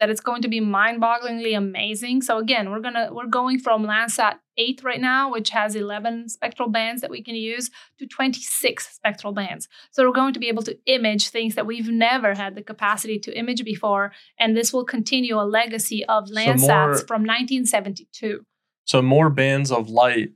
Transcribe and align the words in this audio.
that 0.00 0.10
it's 0.10 0.20
going 0.20 0.42
to 0.42 0.48
be 0.48 0.60
mind-bogglingly 0.60 1.56
amazing. 1.56 2.20
So 2.22 2.38
again, 2.38 2.70
we're 2.70 2.80
gonna 2.80 3.08
we're 3.12 3.26
going 3.26 3.58
from 3.58 3.84
Landsat 3.86 4.34
8 4.58 4.82
right 4.84 5.00
now, 5.00 5.30
which 5.30 5.50
has 5.50 5.74
11 5.74 6.28
spectral 6.30 6.68
bands 6.68 7.00
that 7.02 7.10
we 7.10 7.22
can 7.22 7.34
use, 7.34 7.70
to 7.98 8.06
26 8.06 8.88
spectral 8.94 9.32
bands. 9.32 9.68
So 9.90 10.04
we're 10.06 10.14
going 10.14 10.34
to 10.34 10.40
be 10.40 10.48
able 10.48 10.62
to 10.64 10.78
image 10.86 11.28
things 11.30 11.54
that 11.56 11.66
we've 11.66 11.88
never 11.88 12.34
had 12.34 12.54
the 12.54 12.62
capacity 12.62 13.18
to 13.20 13.38
image 13.38 13.64
before, 13.64 14.12
and 14.38 14.56
this 14.56 14.72
will 14.72 14.84
continue 14.84 15.38
a 15.40 15.44
legacy 15.44 16.04
of 16.06 16.24
Landsats 16.28 16.60
So 16.60 16.66
more- 16.68 16.98
from 17.06 17.22
1972. 17.24 18.44
So 18.86 19.02
more 19.02 19.30
bands 19.30 19.70
of 19.72 19.88
light. 19.88 20.30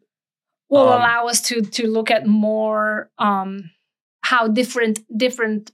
Will 0.68 0.88
Um, 0.88 1.00
allow 1.00 1.26
us 1.26 1.40
to 1.42 1.62
to 1.62 1.86
look 1.88 2.10
at 2.10 2.26
more 2.26 3.10
um, 3.18 3.70
how 4.22 4.48
different 4.48 5.00
different 5.16 5.70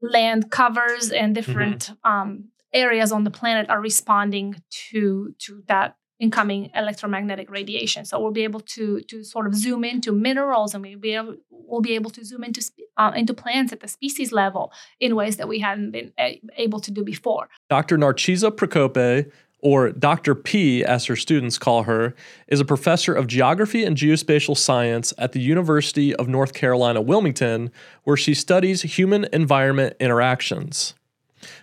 land 0.00 0.50
covers 0.50 1.10
and 1.10 1.34
different 1.34 1.90
um, 2.04 2.49
areas 2.72 3.12
on 3.12 3.24
the 3.24 3.30
planet 3.30 3.68
are 3.68 3.80
responding 3.80 4.62
to 4.90 5.34
to 5.38 5.62
that 5.66 5.96
incoming 6.20 6.70
electromagnetic 6.74 7.50
radiation. 7.50 8.04
So 8.04 8.20
we'll 8.20 8.30
be 8.30 8.44
able 8.44 8.60
to 8.60 9.00
to 9.00 9.24
sort 9.24 9.46
of 9.46 9.54
zoom 9.54 9.84
into 9.84 10.12
minerals, 10.12 10.74
and 10.74 10.84
we'll 10.84 10.98
be 10.98 11.14
able 11.14 11.36
we'll 11.50 11.80
be 11.80 11.94
able 11.94 12.10
to 12.10 12.24
zoom 12.24 12.44
into 12.44 12.62
uh, 12.96 13.12
into 13.16 13.34
plants 13.34 13.72
at 13.72 13.80
the 13.80 13.88
species 13.88 14.30
level 14.32 14.72
in 15.00 15.16
ways 15.16 15.38
that 15.38 15.48
we 15.48 15.58
hadn't 15.58 15.90
been 15.90 16.12
a- 16.18 16.40
able 16.56 16.80
to 16.80 16.90
do 16.90 17.02
before. 17.02 17.48
Dr. 17.68 17.96
Narcisa 17.96 18.50
Pricope, 18.50 19.30
or 19.60 19.90
Dr. 19.90 20.34
P, 20.34 20.84
as 20.84 21.06
her 21.06 21.16
students 21.16 21.58
call 21.58 21.84
her, 21.84 22.14
is 22.48 22.60
a 22.60 22.64
professor 22.64 23.14
of 23.14 23.26
geography 23.26 23.84
and 23.84 23.96
geospatial 23.96 24.56
science 24.56 25.12
at 25.18 25.32
the 25.32 25.40
University 25.40 26.14
of 26.16 26.28
North 26.28 26.52
Carolina, 26.52 27.00
Wilmington, 27.00 27.70
where 28.04 28.16
she 28.16 28.34
studies 28.34 28.82
human 28.82 29.26
environment 29.32 29.96
interactions. 30.00 30.94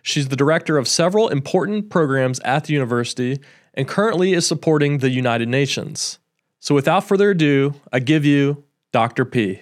She's 0.02 0.30
the 0.30 0.36
director 0.36 0.78
of 0.78 0.88
several 0.88 1.30
important 1.30 1.90
programs 1.90 2.40
at 2.42 2.66
the 2.66 2.74
university 2.74 3.40
and 3.74 3.88
currently 3.88 4.34
is 4.34 4.48
supporting 4.48 4.98
the 4.98 5.10
United 5.10 5.48
Nations. 5.48 6.20
So, 6.60 6.74
without 6.74 7.04
further 7.04 7.32
ado, 7.32 7.76
I 7.94 8.00
give 8.00 8.26
you 8.26 8.64
Dr. 8.92 9.26
P. 9.26 9.62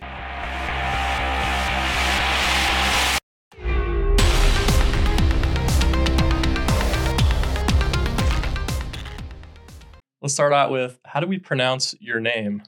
Let's 10.22 10.34
start 10.34 10.54
out 10.54 10.72
with 10.72 10.98
how 11.06 11.20
do 11.20 11.28
we 11.28 11.38
pronounce 11.38 11.94
your 12.00 12.20
name? 12.20 12.64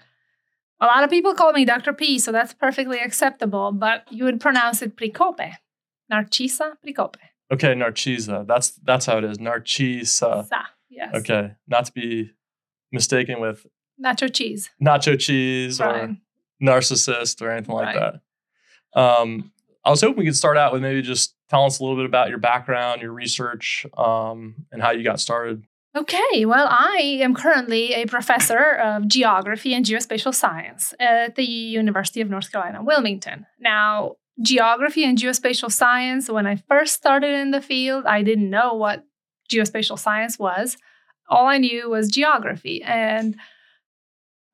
A 0.80 0.86
lot 0.86 1.04
of 1.04 1.10
people 1.10 1.34
call 1.34 1.54
me 1.54 1.66
Dr. 1.66 1.92
P, 1.92 2.20
so 2.20 2.32
that's 2.32 2.54
perfectly 2.54 3.00
acceptable, 3.00 3.72
but 3.72 4.04
you 4.12 4.26
would 4.26 4.40
pronounce 4.40 4.84
it 4.84 4.96
Pricope. 4.96 5.54
Narcisa 6.12 6.74
Pricope. 6.86 7.16
Okay, 7.52 7.74
Narcisa. 7.74 8.46
That's 8.46 8.72
that's 8.84 9.06
how 9.06 9.18
it 9.20 9.24
is. 9.24 9.38
Narcisa. 9.38 10.48
Sa, 10.48 10.62
yes. 10.90 11.14
Okay, 11.16 11.54
not 11.68 11.86
to 11.86 11.92
be 11.94 12.32
mistaken 12.92 13.40
with 13.40 13.66
Nacho 14.04 14.32
cheese. 14.34 14.70
nacho 14.82 15.18
cheese 15.20 15.80
Right. 15.80 15.96
or 16.04 16.18
narcissist 16.62 17.42
or 17.42 17.50
anything 17.52 17.74
like 17.76 17.96
Right. 17.96 18.14
that. 18.94 19.00
Um, 19.00 19.52
I 19.84 19.90
was 19.90 20.02
hoping 20.02 20.18
we 20.18 20.26
could 20.26 20.36
start 20.36 20.58
out 20.58 20.74
with 20.74 20.82
maybe 20.82 21.02
just 21.02 21.36
telling 21.50 21.68
us 21.68 21.80
a 21.80 21.84
little 21.84 21.96
bit 21.98 22.06
about 22.06 22.30
your 22.30 22.38
background, 22.40 23.02
your 23.02 23.12
research, 23.14 23.86
um, 23.98 24.66
and 24.72 24.82
how 24.82 24.92
you 24.92 25.04
got 25.04 25.20
started. 25.20 25.64
Okay, 25.96 26.46
well, 26.46 26.68
I 26.70 27.20
am 27.22 27.34
currently 27.34 27.94
a 27.94 28.06
professor 28.06 28.74
of 28.76 29.08
geography 29.08 29.74
and 29.74 29.86
geospatial 29.86 30.34
science 30.34 30.94
at 31.00 31.36
the 31.36 31.44
University 31.46 32.22
of 32.22 32.30
North 32.30 32.52
Carolina, 32.52 32.84
Wilmington. 32.84 33.46
Now, 33.60 34.18
geography 34.42 35.04
and 35.04 35.18
geospatial 35.18 35.72
science, 35.72 36.30
when 36.30 36.46
I 36.46 36.58
first 36.68 36.94
started 36.94 37.34
in 37.34 37.52
the 37.52 37.62
field, 37.62 38.06
I 38.06 38.24
didn't 38.24 38.50
know 38.50 38.74
what 38.74 39.04
geospatial 39.52 39.98
science 39.98 40.38
was. 40.38 40.78
All 41.30 41.48
I 41.48 41.58
knew 41.58 41.90
was 41.90 42.10
geography. 42.10 42.82
And 42.84 43.36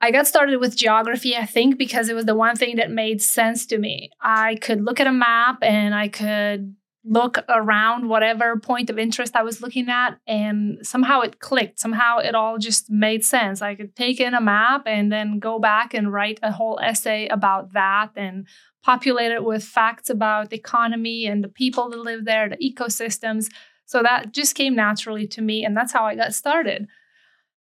I 0.01 0.11
got 0.11 0.27
started 0.27 0.57
with 0.57 0.75
geography, 0.75 1.35
I 1.35 1.45
think, 1.45 1.77
because 1.77 2.09
it 2.09 2.15
was 2.15 2.25
the 2.25 2.35
one 2.35 2.55
thing 2.55 2.75
that 2.75 2.91
made 2.91 3.21
sense 3.21 3.65
to 3.67 3.77
me. 3.77 4.09
I 4.21 4.55
could 4.55 4.83
look 4.83 4.99
at 4.99 5.07
a 5.07 5.13
map 5.13 5.59
and 5.61 5.95
I 5.95 6.07
could 6.07 6.75
look 7.05 7.37
around 7.49 8.07
whatever 8.07 8.57
point 8.57 8.89
of 8.89 8.97
interest 8.97 9.35
I 9.35 9.43
was 9.43 9.61
looking 9.61 9.89
at, 9.89 10.17
and 10.25 10.79
somehow 10.83 11.21
it 11.21 11.39
clicked. 11.39 11.79
Somehow 11.79 12.19
it 12.19 12.33
all 12.33 12.57
just 12.57 12.89
made 12.89 13.25
sense. 13.25 13.61
I 13.61 13.75
could 13.75 13.95
take 13.95 14.19
in 14.19 14.33
a 14.33 14.41
map 14.41 14.83
and 14.85 15.11
then 15.11 15.39
go 15.39 15.59
back 15.59 15.93
and 15.93 16.13
write 16.13 16.39
a 16.41 16.51
whole 16.51 16.79
essay 16.81 17.27
about 17.27 17.73
that 17.73 18.11
and 18.15 18.47
populate 18.83 19.31
it 19.31 19.43
with 19.43 19.63
facts 19.63 20.09
about 20.09 20.49
the 20.49 20.57
economy 20.57 21.25
and 21.25 21.43
the 21.43 21.47
people 21.47 21.89
that 21.89 21.99
live 21.99 22.25
there, 22.25 22.49
the 22.49 22.57
ecosystems. 22.57 23.47
So 23.85 24.03
that 24.03 24.33
just 24.33 24.55
came 24.55 24.75
naturally 24.75 25.27
to 25.27 25.41
me, 25.41 25.65
and 25.65 25.75
that's 25.75 25.93
how 25.93 26.05
I 26.05 26.15
got 26.15 26.33
started. 26.33 26.87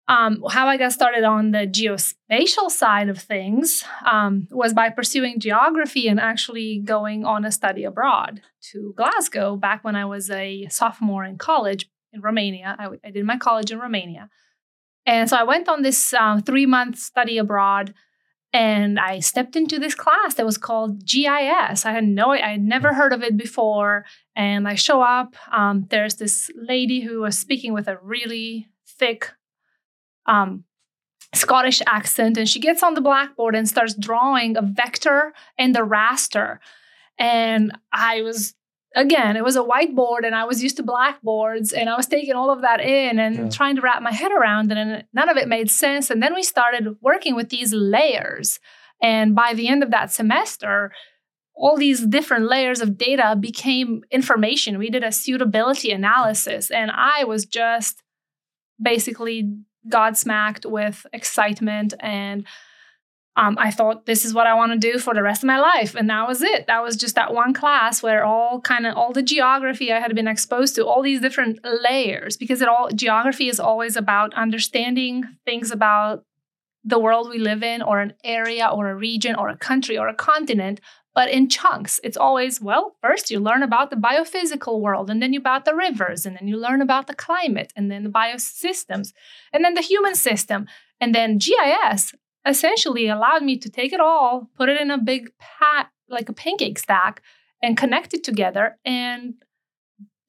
Um, 0.09 0.41
how 0.49 0.67
I 0.67 0.77
got 0.77 0.93
started 0.93 1.25
on 1.25 1.51
the 1.51 1.67
geospatial 1.67 2.71
side 2.71 3.09
of 3.09 3.19
things 3.19 3.83
um, 4.09 4.47
was 4.51 4.73
by 4.73 4.89
pursuing 4.89 5.39
geography 5.39 6.07
and 6.07 6.17
actually 6.17 6.79
going 6.79 7.25
on 7.25 7.43
a 7.43 7.51
study 7.51 7.83
abroad 7.83 8.41
to 8.71 8.93
Glasgow 8.95 9.57
back 9.57 9.83
when 9.83 9.97
I 9.97 10.05
was 10.05 10.29
a 10.29 10.65
sophomore 10.69 11.25
in 11.25 11.37
college 11.37 11.89
in 12.13 12.21
Romania. 12.21 12.77
I, 12.79 12.87
I 13.03 13.11
did 13.11 13.25
my 13.25 13.37
college 13.37 13.69
in 13.69 13.79
Romania. 13.79 14.29
And 15.05 15.29
so 15.29 15.35
I 15.35 15.43
went 15.43 15.67
on 15.67 15.81
this 15.81 16.13
um, 16.13 16.41
three 16.41 16.65
month 16.65 16.97
study 16.97 17.37
abroad 17.37 17.93
and 18.57 18.99
I 18.99 19.19
stepped 19.19 19.55
into 19.55 19.77
this 19.77 19.93
class 19.93 20.33
that 20.33 20.45
was 20.45 20.57
called 20.57 21.05
GIS. 21.05 21.85
I 21.85 21.91
had 21.91 22.05
no, 22.05 22.31
I 22.31 22.39
had 22.39 22.63
never 22.63 22.91
heard 22.91 23.13
of 23.13 23.21
it 23.21 23.37
before. 23.37 24.03
And 24.35 24.67
I 24.67 24.73
show 24.73 24.99
up. 24.99 25.35
Um, 25.51 25.85
there's 25.91 26.15
this 26.15 26.49
lady 26.55 27.01
who 27.01 27.21
was 27.21 27.37
speaking 27.37 27.71
with 27.71 27.87
a 27.87 27.99
really 28.01 28.67
thick 28.87 29.31
um, 30.25 30.63
Scottish 31.35 31.83
accent, 31.85 32.35
and 32.35 32.49
she 32.49 32.59
gets 32.59 32.81
on 32.81 32.95
the 32.95 33.01
blackboard 33.01 33.53
and 33.53 33.69
starts 33.69 33.93
drawing 33.93 34.57
a 34.57 34.63
vector 34.63 35.33
and 35.59 35.75
the 35.75 35.85
raster. 35.85 36.57
And 37.19 37.77
I 37.93 38.23
was, 38.23 38.55
again, 38.97 39.37
it 39.37 39.43
was 39.43 39.55
a 39.55 39.61
whiteboard, 39.61 40.25
and 40.25 40.35
I 40.35 40.45
was 40.45 40.61
used 40.63 40.77
to 40.77 40.83
blackboards, 40.83 41.71
and 41.71 41.87
I 41.89 41.95
was 41.95 42.07
taking 42.07 42.33
all 42.33 42.49
of 42.49 42.61
that 42.61 42.81
in 42.81 43.19
and 43.19 43.35
Yeah. 43.35 43.49
trying 43.49 43.75
to 43.77 43.81
wrap 43.81 44.01
my 44.01 44.11
head 44.11 44.31
around 44.31 44.71
it, 44.71 44.77
and 44.77 45.05
none 45.13 45.29
of 45.29 45.37
it 45.37 45.47
made 45.47 45.69
sense. 45.69 46.09
And 46.09 46.21
then 46.21 46.33
we 46.33 46.43
started 46.43 46.97
working 47.01 47.35
with 47.35 47.49
these 47.49 47.73
layers. 47.73 48.59
And 49.01 49.35
by 49.35 49.53
the 49.53 49.67
end 49.67 49.83
of 49.83 49.91
that 49.91 50.11
semester, 50.11 50.91
all 51.55 51.77
these 51.77 52.05
different 52.05 52.45
layers 52.47 52.81
of 52.81 52.97
data 52.97 53.35
became 53.39 54.01
information. 54.11 54.77
We 54.77 54.89
did 54.89 55.03
a 55.03 55.11
suitability 55.11 55.91
analysis, 55.91 56.71
and 56.71 56.91
I 56.91 57.23
was 57.23 57.45
just 57.45 58.03
basically 58.81 59.37
godsmacked 59.89 60.65
with 60.69 61.05
excitement 61.13 61.93
and 61.99 62.45
um, 63.37 63.55
I 63.59 63.69
thought 63.69 64.07
this 64.07 64.25
is 64.25 64.33
what 64.33 64.47
I 64.47 64.55
want 64.55 64.71
to 64.71 64.91
do 64.91 64.97
for 64.97 65.13
the 65.13 65.21
rest 65.21 65.43
of 65.43 65.47
my 65.47 65.59
life, 65.59 65.93
and 65.93 66.09
that 66.09 66.27
was 66.27 66.41
it. 66.41 66.65
That 66.65 66.81
was 66.81 66.97
just 66.97 67.13
that 67.15 67.35
one 67.35 67.53
class 67.53 68.01
where 68.01 68.25
all 68.25 68.59
kind 68.59 68.87
of 68.87 68.97
all 68.97 69.13
the 69.13 69.21
geography 69.21 69.93
I 69.93 69.99
had 69.99 70.15
been 70.15 70.27
exposed 70.27 70.73
to, 70.75 70.87
all 70.87 71.03
these 71.03 71.21
different 71.21 71.59
layers, 71.63 72.35
because 72.35 72.63
it 72.63 72.67
all 72.67 72.89
geography 72.89 73.47
is 73.47 73.59
always 73.59 73.95
about 73.95 74.33
understanding 74.33 75.23
things 75.45 75.69
about 75.69 76.25
the 76.83 76.97
world 76.97 77.29
we 77.29 77.37
live 77.37 77.61
in, 77.61 77.83
or 77.83 77.99
an 77.99 78.13
area, 78.23 78.67
or 78.67 78.89
a 78.89 78.95
region, 78.95 79.35
or 79.35 79.49
a 79.49 79.57
country, 79.57 79.99
or 79.99 80.07
a 80.07 80.15
continent, 80.15 80.81
but 81.13 81.29
in 81.29 81.47
chunks. 81.47 81.99
It's 82.03 82.17
always, 82.17 82.59
well, 82.59 82.95
first 83.03 83.29
you 83.29 83.39
learn 83.39 83.61
about 83.61 83.91
the 83.91 83.97
biophysical 83.97 84.81
world, 84.81 85.11
and 85.11 85.21
then 85.21 85.31
you 85.31 85.39
about 85.39 85.65
the 85.65 85.75
rivers, 85.75 86.25
and 86.25 86.35
then 86.35 86.47
you 86.47 86.57
learn 86.57 86.81
about 86.81 87.05
the 87.05 87.15
climate, 87.15 87.71
and 87.75 87.91
then 87.91 88.03
the 88.03 88.09
biosystems, 88.09 89.13
and 89.53 89.63
then 89.63 89.75
the 89.75 89.81
human 89.81 90.15
system. 90.15 90.65
And 90.99 91.13
then 91.13 91.37
GIS 91.37 92.13
essentially 92.47 93.07
allowed 93.07 93.43
me 93.43 93.57
to 93.57 93.69
take 93.69 93.93
it 93.93 93.99
all, 93.99 94.49
put 94.57 94.69
it 94.69 94.79
in 94.79 94.91
a 94.91 94.97
big 94.97 95.29
pat, 95.39 95.89
like 96.09 96.29
a 96.29 96.33
pancake 96.33 96.79
stack, 96.79 97.21
and 97.61 97.75
connect 97.77 98.13
it 98.13 98.23
together 98.23 98.77
and 98.85 99.35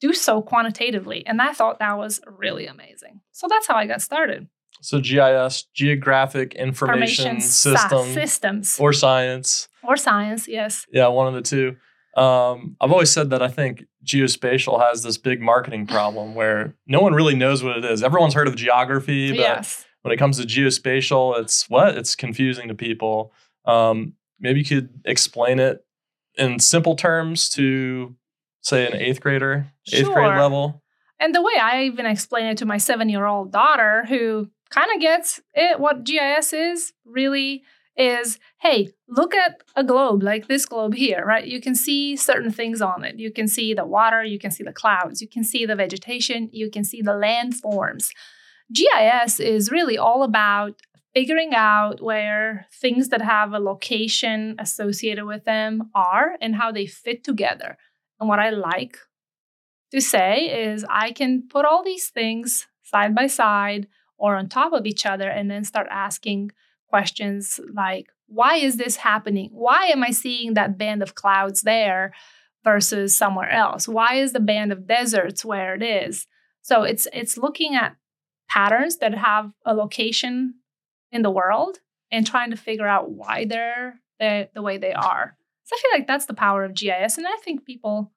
do 0.01 0.13
so 0.13 0.41
quantitatively. 0.41 1.25
And 1.25 1.41
I 1.41 1.53
thought 1.53 1.79
that 1.79 1.97
was 1.97 2.21
really 2.25 2.65
amazing. 2.67 3.21
So 3.31 3.47
that's 3.49 3.67
how 3.67 3.75
I 3.75 3.85
got 3.85 4.01
started. 4.01 4.47
So 4.81 5.01
GIS, 5.01 5.63
Geographic 5.73 6.55
Information, 6.55 7.41
sa- 7.41 7.75
System, 7.75 8.13
systems 8.13 8.79
or 8.79 8.93
science. 8.93 9.67
or 9.83 9.97
science, 9.97 10.47
yes. 10.47 10.85
Yeah, 10.91 11.07
one 11.07 11.27
of 11.27 11.33
the 11.33 11.41
two. 11.41 11.75
Um, 12.19 12.77
I've 12.79 12.91
always 12.91 13.11
said 13.11 13.29
that 13.31 13.41
I 13.41 13.49
think 13.49 13.83
geospatial 14.05 14.79
has 14.81 15.03
this 15.03 15.17
big 15.17 15.41
marketing 15.41 15.85
problem 15.85 16.33
where 16.33 16.75
no 16.87 17.01
one 17.01 17.13
really 17.13 17.35
knows 17.35 17.61
what 17.63 17.77
it 17.77 17.85
is. 17.85 18.01
Everyone's 18.03 18.33
heard 18.33 18.47
of 18.47 18.55
geography, 18.55 19.31
but 19.31 19.39
Yes. 19.39 19.85
When 20.01 20.13
it 20.13 20.17
comes 20.17 20.39
to 20.39 20.47
geospatial, 20.47 21.39
it's 21.39 21.69
what? 21.69 21.97
It's 21.97 22.15
confusing 22.15 22.67
to 22.67 22.75
people. 22.75 23.33
Um, 23.65 24.13
maybe 24.39 24.59
you 24.59 24.65
could 24.65 24.89
explain 25.05 25.59
it 25.59 25.85
in 26.37 26.59
simple 26.59 26.95
terms 26.95 27.49
to, 27.51 28.15
say, 28.61 28.87
an 28.87 28.95
eighth 28.95 29.21
grader, 29.21 29.71
eighth 29.91 30.11
grade 30.11 30.37
level. 30.37 30.81
And 31.19 31.35
the 31.35 31.41
way 31.41 31.53
I 31.61 31.83
even 31.83 32.05
explain 32.05 32.45
it 32.45 32.57
to 32.59 32.65
my 32.65 32.77
seven 32.77 33.09
year 33.09 33.25
old 33.25 33.51
daughter, 33.51 34.05
who 34.07 34.49
kind 34.69 34.89
of 34.93 35.01
gets 35.01 35.41
it, 35.53 35.79
what 35.79 36.05
GIS 36.05 36.53
is, 36.53 36.93
really 37.05 37.63
is 37.97 38.39
hey, 38.59 38.89
look 39.09 39.35
at 39.35 39.61
a 39.75 39.83
globe 39.83 40.23
like 40.23 40.47
this 40.47 40.65
globe 40.65 40.93
here, 40.93 41.23
right? 41.25 41.45
You 41.45 41.59
can 41.59 41.75
see 41.75 42.15
certain 42.15 42.51
things 42.51 42.81
on 42.81 43.03
it. 43.03 43.19
You 43.19 43.31
can 43.31 43.47
see 43.47 43.73
the 43.73 43.85
water, 43.85 44.23
you 44.23 44.39
can 44.39 44.51
see 44.51 44.63
the 44.63 44.71
clouds, 44.71 45.21
you 45.21 45.27
can 45.27 45.43
see 45.43 45.65
the 45.65 45.75
vegetation, 45.75 46.49
you 46.53 46.71
can 46.71 46.85
see 46.85 47.01
the 47.01 47.11
landforms. 47.11 48.11
GIS 48.73 49.39
is 49.39 49.71
really 49.71 49.97
all 49.97 50.23
about 50.23 50.81
figuring 51.13 51.53
out 51.55 52.01
where 52.01 52.67
things 52.71 53.09
that 53.09 53.21
have 53.21 53.53
a 53.53 53.59
location 53.59 54.55
associated 54.59 55.25
with 55.25 55.43
them 55.45 55.89
are 55.95 56.35
and 56.39 56.55
how 56.55 56.71
they 56.71 56.85
fit 56.85 57.23
together. 57.23 57.77
And 58.19 58.29
what 58.29 58.39
I 58.39 58.51
like 58.51 58.97
to 59.91 60.01
say 60.01 60.71
is 60.71 60.85
I 60.89 61.11
can 61.11 61.47
put 61.49 61.65
all 61.65 61.83
these 61.83 62.09
things 62.09 62.67
side 62.83 63.15
by 63.15 63.27
side 63.27 63.87
or 64.17 64.35
on 64.35 64.49
top 64.49 64.73
of 64.73 64.85
each 64.85 65.05
other 65.05 65.29
and 65.29 65.49
then 65.49 65.63
start 65.63 65.87
asking 65.89 66.51
questions 66.87 67.59
like 67.73 68.07
why 68.27 68.57
is 68.57 68.77
this 68.77 68.97
happening? 68.97 69.49
Why 69.53 69.87
am 69.87 70.03
I 70.03 70.11
seeing 70.11 70.53
that 70.53 70.77
band 70.77 71.01
of 71.01 71.15
clouds 71.15 71.63
there 71.63 72.13
versus 72.63 73.17
somewhere 73.17 73.49
else? 73.49 73.87
Why 73.87 74.15
is 74.15 74.33
the 74.33 74.39
band 74.39 74.71
of 74.71 74.85
deserts 74.87 75.43
where 75.43 75.73
it 75.73 75.81
is? 75.81 76.27
So 76.61 76.83
it's 76.83 77.07
it's 77.11 77.37
looking 77.37 77.73
at 77.73 77.95
patterns 78.49 78.97
that 78.97 79.13
have 79.13 79.51
a 79.65 79.73
location 79.73 80.55
in 81.11 81.21
the 81.21 81.29
world 81.31 81.79
and 82.11 82.25
trying 82.25 82.49
to 82.51 82.57
figure 82.57 82.87
out 82.87 83.11
why 83.11 83.45
they're 83.45 83.99
the, 84.19 84.49
the 84.53 84.61
way 84.61 84.77
they 84.77 84.91
are. 84.93 85.37
So 85.63 85.75
I 85.75 85.79
feel 85.81 85.91
like 85.99 86.07
that's 86.07 86.25
the 86.25 86.33
power 86.33 86.63
of 86.63 86.73
GIS. 86.73 87.17
And 87.17 87.27
I 87.27 87.37
think 87.43 87.65
people 87.65 88.11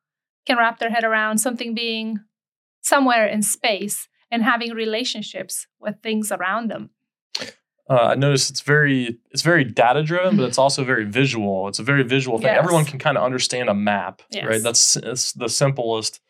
can 0.46 0.56
wrap 0.58 0.78
their 0.78 0.90
head 0.90 1.04
around 1.04 1.38
something 1.38 1.74
being 1.74 2.20
somewhere 2.80 3.26
in 3.26 3.42
space 3.42 4.08
and 4.30 4.42
having 4.42 4.72
relationships 4.72 5.66
with 5.78 5.96
things 6.02 6.32
around 6.32 6.70
them. 6.70 6.90
Uh, 7.90 7.94
I 7.94 8.14
noticed 8.14 8.50
it's 8.50 8.60
very 8.62 9.18
it's 9.32 9.42
very 9.42 9.64
data 9.64 10.02
driven, 10.02 10.36
but 10.36 10.44
it's 10.44 10.56
also 10.56 10.82
very 10.84 11.04
visual. 11.04 11.68
It's 11.68 11.78
a 11.78 11.82
very 11.82 12.04
visual 12.04 12.38
thing. 12.38 12.46
Yes. 12.46 12.58
Everyone 12.58 12.84
can 12.86 12.98
kind 12.98 13.18
of 13.18 13.24
understand 13.24 13.68
a 13.68 13.74
map, 13.74 14.22
Yes. 14.30 14.46
right? 14.46 14.62
That's 14.62 14.96
it's 14.96 15.32
the 15.32 15.48
simplest 15.48 16.20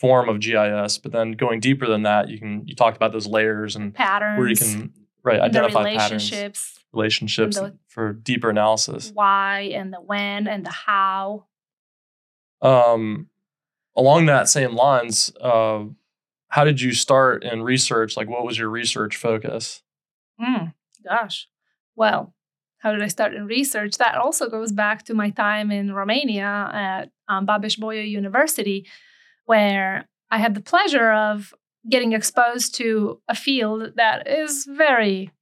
form 0.00 0.28
of 0.28 0.40
GIS. 0.40 0.98
But 0.98 1.12
then 1.12 1.32
going 1.32 1.60
deeper 1.60 1.86
than 1.86 2.02
that, 2.02 2.28
you 2.28 2.38
can 2.38 2.66
you 2.66 2.74
talked 2.74 2.96
about 2.96 3.12
those 3.12 3.26
layers 3.26 3.76
and 3.76 3.94
Patterns, 3.94 4.38
where 4.38 4.48
you 4.48 4.56
can 4.56 4.92
right 5.22 5.40
identify 5.40 5.84
patterns, 5.84 6.30
relationships, 6.32 6.78
relationships 6.92 7.56
the- 7.58 7.76
for 7.88 8.12
deeper 8.14 8.48
analysis. 8.50 9.10
why 9.12 9.70
and 9.74 9.92
the 9.92 10.00
when 10.00 10.48
and 10.48 10.64
the 10.64 10.70
how. 10.70 11.44
Um, 12.62 13.28
along 13.96 14.26
that 14.26 14.48
same 14.48 14.74
lines, 14.74 15.32
uh, 15.40 15.84
how 16.48 16.64
did 16.64 16.80
you 16.80 16.92
start 16.92 17.44
in 17.44 17.62
research? 17.62 18.16
Like, 18.16 18.28
what 18.28 18.44
was 18.44 18.58
your 18.58 18.68
research 18.68 19.16
focus? 19.16 19.82
Mm, 20.40 20.74
gosh. 21.04 21.48
Well, 21.96 22.34
how 22.78 22.92
did 22.92 23.02
I 23.02 23.08
start 23.08 23.34
in 23.34 23.46
research? 23.46 23.96
That 23.98 24.16
also 24.16 24.48
goes 24.48 24.72
back 24.72 25.04
to 25.04 25.14
my 25.14 25.30
time 25.30 25.70
in 25.70 25.92
Romania 25.92 26.70
at 26.72 27.10
um, 27.28 27.46
Babeș-Bolyai 27.46 28.08
University, 28.08 28.86
where 29.50 30.06
I 30.30 30.38
had 30.38 30.54
the 30.54 30.60
pleasure 30.60 31.10
of 31.10 31.52
getting 31.90 32.12
exposed 32.12 32.76
to 32.76 33.20
a 33.26 33.34
field 33.34 33.94
that 33.96 34.28
is 34.28 34.64
very. 34.64 35.32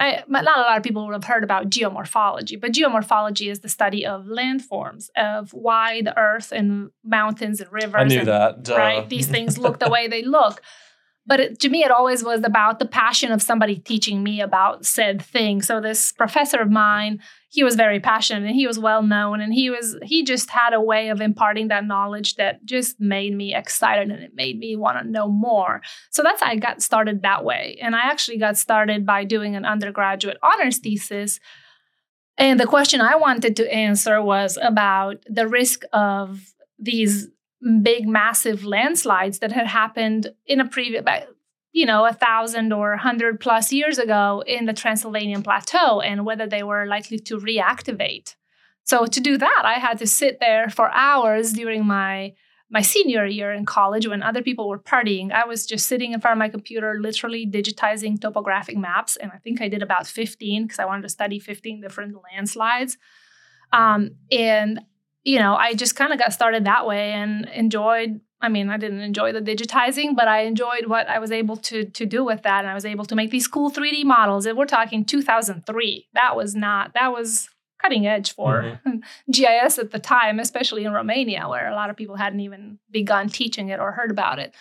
I, 0.00 0.24
not 0.26 0.44
a 0.44 0.62
lot 0.62 0.78
of 0.78 0.82
people 0.82 1.06
would 1.06 1.12
have 1.12 1.24
heard 1.24 1.44
about 1.44 1.70
geomorphology, 1.70 2.60
but 2.60 2.72
geomorphology 2.72 3.48
is 3.48 3.60
the 3.60 3.68
study 3.68 4.04
of 4.04 4.24
landforms, 4.24 5.10
of 5.16 5.52
why 5.52 6.02
the 6.02 6.18
earth 6.18 6.50
and 6.50 6.90
mountains 7.04 7.60
and 7.60 7.70
rivers 7.70 8.00
I 8.00 8.04
knew 8.04 8.18
and 8.20 8.28
that. 8.28 8.64
Duh. 8.64 8.76
right? 8.76 9.08
These 9.08 9.28
things 9.28 9.58
look 9.58 9.78
the 9.78 9.90
way 9.90 10.08
they 10.08 10.24
look. 10.24 10.60
But 11.24 11.38
it, 11.38 11.60
to 11.60 11.68
me, 11.68 11.84
it 11.84 11.92
always 11.92 12.24
was 12.24 12.42
about 12.42 12.80
the 12.80 12.86
passion 12.86 13.30
of 13.30 13.42
somebody 13.42 13.76
teaching 13.76 14.24
me 14.24 14.40
about 14.40 14.86
said 14.86 15.22
thing. 15.22 15.62
So 15.62 15.80
this 15.80 16.10
professor 16.12 16.60
of 16.60 16.70
mine, 16.70 17.20
he 17.52 17.64
was 17.64 17.74
very 17.74 17.98
passionate 17.98 18.46
and 18.46 18.54
he 18.54 18.66
was 18.68 18.78
well 18.78 19.02
known, 19.02 19.40
and 19.40 19.52
he 19.52 19.68
was 19.70 19.98
he 20.02 20.22
just 20.24 20.50
had 20.50 20.72
a 20.72 20.80
way 20.80 21.08
of 21.08 21.20
imparting 21.20 21.68
that 21.68 21.84
knowledge 21.84 22.36
that 22.36 22.64
just 22.64 23.00
made 23.00 23.34
me 23.34 23.54
excited 23.54 24.08
and 24.08 24.22
it 24.22 24.34
made 24.34 24.58
me 24.58 24.76
want 24.76 24.98
to 24.98 25.10
know 25.10 25.28
more. 25.28 25.82
So 26.10 26.22
that's 26.22 26.40
how 26.40 26.48
I 26.48 26.56
got 26.56 26.80
started 26.80 27.22
that 27.22 27.44
way, 27.44 27.76
and 27.82 27.94
I 27.94 28.02
actually 28.04 28.38
got 28.38 28.56
started 28.56 29.04
by 29.04 29.24
doing 29.24 29.56
an 29.56 29.64
undergraduate 29.64 30.38
honors 30.42 30.78
thesis. 30.78 31.40
And 32.38 32.58
the 32.58 32.66
question 32.66 33.00
I 33.02 33.16
wanted 33.16 33.56
to 33.56 33.70
answer 33.70 34.22
was 34.22 34.56
about 34.62 35.16
the 35.28 35.46
risk 35.46 35.82
of 35.92 36.54
these 36.78 37.28
big 37.82 38.08
massive 38.08 38.64
landslides 38.64 39.40
that 39.40 39.52
had 39.52 39.66
happened 39.66 40.32
in 40.46 40.60
a 40.60 40.68
previous 40.68 41.04
you 41.72 41.86
know 41.86 42.04
a 42.04 42.12
thousand 42.12 42.72
or 42.72 42.92
a 42.92 42.98
hundred 42.98 43.40
plus 43.40 43.72
years 43.72 43.98
ago 43.98 44.42
in 44.46 44.66
the 44.66 44.72
transylvanian 44.72 45.42
plateau 45.42 46.00
and 46.00 46.24
whether 46.24 46.46
they 46.46 46.62
were 46.62 46.86
likely 46.86 47.18
to 47.18 47.38
reactivate 47.38 48.34
so 48.84 49.06
to 49.06 49.20
do 49.20 49.36
that 49.36 49.62
i 49.64 49.74
had 49.74 49.98
to 49.98 50.06
sit 50.06 50.38
there 50.40 50.68
for 50.68 50.90
hours 50.92 51.52
during 51.52 51.86
my 51.86 52.32
my 52.72 52.80
senior 52.80 53.26
year 53.26 53.52
in 53.52 53.66
college 53.66 54.06
when 54.06 54.22
other 54.22 54.42
people 54.42 54.68
were 54.68 54.78
partying 54.78 55.32
i 55.32 55.44
was 55.44 55.66
just 55.66 55.86
sitting 55.86 56.12
in 56.12 56.20
front 56.20 56.36
of 56.36 56.38
my 56.38 56.48
computer 56.48 56.98
literally 57.00 57.46
digitizing 57.46 58.20
topographic 58.20 58.76
maps 58.76 59.16
and 59.16 59.30
i 59.34 59.38
think 59.38 59.60
i 59.60 59.68
did 59.68 59.82
about 59.82 60.06
15 60.06 60.64
because 60.64 60.78
i 60.78 60.84
wanted 60.84 61.02
to 61.02 61.08
study 61.08 61.38
15 61.38 61.80
different 61.80 62.14
landslides 62.32 62.96
um, 63.72 64.10
and 64.32 64.80
you 65.22 65.38
know, 65.38 65.54
I 65.54 65.74
just 65.74 65.96
kind 65.96 66.12
of 66.12 66.18
got 66.18 66.32
started 66.32 66.64
that 66.64 66.86
way 66.86 67.12
and 67.12 67.48
enjoyed. 67.48 68.20
I 68.42 68.48
mean, 68.48 68.70
I 68.70 68.78
didn't 68.78 69.00
enjoy 69.00 69.32
the 69.32 69.42
digitizing, 69.42 70.16
but 70.16 70.26
I 70.26 70.42
enjoyed 70.42 70.86
what 70.86 71.08
I 71.08 71.18
was 71.18 71.30
able 71.30 71.56
to 71.56 71.84
to 71.84 72.06
do 72.06 72.24
with 72.24 72.42
that, 72.42 72.60
and 72.60 72.70
I 72.70 72.74
was 72.74 72.86
able 72.86 73.04
to 73.06 73.14
make 73.14 73.30
these 73.30 73.46
cool 73.46 73.70
3D 73.70 74.04
models. 74.04 74.46
And 74.46 74.56
we're 74.56 74.66
talking 74.66 75.04
2003. 75.04 76.08
That 76.14 76.36
was 76.36 76.54
not 76.54 76.94
that 76.94 77.12
was 77.12 77.48
cutting 77.80 78.06
edge 78.06 78.34
for 78.34 78.80
GIS 79.30 79.78
at 79.78 79.90
the 79.90 79.98
time, 79.98 80.38
especially 80.38 80.84
in 80.84 80.92
Romania, 80.92 81.48
where 81.48 81.68
a 81.68 81.74
lot 81.74 81.90
of 81.90 81.96
people 81.96 82.16
hadn't 82.16 82.40
even 82.40 82.78
begun 82.90 83.28
teaching 83.28 83.68
it 83.68 83.80
or 83.80 83.92
heard 83.92 84.10
about 84.10 84.38
it. 84.38 84.54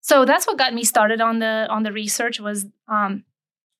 So 0.00 0.24
that's 0.24 0.46
what 0.46 0.58
got 0.58 0.74
me 0.74 0.84
started 0.84 1.20
on 1.20 1.40
the 1.40 1.66
on 1.68 1.82
the 1.82 1.92
research 1.92 2.38
was 2.40 2.66
um, 2.88 3.24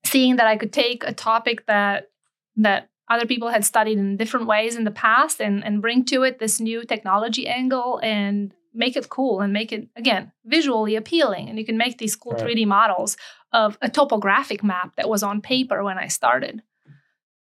seeing 0.05 0.37
that 0.37 0.47
I 0.47 0.57
could 0.57 0.73
take 0.73 1.05
a 1.05 1.13
topic 1.13 1.67
that 1.67 2.11
that 2.57 2.89
other 3.09 3.27
people 3.27 3.49
had 3.49 3.65
studied 3.65 3.99
in 3.99 4.17
different 4.17 4.47
ways 4.47 4.75
in 4.75 4.83
the 4.83 4.91
past 4.91 5.41
and, 5.41 5.65
and 5.65 5.81
bring 5.81 6.05
to 6.07 6.25
it 6.25 6.41
this 6.41 6.59
new 6.59 6.85
technology 6.85 7.47
angle 7.47 8.01
and 8.03 8.53
make 8.77 8.97
it 8.97 9.09
cool 9.09 9.41
and 9.41 9.53
make 9.53 9.73
it 9.73 9.89
again 9.97 10.33
visually 10.45 10.97
appealing. 10.97 11.49
And 11.49 11.59
you 11.59 11.65
can 11.65 11.77
make 11.79 11.99
these 11.99 12.17
cool 12.17 12.33
Right. 12.33 12.57
3d 12.57 12.67
models 12.67 13.17
of 13.53 13.79
a 13.81 13.89
topographic 13.89 14.63
map 14.63 14.97
that 14.97 15.09
was 15.09 15.23
on 15.23 15.41
paper 15.41 15.83
when 15.83 15.99
i 15.99 16.09
started. 16.09 16.63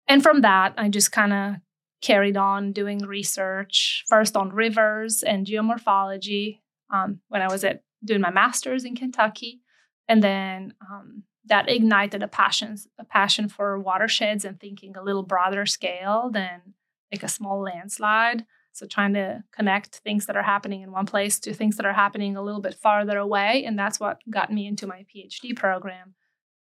And 0.07 0.23
from 0.23 0.41
that 0.41 0.73
i 0.77 0.89
just 0.89 1.11
kind 1.11 1.33
of 1.33 1.55
carried 2.01 2.37
on 2.37 2.71
doing 2.71 2.99
research 2.99 4.03
first 4.07 4.35
on 4.37 4.49
rivers 4.49 5.21
and 5.23 5.45
geomorphology 5.45 6.59
um, 6.93 7.19
when 7.27 7.41
i 7.41 7.47
was 7.47 7.63
at 7.63 7.83
doing 8.03 8.21
my 8.21 8.31
master's 8.31 8.85
in 8.85 8.95
kentucky. 8.95 9.61
And 10.07 10.23
then 10.23 10.73
um, 10.89 11.23
that 11.45 11.69
ignited 11.69 12.23
a 12.23 12.27
passion 12.27 12.77
a 12.97 13.03
passion 13.03 13.49
for 13.49 13.77
watersheds 13.79 14.45
and 14.45 14.59
thinking 14.59 14.95
a 14.95 15.03
little 15.03 15.23
broader 15.23 15.65
scale 15.65 16.29
than 16.31 16.73
like 17.11 17.23
a 17.23 17.27
small 17.27 17.61
landslide 17.61 18.45
so 18.79 18.87
trying 18.87 19.13
to 19.13 19.43
connect 19.51 19.97
things 19.97 20.25
that 20.25 20.37
are 20.37 20.43
happening 20.53 20.81
in 20.81 20.91
one 20.91 21.05
place 21.05 21.39
to 21.39 21.53
things 21.53 21.75
that 21.77 21.85
are 21.85 21.93
happening 21.93 22.35
a 22.37 22.41
little 22.41 22.61
bit 22.61 22.73
farther 22.73 23.17
away 23.17 23.63
and 23.65 23.77
that's 23.77 23.99
what 23.99 24.19
got 24.29 24.51
me 24.51 24.65
into 24.67 24.87
my 24.87 25.05
phd 25.13 25.55
program 25.55 26.13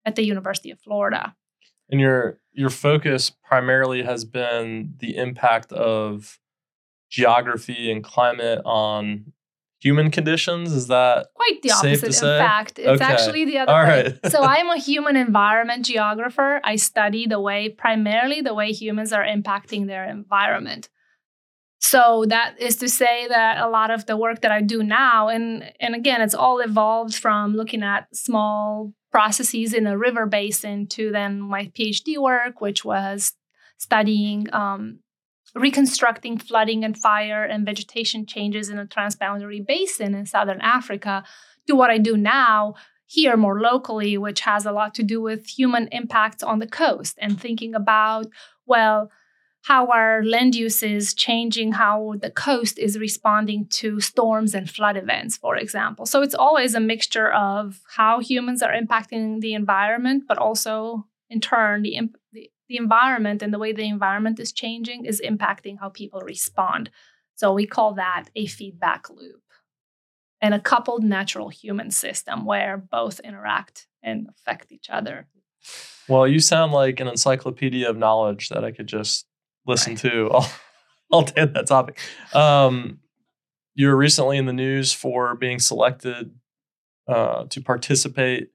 at 0.05 0.15
the 0.15 0.23
university 0.25 0.71
of 0.71 0.79
florida 0.79 1.35
And 1.89 1.99
your 2.01 2.39
your 2.51 2.69
focus 2.69 3.29
primarily 3.29 4.03
has 4.03 4.25
been 4.25 4.95
the 4.99 5.15
impact 5.15 5.71
of 5.71 6.39
geography 7.09 7.91
and 7.91 8.03
climate 8.03 8.61
on 8.65 9.33
human 9.79 10.11
conditions. 10.11 10.71
Is 10.73 10.87
that 10.87 11.27
quite 11.33 11.61
the 11.63 11.71
opposite 11.71 12.07
in 12.07 12.21
fact 12.47 12.79
it's 12.79 13.01
Okay. 13.01 13.11
actually 13.13 13.45
the 13.45 13.57
other 13.57 13.71
All 13.73 13.83
way 13.83 14.03
right. 14.03 14.31
so 14.31 14.43
i'm 14.55 14.69
a 14.69 14.77
human 14.77 15.15
environment 15.15 15.85
geographer 15.85 16.61
i 16.63 16.75
study 16.75 17.25
the 17.27 17.39
way 17.39 17.69
primarily 17.69 18.41
the 18.41 18.53
way 18.53 18.71
humans 18.71 19.11
are 19.11 19.25
impacting 19.25 19.87
their 19.87 20.05
environment 20.07 20.89
so 21.81 22.25
that 22.27 22.61
is 22.61 22.75
to 22.77 22.87
say 22.87 23.27
that 23.27 23.57
a 23.57 23.67
lot 23.67 23.89
of 23.89 24.05
the 24.05 24.15
work 24.15 24.41
that 24.41 24.51
i 24.51 24.61
do 24.61 24.83
now 24.83 25.27
and 25.27 25.73
and 25.79 25.95
again 25.95 26.21
it's 26.21 26.35
all 26.35 26.59
evolved 26.59 27.15
from 27.15 27.55
looking 27.55 27.83
at 27.83 28.07
small 28.15 28.93
processes 29.11 29.73
in 29.73 29.87
a 29.87 29.97
river 29.97 30.25
basin 30.25 30.87
to 30.87 31.11
then 31.11 31.41
my 31.41 31.65
phd 31.77 32.17
work 32.19 32.61
which 32.61 32.85
was 32.85 33.33
studying 33.77 34.47
um, 34.53 34.99
reconstructing 35.55 36.37
flooding 36.37 36.85
and 36.85 36.97
fire 36.97 37.43
and 37.43 37.65
vegetation 37.65 38.25
changes 38.25 38.69
in 38.69 38.77
a 38.77 38.85
transboundary 38.85 39.65
basin 39.65 40.13
in 40.13 40.25
southern 40.25 40.61
africa 40.61 41.23
to 41.67 41.75
what 41.75 41.89
i 41.89 41.97
do 41.97 42.15
now 42.15 42.75
here 43.07 43.35
more 43.35 43.59
locally 43.59 44.17
which 44.17 44.41
has 44.41 44.65
a 44.65 44.71
lot 44.71 44.93
to 44.93 45.03
do 45.03 45.19
with 45.19 45.47
human 45.47 45.87
impacts 45.87 46.43
on 46.43 46.59
the 46.59 46.67
coast 46.67 47.17
and 47.19 47.41
thinking 47.41 47.73
about 47.73 48.27
well 48.67 49.09
how 49.63 49.87
are 49.87 50.23
land 50.23 50.55
uses 50.55 51.13
changing 51.13 51.73
how 51.73 52.15
the 52.21 52.31
coast 52.31 52.79
is 52.79 52.97
responding 52.97 53.67
to 53.67 53.99
storms 53.99 54.53
and 54.55 54.69
flood 54.69 54.97
events 54.97 55.37
for 55.37 55.55
example 55.55 56.05
so 56.05 56.21
it's 56.21 56.35
always 56.35 56.73
a 56.73 56.79
mixture 56.79 57.31
of 57.31 57.81
how 57.95 58.19
humans 58.19 58.61
are 58.61 58.73
impacting 58.73 59.39
the 59.41 59.53
environment 59.53 60.23
but 60.27 60.37
also 60.37 61.05
in 61.31 61.39
turn 61.39 61.81
the, 61.81 61.95
imp- 61.95 62.17
the, 62.33 62.51
the 62.67 62.77
environment 62.77 63.41
and 63.41 63.53
the 63.53 63.57
way 63.57 63.71
the 63.71 63.87
environment 63.87 64.39
is 64.39 64.51
changing 64.51 65.05
is 65.05 65.21
impacting 65.25 65.79
how 65.79 65.89
people 65.89 66.21
respond. 66.21 66.91
So 67.35 67.53
we 67.53 67.65
call 67.65 67.93
that 67.95 68.25
a 68.35 68.45
feedback 68.45 69.09
loop 69.09 69.41
and 70.41 70.53
a 70.53 70.59
coupled 70.59 71.03
natural 71.03 71.49
human 71.49 71.89
system 71.89 72.45
where 72.45 72.77
both 72.77 73.19
interact 73.21 73.87
and 74.03 74.27
affect 74.29 74.71
each 74.71 74.89
other. 74.89 75.27
Well, 76.07 76.27
you 76.27 76.39
sound 76.39 76.73
like 76.73 76.99
an 76.99 77.07
encyclopedia 77.07 77.89
of 77.89 77.97
knowledge 77.97 78.49
that 78.49 78.65
I 78.65 78.71
could 78.71 78.87
just 78.87 79.25
listen 79.65 79.93
right. 79.93 80.01
to 80.01 80.29
all, 80.29 80.47
all 81.11 81.21
day 81.23 81.45
that 81.45 81.67
topic. 81.67 81.99
Um, 82.33 82.99
you 83.73 83.87
were 83.87 83.95
recently 83.95 84.37
in 84.37 84.45
the 84.45 84.53
news 84.53 84.93
for 84.93 85.35
being 85.35 85.59
selected 85.59 86.31
uh, 87.07 87.45
to 87.45 87.61
participate 87.61 88.49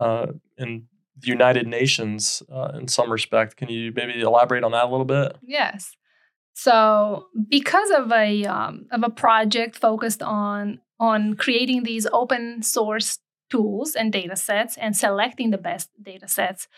uh, 0.00 0.26
in 0.56 0.86
the 1.20 1.28
United 1.28 1.66
Nations 1.66 2.42
uh, 2.52 2.72
in 2.74 2.88
some 2.88 3.10
respect. 3.10 3.56
Can 3.56 3.68
you 3.68 3.92
maybe 3.94 4.20
elaborate 4.20 4.64
on 4.64 4.72
that 4.72 4.84
a 4.84 4.88
little 4.88 5.04
bit? 5.04 5.36
Yes. 5.42 5.96
So, 6.54 7.26
because 7.48 7.90
of 7.90 8.10
a 8.10 8.44
um, 8.44 8.86
of 8.90 9.04
a 9.04 9.10
project 9.10 9.76
focused 9.76 10.22
on 10.22 10.80
on 10.98 11.34
creating 11.34 11.84
these 11.84 12.06
open 12.12 12.62
source 12.62 13.18
tools 13.50 13.94
and 13.94 14.12
data 14.12 14.36
sets 14.36 14.76
and 14.76 14.96
selecting 14.96 15.50
the 15.50 15.58
best 15.58 15.88
data 16.02 16.28
sets 16.28 16.68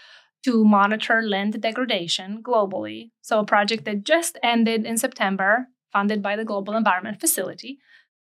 to 0.44 0.64
monitor 0.64 1.22
land 1.22 1.60
degradation 1.60 2.42
globally. 2.42 3.10
So, 3.20 3.40
a 3.40 3.44
project 3.44 3.84
that 3.84 4.04
just 4.04 4.38
ended 4.42 4.84
in 4.84 4.96
September, 4.96 5.68
funded 5.92 6.22
by 6.22 6.36
the 6.36 6.44
Global 6.44 6.76
Environment 6.76 7.20
Facility, 7.20 7.78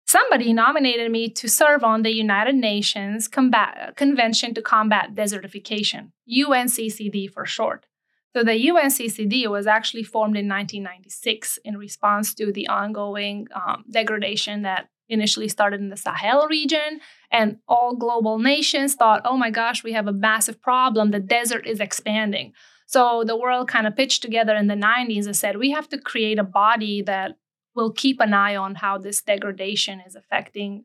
somebody 0.07 0.53
nominated 0.53 1.11
me 1.11 1.29
to 1.31 1.49
serve 1.49 1.85
on 1.85 2.03
the 2.03 2.13
United 2.13 2.55
Nations 2.55 3.29
Combat- 3.29 3.95
Convention 3.97 4.55
to 4.55 4.63
Combat 4.63 5.15
Desertification, 5.15 6.13
UNCCD 6.29 7.31
for 7.31 7.45
short. 7.45 7.87
So 8.35 8.45
the 8.45 8.69
UNCCD 8.69 9.49
was 9.49 9.67
actually 9.67 10.03
formed 10.03 10.37
in 10.37 10.49
1996 10.49 11.59
in 11.65 11.77
response 11.77 12.35
to 12.35 12.53
the 12.53 12.69
ongoing 12.69 13.49
um, 13.55 13.85
degradation 13.91 14.63
that 14.63 14.89
initially 15.09 15.49
started 15.49 15.81
in 15.81 15.88
the 15.88 15.97
Sahel 15.97 16.47
region. 16.49 17.00
And 17.31 17.59
all 17.69 17.97
global 17.97 18.38
nations 18.38 18.95
thought, 18.95 19.23
oh 19.25 19.37
my 19.37 19.50
gosh, 19.50 19.85
we 19.85 19.93
have 19.93 20.07
a 20.07 20.12
massive 20.12 20.61
problem. 20.61 21.11
The 21.11 21.21
desert 21.21 21.67
is 21.67 21.81
expanding. 21.81 22.53
So 22.87 23.23
the 23.25 23.37
world 23.37 23.69
kind 23.69 23.87
of 23.87 23.97
pitched 23.97 24.23
together 24.23 24.55
in 24.55 24.67
the 24.67 24.75
90s 24.75 25.27
and 25.27 25.37
said, 25.37 25.59
we 25.59 25.71
have 25.73 25.88
to 25.91 25.99
create 25.99 26.38
a 26.38 26.45
body 26.45 27.03
that 27.03 27.37
will 27.75 27.93
keep 27.93 28.19
an 28.21 28.33
eye 28.33 28.57
on 28.57 28.77
how 28.77 28.99
this 28.99 29.21
degradation 29.21 30.00
is 30.00 30.15
affecting 30.15 30.85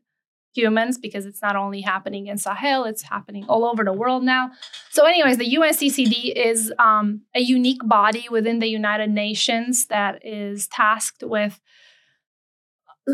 humans 0.54 0.96
because 0.96 1.26
it's 1.26 1.42
not 1.42 1.56
only 1.56 1.80
happening 1.80 2.28
in 2.28 2.38
Sahel, 2.38 2.84
it's 2.84 3.02
happening 3.02 3.44
all 3.48 3.64
over 3.64 3.84
the 3.84 3.92
world 3.92 4.22
now. 4.22 4.50
So, 4.90 5.04
anyways, 5.04 5.38
the 5.38 5.56
UNCCD 5.56 6.32
is 6.34 6.72
um, 6.78 7.22
a 7.34 7.40
unique 7.40 7.86
body 7.86 8.26
within 8.30 8.60
the 8.60 8.68
United 8.68 9.10
Nations 9.10 9.86
that 9.86 10.24
is 10.24 10.68
tasked 10.68 11.24
with 11.24 11.60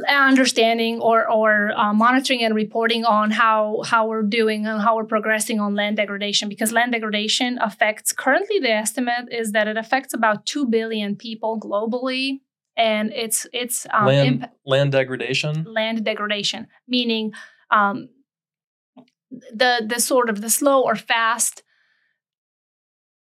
understanding 0.09 1.01
or 1.01 1.29
or 1.29 1.73
uh, 1.77 1.93
monitoring 1.93 2.45
and 2.45 2.55
reporting 2.55 3.05
on 3.05 3.31
how 3.31 3.83
how 3.85 4.07
we're 4.07 4.23
doing 4.23 4.67
and 4.67 4.81
how 4.81 4.95
we're 4.95 5.05
progressing 5.05 5.59
on 5.59 5.75
land 5.75 5.97
degradation 5.97 6.49
because 6.49 6.71
land 6.71 6.93
degradation 6.93 7.59
affects 7.59 8.13
currently 8.13 8.61
the 8.61 8.71
estimate 8.71 9.27
is 9.33 9.51
that 9.51 9.67
it 9.67 9.77
affects 9.77 10.15
about 10.15 10.47
2 10.47 10.67
billion 10.67 11.17
people 11.17 11.59
globally 11.59 12.39
and 12.77 13.13
it's 13.13 13.47
it's 13.53 13.87
um, 13.93 14.07
land 14.07 14.29
imp- 14.29 14.53
land 14.65 14.93
degradation. 14.93 15.65
Land 15.65 16.05
degradation, 16.05 16.67
meaning 16.89 17.33
um, 17.71 18.09
the 19.31 19.85
the 19.87 20.01
sort 20.01 20.31
of 20.31 20.41
the 20.41 20.51
slow 20.51 20.83
or 20.83 20.97
fast 20.97 21.63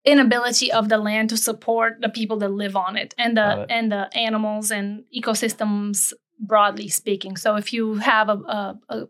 inability 0.04 0.70
of 0.70 0.88
the 0.88 0.98
land 0.98 1.30
to 1.30 1.36
support 1.36 2.00
the 2.00 2.08
people 2.08 2.36
that 2.38 2.50
live 2.50 2.76
on 2.76 2.96
it 2.96 3.14
and 3.16 3.36
the 3.36 3.66
and 3.70 3.90
the 3.90 4.14
animals 4.16 4.70
and 4.70 5.04
ecosystems 5.16 6.12
broadly 6.46 6.88
speaking. 6.88 7.36
So 7.36 7.56
if 7.56 7.72
you 7.72 7.94
have 7.96 8.28
a, 8.28 8.32
a, 8.32 8.78
a 8.88 9.04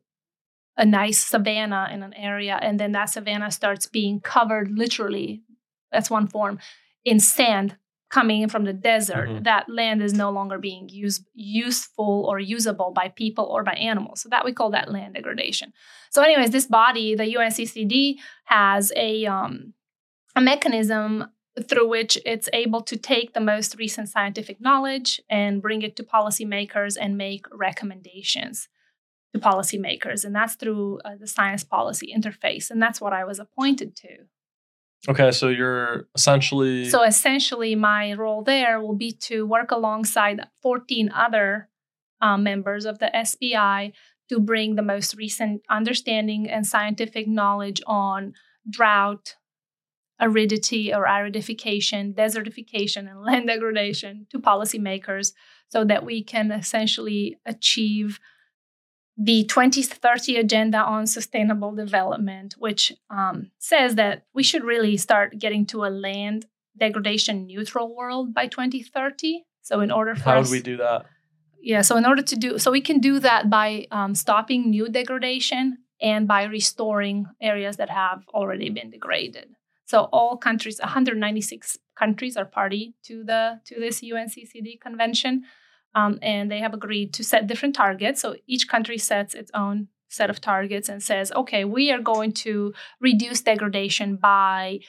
a 0.76 0.84
nice 0.84 1.24
savanna 1.24 1.88
in 1.92 2.02
an 2.02 2.12
area 2.14 2.58
and 2.60 2.80
then 2.80 2.90
that 2.90 3.04
savanna 3.04 3.48
starts 3.48 3.86
being 3.86 4.18
covered 4.18 4.76
literally 4.76 5.40
that's 5.92 6.10
one 6.10 6.26
form 6.26 6.58
in 7.04 7.20
sand 7.20 7.76
coming 8.10 8.42
in 8.42 8.48
from 8.48 8.64
the 8.64 8.72
desert, 8.72 9.28
mm-hmm. 9.28 9.42
that 9.42 9.68
land 9.68 10.00
is 10.00 10.12
no 10.12 10.30
longer 10.30 10.58
being 10.58 10.88
used 10.88 11.24
useful 11.34 12.26
or 12.28 12.38
usable 12.38 12.92
by 12.92 13.08
people 13.08 13.44
or 13.44 13.64
by 13.64 13.72
animals. 13.72 14.20
So 14.20 14.28
that 14.28 14.44
we 14.44 14.52
call 14.52 14.70
that 14.70 14.90
land 14.90 15.14
degradation. 15.14 15.72
So, 16.10 16.22
anyways, 16.22 16.50
this 16.50 16.66
body, 16.66 17.16
the 17.16 17.24
UNCCD, 17.24 18.16
has 18.44 18.92
a 18.96 19.26
um, 19.26 19.74
a 20.36 20.40
mechanism 20.40 21.26
through 21.68 21.88
which 21.88 22.18
it's 22.26 22.48
able 22.52 22.82
to 22.82 22.96
take 22.96 23.32
the 23.32 23.40
most 23.40 23.76
recent 23.78 24.08
scientific 24.08 24.60
knowledge 24.60 25.20
and 25.30 25.62
bring 25.62 25.82
it 25.82 25.94
to 25.96 26.02
policymakers 26.02 26.96
and 27.00 27.16
make 27.16 27.46
recommendations 27.52 28.68
to 29.32 29.40
policymakers. 29.40 30.24
And 30.24 30.34
that's 30.34 30.56
through 30.56 31.00
uh, 31.04 31.16
the 31.18 31.26
science 31.26 31.62
policy 31.62 32.12
interface. 32.16 32.70
And 32.70 32.82
that's 32.82 33.00
what 33.00 33.12
I 33.12 33.24
was 33.24 33.38
appointed 33.38 33.94
to. 33.96 34.08
Okay, 35.08 35.32
so 35.32 35.48
you're 35.48 36.08
essentially. 36.14 36.88
So 36.88 37.02
essentially, 37.02 37.74
my 37.74 38.14
role 38.14 38.42
there 38.42 38.80
will 38.80 38.94
be 38.96 39.12
to 39.22 39.46
work 39.46 39.70
alongside 39.70 40.40
14 40.62 41.10
other 41.14 41.68
um, 42.22 42.42
members 42.42 42.86
of 42.86 42.98
the 42.98 43.10
SPI 43.22 43.92
to 44.30 44.40
bring 44.40 44.76
the 44.76 44.82
most 44.82 45.14
recent 45.14 45.62
understanding 45.68 46.48
and 46.48 46.66
scientific 46.66 47.28
knowledge 47.28 47.82
on 47.86 48.32
drought, 48.68 49.34
aridity 50.24 50.92
or 50.92 51.04
aridification, 51.04 52.14
desertification, 52.14 53.08
and 53.08 53.22
land 53.28 53.46
degradation 53.46 54.26
to 54.30 54.38
policymakers 54.38 55.32
so 55.68 55.84
that 55.84 56.04
we 56.04 56.22
can 56.22 56.50
essentially 56.50 57.38
achieve 57.46 58.18
the 59.16 59.44
2030 59.44 60.36
Agenda 60.36 60.78
on 60.78 61.06
Sustainable 61.06 61.72
Development, 61.72 62.54
which 62.58 62.92
um, 63.10 63.50
says 63.58 63.94
that 63.94 64.24
we 64.34 64.42
should 64.42 64.64
really 64.64 64.96
start 64.96 65.38
getting 65.38 65.66
to 65.66 65.84
a 65.84 65.86
land 65.86 66.46
degradation 66.76 67.46
neutral 67.46 67.94
world 67.94 68.34
by 68.34 68.48
2030. 68.48 69.44
So, 69.62 69.80
in 69.80 69.92
order 69.92 70.16
for 70.16 70.22
how 70.22 70.40
would 70.40 70.50
we 70.50 70.60
do 70.60 70.78
that? 70.78 71.06
Yeah, 71.62 71.82
so 71.82 71.96
in 71.96 72.04
order 72.04 72.22
to 72.22 72.36
do 72.36 72.58
so, 72.58 72.70
we 72.70 72.80
can 72.80 72.98
do 72.98 73.20
that 73.20 73.48
by 73.48 73.86
um, 73.90 74.14
stopping 74.14 74.68
new 74.68 74.88
degradation 74.88 75.78
and 76.02 76.26
by 76.26 76.44
restoring 76.44 77.26
areas 77.40 77.76
that 77.76 77.90
have 77.90 78.24
already 78.34 78.68
been 78.68 78.90
degraded. 78.90 79.48
So, 79.86 80.08
all 80.12 80.36
countries, 80.36 80.78
196 80.80 81.78
countries, 81.96 82.36
are 82.36 82.44
party 82.44 82.94
to 83.04 83.24
the 83.24 83.60
to 83.66 83.80
this 83.80 84.00
UNCCD 84.00 84.80
convention. 84.80 85.44
Um, 85.96 86.18
and 86.22 86.50
they 86.50 86.58
have 86.58 86.74
agreed 86.74 87.14
to 87.14 87.22
set 87.24 87.46
different 87.46 87.76
targets. 87.76 88.20
So 88.20 88.34
each 88.48 88.68
country 88.68 88.98
sets 88.98 89.32
its 89.32 89.50
own 89.54 89.88
set 90.08 90.30
of 90.30 90.40
targets 90.40 90.88
and 90.88 91.02
says, 91.02 91.32
okay, 91.32 91.64
we 91.64 91.92
are 91.92 92.00
going 92.00 92.32
to 92.32 92.72
reduce 93.00 93.42
degradation 93.42 94.16
by 94.16 94.80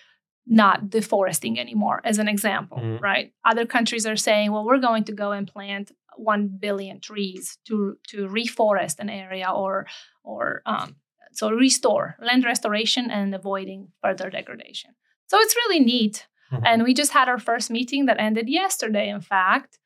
not 0.47 0.89
deforesting 0.89 1.59
anymore, 1.59 2.01
as 2.03 2.19
an 2.19 2.27
example, 2.27 2.77
mm-hmm. 2.77 3.03
right? 3.03 3.33
Other 3.43 3.65
countries 3.65 4.05
are 4.05 4.15
saying, 4.15 4.51
well, 4.51 4.63
we're 4.63 4.79
going 4.79 5.03
to 5.05 5.11
go 5.11 5.31
and 5.31 5.47
plant 5.47 5.91
one 6.17 6.47
billion 6.47 7.01
trees 7.01 7.57
to 7.65 7.97
to 8.07 8.27
reforest 8.27 8.99
an 8.99 9.09
area 9.09 9.49
or 9.49 9.85
or 10.23 10.61
um, 10.65 10.95
so 11.35 11.49
restore 11.51 12.15
land 12.19 12.43
restoration 12.43 13.09
and 13.11 13.33
avoiding 13.35 13.89
further 14.01 14.29
degradation. 14.29 14.91
So 15.27 15.39
it's 15.39 15.55
really 15.55 15.79
neat. 15.79 16.27
Mm-hmm. 16.51 16.65
And 16.65 16.83
we 16.83 16.93
just 16.93 17.11
had 17.11 17.27
our 17.27 17.39
first 17.39 17.71
meeting 17.71 18.05
that 18.05 18.19
ended 18.19 18.47
yesterday, 18.49 19.09
in 19.09 19.21
fact. 19.21 19.79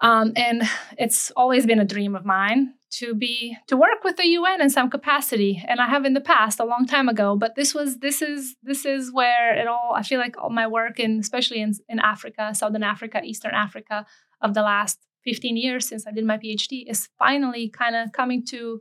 Um, 0.00 0.32
and 0.36 0.62
it's 0.98 1.30
always 1.36 1.64
been 1.64 1.78
a 1.78 1.84
dream 1.84 2.16
of 2.16 2.24
mine 2.24 2.74
to 2.92 3.14
be 3.14 3.56
to 3.68 3.76
work 3.76 4.04
with 4.04 4.16
the 4.16 4.26
UN 4.26 4.60
in 4.60 4.68
some 4.68 4.90
capacity, 4.90 5.62
and 5.66 5.80
I 5.80 5.86
have 5.88 6.04
in 6.04 6.12
the 6.12 6.20
past 6.20 6.60
a 6.60 6.64
long 6.64 6.86
time 6.86 7.08
ago. 7.08 7.36
But 7.36 7.54
this 7.54 7.72
was 7.72 7.98
this 7.98 8.20
is 8.20 8.56
this 8.62 8.84
is 8.84 9.12
where 9.12 9.54
it 9.54 9.66
all. 9.66 9.92
I 9.96 10.02
feel 10.02 10.18
like 10.18 10.36
all 10.36 10.50
my 10.50 10.66
work 10.66 10.98
in 10.98 11.20
especially 11.20 11.60
in 11.60 11.72
in 11.88 12.00
Africa, 12.00 12.52
Southern 12.54 12.82
Africa, 12.82 13.22
Eastern 13.24 13.54
Africa 13.54 14.04
of 14.42 14.54
the 14.54 14.62
last 14.62 14.98
15 15.24 15.56
years 15.56 15.88
since 15.88 16.06
I 16.06 16.10
did 16.10 16.24
my 16.24 16.36
PhD 16.36 16.90
is 16.90 17.08
finally 17.18 17.68
kind 17.68 17.94
of 17.94 18.12
coming 18.12 18.44
to 18.46 18.80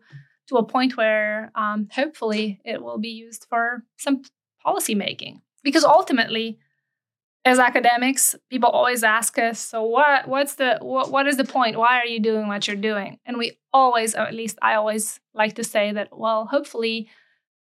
to 0.51 0.57
a 0.57 0.65
point 0.65 0.97
where 0.97 1.51
um, 1.55 1.87
hopefully 1.91 2.59
it 2.65 2.83
will 2.83 2.97
be 2.97 3.09
used 3.09 3.45
for 3.49 3.83
some 3.97 4.21
policy 4.61 4.93
making 4.93 5.41
because 5.63 5.85
ultimately 5.85 6.59
as 7.43 7.57
academics, 7.57 8.35
people 8.51 8.69
always 8.69 9.03
ask 9.03 9.39
us, 9.39 9.59
so 9.59 9.83
what 9.83 10.27
what's 10.27 10.55
the 10.55 10.77
what, 10.81 11.09
what 11.09 11.25
is 11.25 11.37
the 11.37 11.43
point? 11.43 11.77
Why 11.77 11.99
are 11.99 12.05
you 12.05 12.19
doing 12.19 12.47
what 12.47 12.67
you're 12.67 12.75
doing? 12.75 13.17
And 13.25 13.37
we 13.37 13.57
always, 13.73 14.13
or 14.13 14.21
at 14.21 14.35
least 14.35 14.59
I 14.61 14.75
always 14.75 15.19
like 15.33 15.55
to 15.55 15.63
say 15.63 15.91
that 15.93 16.09
well, 16.11 16.45
hopefully 16.45 17.09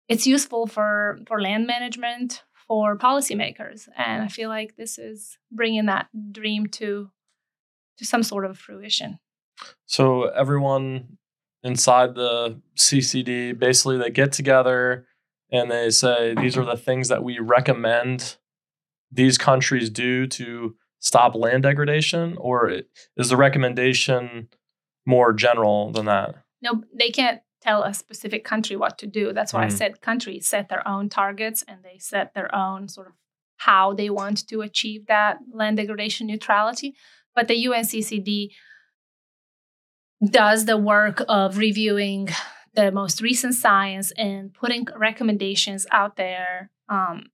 it's 0.08 0.26
useful 0.26 0.66
for 0.66 1.20
for 1.28 1.40
land 1.42 1.68
management, 1.68 2.44
for 2.68 2.98
policymakers. 2.98 3.88
And 3.96 4.24
I 4.24 4.30
feel 4.30 4.50
like 4.50 4.78
this 4.78 4.98
is 4.98 5.38
bringing 5.52 5.86
that 5.86 6.08
dream 6.32 6.68
to 6.68 7.12
to 7.98 8.06
some 8.06 8.24
sort 8.24 8.46
of 8.46 8.58
fruition. 8.58 9.20
So 9.86 10.24
everyone 10.30 11.18
inside 11.64 12.16
the 12.16 12.60
CCD 12.78 13.58
basically 13.58 13.98
they 13.98 14.10
get 14.10 14.32
together 14.32 15.06
and 15.52 15.72
they 15.72 15.90
say 15.90 16.36
these 16.36 16.58
are 16.58 16.66
the 16.66 16.78
things 16.78 17.08
that 17.08 17.24
we 17.24 17.40
recommend 17.40 18.38
these 19.12 19.38
countries 19.38 19.90
do 19.90 20.28
to 20.28 20.76
stop 21.00 21.36
land 21.36 21.64
degradation, 21.64 22.36
or 22.38 22.82
is 23.16 23.30
the 23.30 23.38
recommendation 23.38 24.50
more 25.06 25.34
general 25.34 25.92
than 25.92 26.06
that? 26.06 26.36
No, 26.62 26.84
they 26.94 27.10
can't 27.10 27.42
tell 27.62 27.84
a 27.84 27.94
specific 27.94 28.44
country 28.44 28.76
what 28.76 28.98
to 28.98 29.08
do. 29.08 29.34
That's 29.34 29.54
why 29.54 29.64
mm. 29.64 29.66
I 29.66 29.70
said 29.70 30.02
countries 30.02 30.48
set 30.48 30.70
their 30.70 30.88
own 30.88 31.10
targets 31.10 31.64
and 31.68 31.84
they 31.84 31.98
set 31.98 32.34
their 32.34 32.54
own 32.54 32.88
sort 32.88 33.08
of 33.08 33.14
how 33.58 33.94
they 33.94 34.10
want 34.10 34.48
to 34.48 34.62
achieve 34.62 35.08
that 35.08 35.38
land 35.52 35.78
degradation 35.78 36.28
neutrality. 36.28 36.96
But 37.36 37.48
the 37.48 37.66
UNCCD 37.66 38.50
does 40.26 40.66
the 40.66 40.78
work 40.78 41.24
of 41.28 41.58
reviewing 41.58 42.30
the 42.74 42.92
most 42.92 43.22
recent 43.22 43.56
science 43.56 44.12
and 44.18 44.54
putting 44.54 44.88
recommendations 44.96 45.86
out 45.92 46.16
there 46.16 46.70
um, 46.90 47.26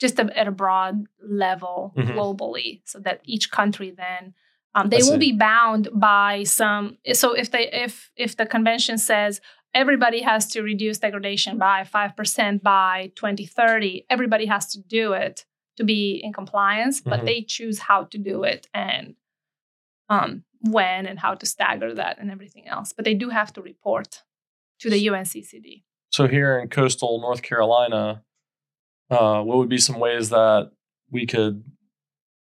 just 0.00 0.18
a, 0.18 0.38
at 0.38 0.48
a 0.48 0.52
broad 0.52 1.04
level 1.24 1.94
mm-hmm. 1.96 2.10
globally 2.10 2.82
so 2.84 2.98
that 2.98 3.20
each 3.24 3.50
country 3.50 3.92
then 3.96 4.34
um, 4.74 4.88
they 4.88 5.02
will 5.02 5.18
be 5.18 5.32
bound 5.32 5.88
by 5.92 6.42
some 6.44 6.96
so 7.12 7.32
if 7.32 7.50
they 7.50 7.70
if 7.70 8.10
if 8.16 8.36
the 8.36 8.46
convention 8.46 8.98
says 8.98 9.40
everybody 9.74 10.22
has 10.22 10.46
to 10.48 10.62
reduce 10.62 10.98
degradation 10.98 11.58
by 11.58 11.82
5% 11.82 12.62
by 12.62 13.12
2030 13.14 14.06
everybody 14.10 14.46
has 14.46 14.66
to 14.72 14.80
do 14.80 15.12
it 15.12 15.44
to 15.76 15.84
be 15.84 16.20
in 16.22 16.32
compliance 16.32 17.00
but 17.00 17.18
mm-hmm. 17.18 17.26
they 17.26 17.42
choose 17.42 17.78
how 17.78 18.04
to 18.04 18.18
do 18.18 18.42
it 18.42 18.66
and 18.74 19.14
um, 20.08 20.44
when 20.62 21.06
and 21.06 21.18
how 21.18 21.34
to 21.34 21.46
stagger 21.46 21.94
that 21.94 22.18
and 22.18 22.30
everything 22.30 22.66
else 22.68 22.92
but 22.92 23.04
they 23.04 23.14
do 23.14 23.30
have 23.30 23.52
to 23.52 23.62
report 23.62 24.22
to 24.82 24.90
the 24.90 25.06
UNCCD. 25.06 25.84
So 26.10 26.28
here 26.28 26.58
in 26.58 26.68
coastal 26.68 27.20
North 27.20 27.42
Carolina, 27.42 28.22
uh, 29.10 29.42
what 29.42 29.56
would 29.58 29.68
be 29.68 29.78
some 29.78 29.98
ways 29.98 30.28
that 30.30 30.72
we 31.10 31.24
could 31.24 31.64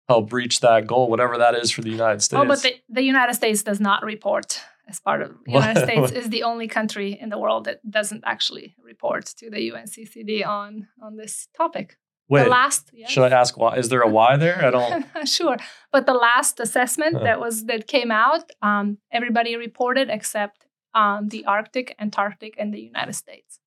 help 0.08 0.32
reach 0.32 0.60
that 0.60 0.86
goal, 0.86 1.08
whatever 1.08 1.38
that 1.38 1.54
is 1.54 1.70
for 1.70 1.82
the 1.82 1.90
United 1.90 2.22
States? 2.22 2.40
Oh, 2.40 2.46
but 2.46 2.62
the, 2.62 2.74
the 2.88 3.02
United 3.02 3.34
States 3.34 3.62
does 3.62 3.80
not 3.80 4.04
report 4.04 4.60
as 4.88 5.00
part 5.00 5.22
of 5.22 5.30
the 5.44 5.52
United 5.52 5.82
States 5.82 6.12
is 6.20 6.28
the 6.30 6.42
only 6.42 6.68
country 6.68 7.18
in 7.20 7.28
the 7.28 7.38
world 7.38 7.64
that 7.64 7.88
doesn't 7.90 8.22
actually 8.26 8.76
report 8.84 9.24
to 9.26 9.50
the 9.50 9.70
UNCCD 9.70 10.46
on 10.46 10.88
on 11.02 11.16
this 11.16 11.48
topic. 11.56 11.96
Wait, 12.28 12.44
the 12.44 12.50
last 12.50 12.90
yes. 12.92 13.10
should 13.10 13.22
I 13.22 13.28
ask 13.28 13.56
why? 13.56 13.76
Is 13.76 13.88
there 13.88 14.00
a 14.00 14.08
why 14.08 14.36
there? 14.36 14.64
I 14.64 14.70
don't. 14.70 15.06
sure, 15.28 15.56
but 15.92 16.06
the 16.06 16.14
last 16.14 16.58
assessment 16.58 17.22
that 17.22 17.38
was 17.38 17.66
that 17.66 17.86
came 17.86 18.10
out, 18.10 18.50
um, 18.62 18.98
everybody 19.12 19.56
reported 19.56 20.10
except 20.10 20.66
um, 20.94 21.28
the 21.28 21.44
Arctic, 21.44 21.94
Antarctic, 22.00 22.54
and 22.58 22.74
the 22.74 22.80
United 22.80 23.12
States. 23.12 23.60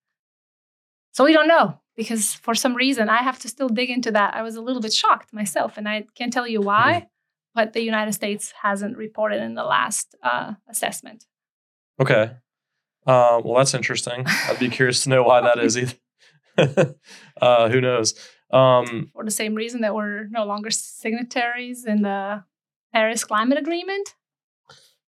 So 1.12 1.24
we 1.24 1.32
don't 1.32 1.48
know 1.48 1.80
because 1.96 2.34
for 2.34 2.54
some 2.54 2.74
reason 2.74 3.08
I 3.08 3.22
have 3.22 3.38
to 3.40 3.48
still 3.48 3.68
dig 3.68 3.88
into 3.88 4.10
that. 4.12 4.34
I 4.34 4.42
was 4.42 4.56
a 4.56 4.60
little 4.60 4.82
bit 4.82 4.92
shocked 4.92 5.32
myself, 5.32 5.78
and 5.78 5.88
I 5.88 6.04
can't 6.14 6.32
tell 6.32 6.46
you 6.46 6.60
why, 6.60 7.06
mm. 7.06 7.08
but 7.54 7.72
the 7.72 7.82
United 7.82 8.12
States 8.12 8.52
hasn't 8.62 8.98
reported 8.98 9.40
in 9.40 9.54
the 9.54 9.64
last 9.64 10.14
uh, 10.22 10.54
assessment. 10.68 11.24
Okay. 11.98 12.32
Uh, 13.06 13.40
well, 13.42 13.56
that's 13.56 13.74
interesting. 13.74 14.24
I'd 14.26 14.58
be 14.58 14.68
curious 14.68 15.04
to 15.04 15.08
know 15.08 15.22
why 15.22 15.40
that 15.40 15.58
is 15.58 15.78
either. 15.78 15.96
uh, 17.40 17.68
who 17.70 17.80
knows? 17.80 18.14
Um, 18.52 19.10
for 19.12 19.24
the 19.24 19.30
same 19.30 19.54
reason 19.54 19.82
that 19.82 19.94
we're 19.94 20.24
no 20.28 20.44
longer 20.44 20.70
signatories 20.70 21.84
in 21.84 22.02
the 22.02 22.44
Paris 22.92 23.24
Climate 23.24 23.58
Agreement. 23.58 24.14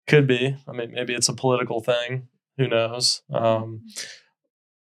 Could 0.06 0.26
be. 0.26 0.56
I 0.66 0.72
mean, 0.72 0.92
maybe 0.92 1.14
it's 1.14 1.28
a 1.28 1.34
political 1.34 1.80
thing. 1.80 2.28
Who 2.58 2.68
knows? 2.68 3.22
Um, 3.32 3.82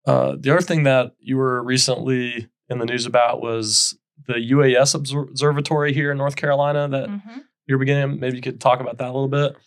uh, 0.06 0.36
the 0.38 0.50
other 0.52 0.62
thing 0.62 0.84
that 0.84 1.12
you 1.18 1.36
were 1.36 1.62
recently 1.62 2.48
in 2.68 2.78
the 2.78 2.86
news 2.86 3.06
about 3.06 3.42
was 3.42 3.98
the 4.26 4.34
UAS 4.34 4.94
observatory 4.94 5.92
here 5.92 6.10
in 6.10 6.18
North 6.18 6.36
Carolina 6.36 6.88
that 6.88 7.08
mm-hmm. 7.08 7.38
you're 7.66 7.78
beginning. 7.78 8.20
Maybe 8.20 8.36
you 8.36 8.42
could 8.42 8.60
talk 8.60 8.80
about 8.80 8.98
that 8.98 9.08
a 9.08 9.12
little 9.12 9.28
bit. 9.28 9.56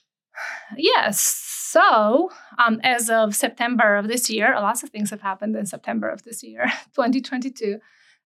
Yes. 0.76 1.20
So, 1.20 2.32
um, 2.58 2.80
as 2.84 3.10
of 3.10 3.36
September 3.36 3.96
of 3.96 4.08
this 4.08 4.30
year, 4.30 4.54
lots 4.56 4.84
of 4.84 4.90
things 4.90 5.10
have 5.10 5.22
happened 5.22 5.56
in 5.56 5.66
September 5.66 6.08
of 6.10 6.24
this 6.24 6.44
year, 6.44 6.66
2022 6.96 7.80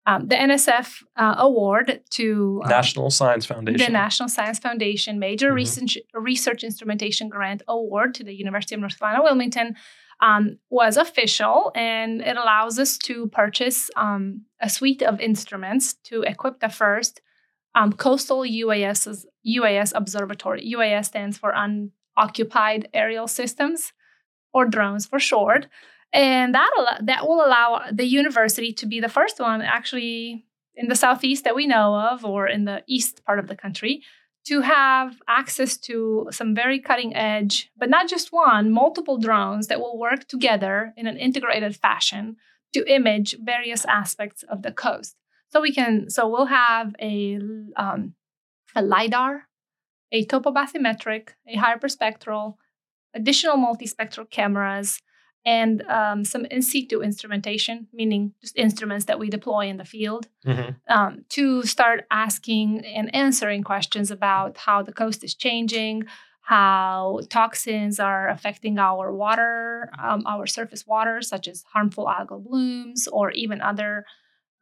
um, 0.06 0.28
the 0.28 0.34
NSF 0.34 1.02
uh, 1.16 1.34
award 1.38 2.02
to 2.10 2.60
um, 2.64 2.68
National 2.68 3.10
Science 3.10 3.46
Foundation. 3.46 3.86
The 3.86 3.92
National 3.92 4.28
Science 4.28 4.58
Foundation 4.58 5.18
Major 5.18 5.48
mm-hmm. 5.48 5.56
Research, 5.56 5.98
Research 6.12 6.62
Instrumentation 6.62 7.28
Grant 7.28 7.62
Award 7.68 8.14
to 8.14 8.24
the 8.24 8.34
University 8.34 8.74
of 8.74 8.80
North 8.80 8.98
Carolina 8.98 9.22
Wilmington 9.22 9.76
um, 10.20 10.58
was 10.70 10.96
official, 10.96 11.72
and 11.74 12.20
it 12.20 12.36
allows 12.36 12.78
us 12.78 12.98
to 12.98 13.28
purchase 13.28 13.90
um, 13.96 14.42
a 14.60 14.68
suite 14.68 15.02
of 15.02 15.20
instruments 15.20 15.94
to 16.04 16.22
equip 16.22 16.60
the 16.60 16.68
first 16.68 17.20
um, 17.74 17.92
coastal 17.92 18.40
UAS 18.40 19.24
UAS 19.46 19.92
observatory. 19.94 20.72
UAS 20.74 21.06
stands 21.06 21.38
for 21.38 21.52
Unoccupied 21.56 22.88
Aerial 22.92 23.26
Systems, 23.26 23.92
or 24.52 24.66
drones 24.66 25.06
for 25.06 25.18
short 25.18 25.66
and 26.14 26.54
that 26.54 26.70
that 27.02 27.26
will 27.26 27.44
allow 27.44 27.82
the 27.92 28.06
university 28.06 28.72
to 28.72 28.86
be 28.86 29.00
the 29.00 29.08
first 29.08 29.38
one 29.38 29.60
actually 29.60 30.46
in 30.76 30.88
the 30.88 30.96
southeast 30.96 31.44
that 31.44 31.54
we 31.54 31.66
know 31.66 31.94
of 31.94 32.24
or 32.24 32.46
in 32.46 32.64
the 32.64 32.82
east 32.86 33.22
part 33.26 33.38
of 33.38 33.48
the 33.48 33.56
country 33.56 34.02
to 34.46 34.60
have 34.60 35.16
access 35.28 35.76
to 35.76 36.28
some 36.30 36.54
very 36.54 36.78
cutting 36.78 37.14
edge 37.14 37.70
but 37.76 37.90
not 37.90 38.08
just 38.08 38.32
one 38.32 38.70
multiple 38.70 39.18
drones 39.18 39.66
that 39.66 39.80
will 39.80 39.98
work 39.98 40.26
together 40.28 40.94
in 40.96 41.06
an 41.06 41.18
integrated 41.18 41.76
fashion 41.76 42.36
to 42.74 42.92
image 42.92 43.36
various 43.40 43.84
aspects 43.84 44.42
of 44.42 44.62
the 44.62 44.72
coast. 44.72 45.16
So 45.50 45.60
we 45.60 45.72
can 45.72 46.10
so 46.10 46.28
we'll 46.28 46.46
have 46.46 46.94
a 47.00 47.38
um, 47.76 48.14
a 48.74 48.82
lidar 48.82 49.44
a 50.12 50.26
topobathymetric 50.26 51.30
a 51.48 51.56
hyperspectral 51.56 52.56
additional 53.14 53.56
multispectral 53.56 54.28
cameras 54.28 54.98
and 55.44 55.82
um, 55.82 56.24
some 56.24 56.46
in 56.46 56.62
situ 56.62 57.02
instrumentation, 57.02 57.86
meaning 57.92 58.32
just 58.40 58.56
instruments 58.56 59.04
that 59.06 59.18
we 59.18 59.28
deploy 59.28 59.66
in 59.66 59.76
the 59.76 59.84
field, 59.84 60.28
mm-hmm. 60.46 60.70
um, 60.88 61.24
to 61.30 61.62
start 61.64 62.06
asking 62.10 62.84
and 62.86 63.14
answering 63.14 63.62
questions 63.62 64.10
about 64.10 64.56
how 64.56 64.82
the 64.82 64.92
coast 64.92 65.22
is 65.22 65.34
changing, 65.34 66.04
how 66.40 67.20
toxins 67.28 67.98
are 68.00 68.28
affecting 68.28 68.78
our 68.78 69.12
water, 69.12 69.90
um, 70.02 70.26
our 70.26 70.46
surface 70.46 70.86
water, 70.86 71.22
such 71.22 71.48
as 71.48 71.64
harmful 71.72 72.06
algal 72.06 72.42
blooms, 72.42 73.06
or 73.08 73.30
even 73.30 73.60
other 73.60 74.04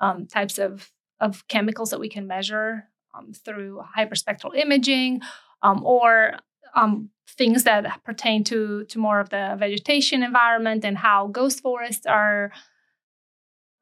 um, 0.01 0.27
types 0.27 0.59
of, 0.59 0.91
of 1.21 1.47
chemicals 1.49 1.91
that 1.91 2.01
we 2.01 2.09
can 2.09 2.27
measure 2.27 2.89
um, 3.17 3.33
through 3.33 3.83
hyperspectral 3.97 4.57
imaging, 4.57 5.21
um, 5.63 5.85
or 5.85 6.35
um, 6.75 7.11
things 7.29 7.65
that 7.65 8.03
pertain 8.05 8.45
to 8.45 8.85
to 8.85 8.99
more 8.99 9.21
of 9.21 9.31
the 9.31 9.57
vegetation 9.59 10.23
environment 10.23 10.85
and 10.85 10.99
how 10.99 11.27
ghost 11.29 11.61
forests 11.61 12.07
are 12.07 12.53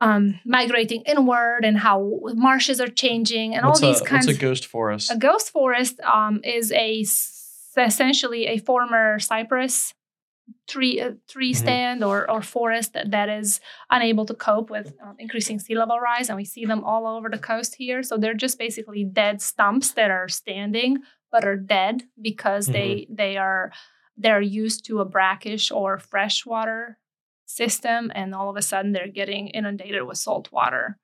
um, 0.00 0.40
migrating 0.44 1.02
inward 1.02 1.64
and 1.64 1.78
how 1.78 2.20
marshes 2.34 2.80
are 2.80 2.88
changing 2.88 3.54
and 3.54 3.66
what's 3.66 3.82
all 3.82 3.92
these 3.92 4.00
a, 4.00 4.04
kinds. 4.04 4.26
What's 4.26 4.38
a 4.38 4.40
ghost 4.40 4.66
forest? 4.66 5.10
A 5.10 5.16
ghost 5.16 5.50
forest 5.50 6.00
um, 6.00 6.40
is 6.42 6.72
a 6.72 7.04
essentially 7.76 8.46
a 8.46 8.58
former 8.58 9.18
cypress 9.18 9.94
tree 10.68 11.00
uh, 11.00 11.12
tree 11.28 11.52
mm-hmm. 11.52 11.62
stand 11.62 12.04
or, 12.04 12.28
or 12.30 12.42
forest 12.42 12.92
that, 12.94 13.10
that 13.10 13.28
is 13.28 13.60
unable 13.90 14.26
to 14.26 14.34
cope 14.34 14.70
with 14.70 14.92
um, 15.04 15.14
increasing 15.18 15.58
sea 15.58 15.76
level 15.76 15.98
rise 15.98 16.28
and 16.28 16.36
we 16.36 16.44
see 16.44 16.64
them 16.64 16.82
all 16.82 17.06
over 17.06 17.28
the 17.28 17.38
coast 17.38 17.76
here 17.76 18.02
so 18.02 18.16
they're 18.16 18.34
just 18.34 18.58
basically 18.58 19.04
dead 19.04 19.40
stumps 19.40 19.92
that 19.92 20.10
are 20.10 20.28
standing 20.28 20.98
but 21.30 21.44
are 21.44 21.56
dead 21.56 22.02
because 22.20 22.64
mm-hmm. 22.64 22.72
they 22.72 23.06
they 23.10 23.36
are 23.36 23.72
they're 24.16 24.40
used 24.40 24.84
to 24.86 25.00
a 25.00 25.04
brackish 25.04 25.70
or 25.70 25.98
freshwater 25.98 26.98
system 27.46 28.12
and 28.14 28.34
all 28.34 28.50
of 28.50 28.56
a 28.56 28.62
sudden 28.62 28.92
they're 28.92 29.08
getting 29.08 29.48
inundated 29.48 30.04
with 30.04 30.18
salt 30.18 30.50
water 30.52 30.98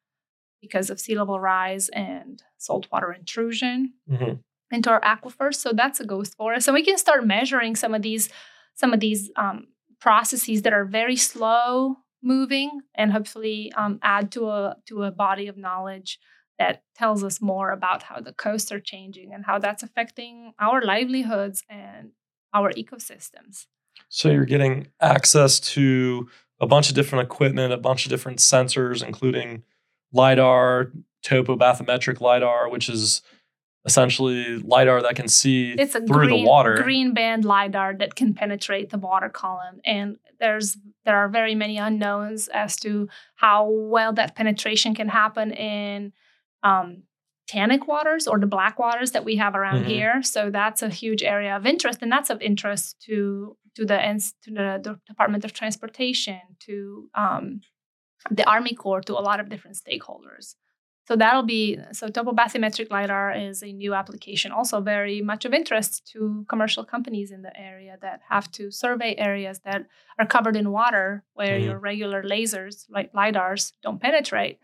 because 0.60 0.90
of 0.90 1.00
sea 1.00 1.16
level 1.16 1.40
rise 1.40 1.88
and 1.90 2.42
saltwater 2.58 3.12
intrusion 3.12 3.92
mm-hmm. 4.08 4.34
into 4.70 4.90
our 4.90 5.00
aquifers 5.00 5.56
so 5.56 5.72
that's 5.72 6.00
a 6.00 6.06
ghost 6.06 6.36
forest 6.36 6.68
and 6.68 6.74
we 6.74 6.84
can 6.84 6.98
start 6.98 7.26
measuring 7.26 7.74
some 7.74 7.94
of 7.94 8.02
these 8.02 8.28
some 8.74 8.92
of 8.92 9.00
these 9.00 9.30
um, 9.36 9.66
processes 10.00 10.62
that 10.62 10.72
are 10.72 10.84
very 10.84 11.16
slow 11.16 11.96
moving 12.22 12.80
and 12.94 13.12
hopefully 13.12 13.72
um, 13.76 13.98
add 14.02 14.30
to 14.30 14.48
a 14.48 14.76
to 14.86 15.02
a 15.02 15.10
body 15.10 15.48
of 15.48 15.56
knowledge 15.56 16.18
that 16.58 16.82
tells 16.94 17.22
us 17.22 17.40
more 17.40 17.70
about 17.70 18.04
how 18.04 18.20
the 18.20 18.32
coasts 18.32 18.72
are 18.72 18.80
changing 18.80 19.32
and 19.32 19.44
how 19.44 19.58
that's 19.58 19.82
affecting 19.82 20.52
our 20.58 20.82
livelihoods 20.82 21.62
and 21.68 22.12
our 22.54 22.72
ecosystems. 22.72 23.66
So 24.08 24.30
you're 24.30 24.44
getting 24.44 24.88
access 25.00 25.60
to 25.60 26.28
a 26.60 26.66
bunch 26.66 26.88
of 26.88 26.94
different 26.94 27.24
equipment, 27.24 27.72
a 27.72 27.78
bunch 27.78 28.06
of 28.06 28.10
different 28.10 28.38
sensors, 28.38 29.06
including 29.06 29.62
LIDAR, 30.12 30.92
topobathymetric 31.24 32.20
LIDAR, 32.20 32.68
which 32.70 32.88
is 32.88 33.22
essentially 33.84 34.58
lidar 34.58 35.00
that 35.00 35.14
can 35.14 35.28
see 35.28 35.72
it's 35.72 35.94
a 35.94 36.00
through 36.00 36.26
green, 36.26 36.44
the 36.44 36.48
water. 36.48 36.74
Green 36.82 37.14
band 37.14 37.44
lidar 37.44 37.94
that 37.94 38.14
can 38.16 38.34
penetrate 38.34 38.90
the 38.90 38.98
water 38.98 39.28
column, 39.28 39.80
and 39.84 40.16
there's 40.40 40.76
there 41.04 41.16
are 41.16 41.28
very 41.28 41.54
many 41.54 41.78
unknowns 41.78 42.48
as 42.48 42.76
to 42.76 43.08
how 43.36 43.68
well 43.70 44.12
that 44.12 44.34
penetration 44.34 44.94
can 44.94 45.08
happen 45.08 45.52
in 45.52 46.12
um, 46.68 46.86
tannic 47.54 47.82
waters 47.92 48.24
or 48.30 48.36
the 48.40 48.46
black 48.56 48.74
waters 48.84 49.10
that 49.12 49.24
we 49.28 49.34
have 49.42 49.54
around 49.60 49.82
Mhm. 49.82 49.88
here. 49.94 50.14
So 50.34 50.40
that's 50.58 50.82
a 50.82 50.88
huge 51.02 51.22
area 51.34 51.52
of 51.58 51.64
interest, 51.74 51.98
and 52.02 52.10
that's 52.14 52.30
of 52.34 52.40
interest 52.50 52.86
to 53.06 53.16
to 53.76 53.84
the 53.90 53.98
to 54.44 54.50
the, 54.58 55.00
Department 55.12 55.44
of 55.46 55.50
Transportation, 55.60 56.40
to 56.66 56.76
um, 57.24 57.44
the 58.38 58.44
Army 58.54 58.74
Corps, 58.82 59.02
to 59.08 59.14
a 59.20 59.24
lot 59.30 59.38
of 59.40 59.46
different 59.52 59.76
stakeholders. 59.84 60.46
So 61.08 61.14
that'll 61.14 61.50
be 61.58 61.78
so 62.00 62.04
topobathymetric 62.08 62.88
lidar 62.96 63.26
is 63.48 63.62
a 63.62 63.70
new 63.82 63.92
application, 64.00 64.50
also 64.58 64.76
very 64.80 65.18
much 65.30 65.42
of 65.44 65.52
interest 65.60 65.92
to 66.12 66.44
commercial 66.52 66.84
companies 66.94 67.30
in 67.36 67.42
the 67.46 67.54
area 67.70 67.94
that 68.06 68.18
have 68.32 68.46
to 68.58 68.62
survey 68.84 69.12
areas 69.30 69.56
that 69.68 69.80
are 70.18 70.26
covered 70.34 70.56
in 70.62 70.66
water 70.80 71.06
where 71.38 71.56
Mhm. 71.58 71.64
your 71.66 71.78
regular 71.90 72.20
lasers 72.34 72.76
like 72.96 73.08
lidars 73.20 73.62
don't 73.84 74.00
penetrate. 74.06 74.56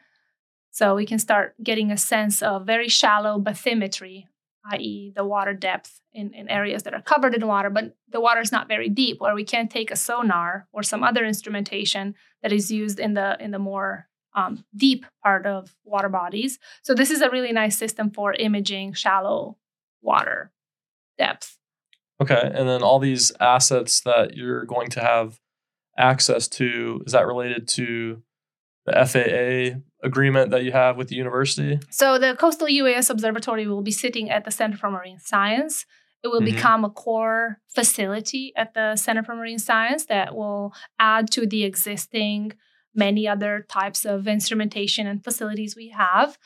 So 0.72 0.94
we 0.94 1.06
can 1.06 1.18
start 1.18 1.54
getting 1.62 1.90
a 1.90 1.98
sense 1.98 2.42
of 2.42 2.66
very 2.66 2.88
shallow 2.88 3.38
bathymetry, 3.38 4.24
i.e., 4.72 5.12
the 5.14 5.24
water 5.24 5.52
depth 5.52 6.00
in, 6.14 6.32
in 6.32 6.48
areas 6.48 6.82
that 6.84 6.94
are 6.94 7.02
covered 7.02 7.34
in 7.34 7.46
water, 7.46 7.68
but 7.68 7.94
the 8.10 8.20
water 8.20 8.40
is 8.40 8.50
not 8.50 8.68
very 8.68 8.88
deep, 8.88 9.20
where 9.20 9.34
we 9.34 9.44
can't 9.44 9.70
take 9.70 9.90
a 9.90 9.96
sonar 9.96 10.66
or 10.72 10.82
some 10.82 11.04
other 11.04 11.24
instrumentation 11.24 12.14
that 12.42 12.52
is 12.52 12.70
used 12.70 12.98
in 12.98 13.14
the 13.14 13.36
in 13.38 13.50
the 13.50 13.58
more 13.58 14.08
um, 14.34 14.64
deep 14.74 15.04
part 15.22 15.46
of 15.46 15.76
water 15.84 16.08
bodies. 16.08 16.58
So 16.82 16.94
this 16.94 17.10
is 17.10 17.20
a 17.20 17.30
really 17.30 17.52
nice 17.52 17.76
system 17.76 18.10
for 18.10 18.32
imaging 18.32 18.94
shallow 18.94 19.58
water 20.00 20.52
depth. 21.18 21.58
Okay. 22.20 22.50
And 22.54 22.68
then 22.68 22.82
all 22.82 22.98
these 22.98 23.32
assets 23.40 24.00
that 24.00 24.36
you're 24.36 24.64
going 24.64 24.88
to 24.90 25.00
have 25.00 25.38
access 25.98 26.48
to, 26.48 27.02
is 27.04 27.12
that 27.12 27.26
related 27.26 27.68
to 27.68 28.22
the 28.86 28.92
FAA 29.06 29.80
agreement 30.04 30.50
that 30.50 30.64
you 30.64 30.72
have 30.72 30.96
with 30.96 31.08
the 31.08 31.16
university? 31.16 31.78
So 31.90 32.18
the 32.18 32.34
Coastal 32.36 32.66
UAS 32.68 33.10
Observatory 33.10 33.66
will 33.66 33.82
be 33.82 33.90
sitting 33.92 34.30
at 34.30 34.44
the 34.44 34.50
Center 34.50 34.76
for 34.76 34.90
Marine 34.90 35.18
Science. 35.18 35.86
It 36.24 36.28
will 36.28 36.40
Mhm. 36.40 36.54
become 36.56 36.84
a 36.84 36.90
core 36.90 37.58
facility 37.74 38.52
at 38.56 38.74
the 38.74 38.96
Center 38.96 39.22
for 39.22 39.34
Marine 39.34 39.58
Science 39.58 40.06
that 40.06 40.34
will 40.34 40.72
add 40.98 41.30
to 41.32 41.46
the 41.46 41.64
existing 41.64 42.52
many 42.94 43.26
other 43.26 43.64
types 43.68 44.04
of 44.04 44.28
instrumentation 44.28 45.06
and 45.06 45.24
facilities 45.24 45.74
we 45.74 45.88
have. 45.88 46.38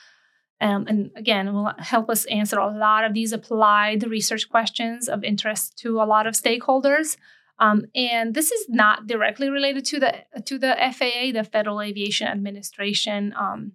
Um, 0.61 0.87
and 0.89 1.11
again, 1.17 1.49
it 1.49 1.53
will 1.53 1.73
help 1.79 2.09
us 2.09 2.25
answer 2.27 2.59
a 2.59 2.71
lot 2.75 3.05
of 3.05 3.13
these 3.13 3.33
applied 3.33 4.05
research 4.09 4.49
questions 4.49 5.09
of 5.09 5.23
interest 5.25 5.77
to 5.79 6.01
a 6.01 6.05
lot 6.05 6.27
of 6.27 6.35
stakeholders. 6.35 7.17
Um, 7.59 7.87
and 7.95 8.35
this 8.35 8.53
is 8.53 8.67
not 8.69 9.07
directly 9.07 9.49
related 9.49 9.85
to 9.87 10.01
the 10.01 10.15
to 10.45 10.59
the 10.59 10.77
FAA, 10.77 11.33
the 11.33 11.49
Federal 11.51 11.81
Aviation 11.81 12.27
Administration 12.27 13.35
um, 13.39 13.73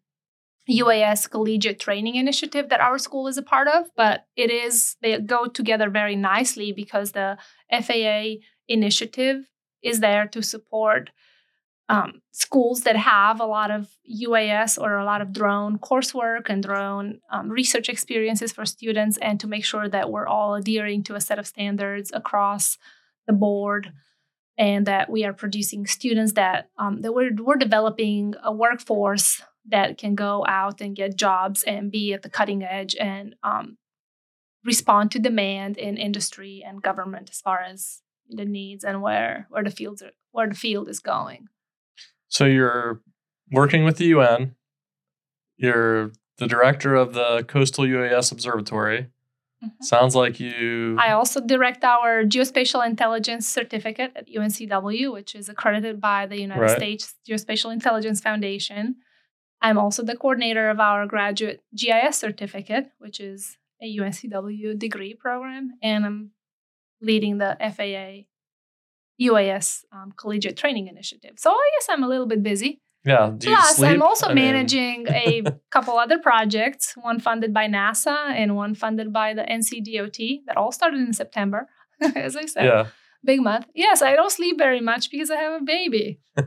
UAS 0.70 1.30
collegiate 1.30 1.80
training 1.80 2.16
initiative 2.16 2.70
that 2.70 2.82
our 2.82 2.98
school 2.98 3.28
is 3.28 3.38
a 3.38 3.44
part 3.44 3.68
of, 3.68 3.88
but 3.96 4.26
it 4.36 4.52
is 4.52 4.96
they 5.02 5.20
go 5.20 5.48
together 5.48 5.90
very 5.90 6.16
nicely 6.16 6.72
because 6.72 7.12
the 7.12 7.38
FAA 7.72 8.42
initiative 8.68 9.50
is 9.82 10.00
there 10.00 10.28
to 10.28 10.44
support 10.44 11.10
um, 11.90 12.22
schools 12.32 12.82
that 12.82 12.96
have 12.96 13.42
a 13.42 13.46
lot 13.46 13.70
of 13.70 13.90
UAS 14.10 14.82
or 14.82 14.98
a 14.98 15.04
lot 15.04 15.22
of 15.22 15.34
drone 15.34 15.78
coursework 15.78 16.48
and 16.48 16.64
drone 16.64 17.20
um, 17.32 17.50
research 17.50 17.90
experiences 17.90 18.54
for 18.54 18.66
students, 18.66 19.18
and 19.18 19.40
to 19.42 19.48
make 19.48 19.66
sure 19.66 19.90
that 19.90 20.10
we're 20.10 20.28
all 20.28 20.56
adhering 20.56 21.04
to 21.04 21.16
a 21.16 21.22
set 21.22 21.40
of 21.40 21.48
standards 21.48 22.12
across 22.14 22.78
the 23.32 23.38
board 23.38 23.92
and 24.58 24.86
that 24.86 25.10
we 25.10 25.24
are 25.26 25.34
producing 25.34 25.88
students 25.88 26.34
that 26.34 26.70
um, 26.78 27.02
that 27.02 27.14
we're, 27.14 27.34
we're 27.34 27.56
developing 27.56 28.36
a 28.44 28.54
workforce 28.54 29.42
that 29.70 29.98
can 29.98 30.16
go 30.16 30.46
out 30.48 30.82
and 30.82 30.96
get 30.96 31.16
jobs 31.16 31.64
and 31.64 31.92
be 31.92 32.14
at 32.14 32.22
the 32.22 32.30
cutting 32.30 32.64
edge 32.64 32.96
and 33.00 33.36
um, 33.44 33.78
respond 34.66 35.12
to 35.12 35.20
demand 35.20 35.78
in 35.78 35.98
industry 35.98 36.64
and 36.66 36.82
government 36.82 37.30
as 37.30 37.40
far 37.40 37.62
as 37.62 38.02
the 38.30 38.46
needs 38.46 38.84
and 38.84 39.02
where 39.02 39.48
where 39.50 39.64
the 39.64 39.72
fields 39.72 40.02
are 40.02 40.12
where 40.32 40.50
the 40.50 40.56
field 40.56 40.90
is 40.90 41.00
going. 41.00 41.48
So 42.28 42.46
you're 42.46 43.02
working 43.52 43.84
with 43.84 43.98
the 43.98 44.06
UN. 44.06 44.56
You're 45.58 46.12
the 46.38 46.48
director 46.48 46.96
of 46.96 47.14
the 47.14 47.44
Coastal 47.48 47.86
UAS 47.86 48.32
Observatory. 48.32 49.08
Mhm. 49.64 49.72
Sounds 49.82 50.16
like 50.16 50.40
you. 50.40 50.98
I 51.00 51.12
also 51.12 51.40
direct 51.40 51.84
our 51.84 52.24
geospatial 52.24 52.86
intelligence 52.86 53.48
certificate 53.48 54.12
at 54.16 54.28
UNCW, 54.28 55.12
which 55.14 55.36
is 55.36 55.50
accredited 55.50 56.02
by 56.02 56.26
the 56.26 56.40
United 56.40 56.62
Right. 56.62 56.78
States 56.78 57.16
Geospatial 57.30 57.72
Intelligence 57.72 58.22
Foundation. 58.22 58.96
I'm 59.62 59.78
also 59.78 60.04
the 60.04 60.16
coordinator 60.18 60.70
of 60.70 60.80
our 60.80 61.06
graduate 61.06 61.62
GIS 61.76 62.18
certificate, 62.18 62.90
which 62.98 63.20
is 63.20 63.58
a 63.82 63.86
UNCW 63.98 64.78
degree 64.78 65.14
program, 65.14 65.74
and 65.84 66.06
I'm 66.06 66.32
leading 67.02 67.38
the 67.38 67.56
FAA 67.60 68.26
UAS 69.20 69.84
um, 69.92 70.14
collegiate 70.18 70.58
training 70.58 70.88
initiative. 70.88 71.34
So 71.38 71.52
I 71.52 71.70
guess 71.76 71.88
I'm 71.90 72.04
a 72.04 72.08
little 72.08 72.26
bit 72.26 72.42
busy. 72.42 72.82
Yeah. 73.04 73.34
Do 73.36 73.50
you 73.50 73.56
Plus? 73.56 73.82
I'm 73.82 74.02
also 74.02 74.28
I 74.28 74.34
mean, 74.34 74.46
managing 74.46 75.08
a 75.10 75.44
couple 75.72 75.98
other 75.98 76.20
projects, 76.20 76.94
one 76.96 77.20
funded 77.20 77.54
by 77.54 77.68
NASA 77.68 78.32
and 78.32 78.56
one 78.56 78.76
funded 78.76 79.12
by 79.12 79.34
the 79.34 79.42
NCDOT 79.42 80.42
that 80.46 80.58
all 80.58 80.72
started 80.72 81.00
in 81.00 81.14
September. 81.14 81.68
As 82.16 82.36
I 82.36 82.46
said, 82.46 82.66
yeah. 82.66 82.88
big 83.24 83.42
month. 83.42 83.68
Yes, 83.74 84.02
I 84.02 84.16
don't 84.16 84.32
sleep 84.32 84.58
very 84.58 84.82
much 84.82 85.10
because 85.10 85.32
I 85.32 85.38
have 85.38 85.62
a 85.62 85.66
baby. 85.66 86.20
so 86.38 86.44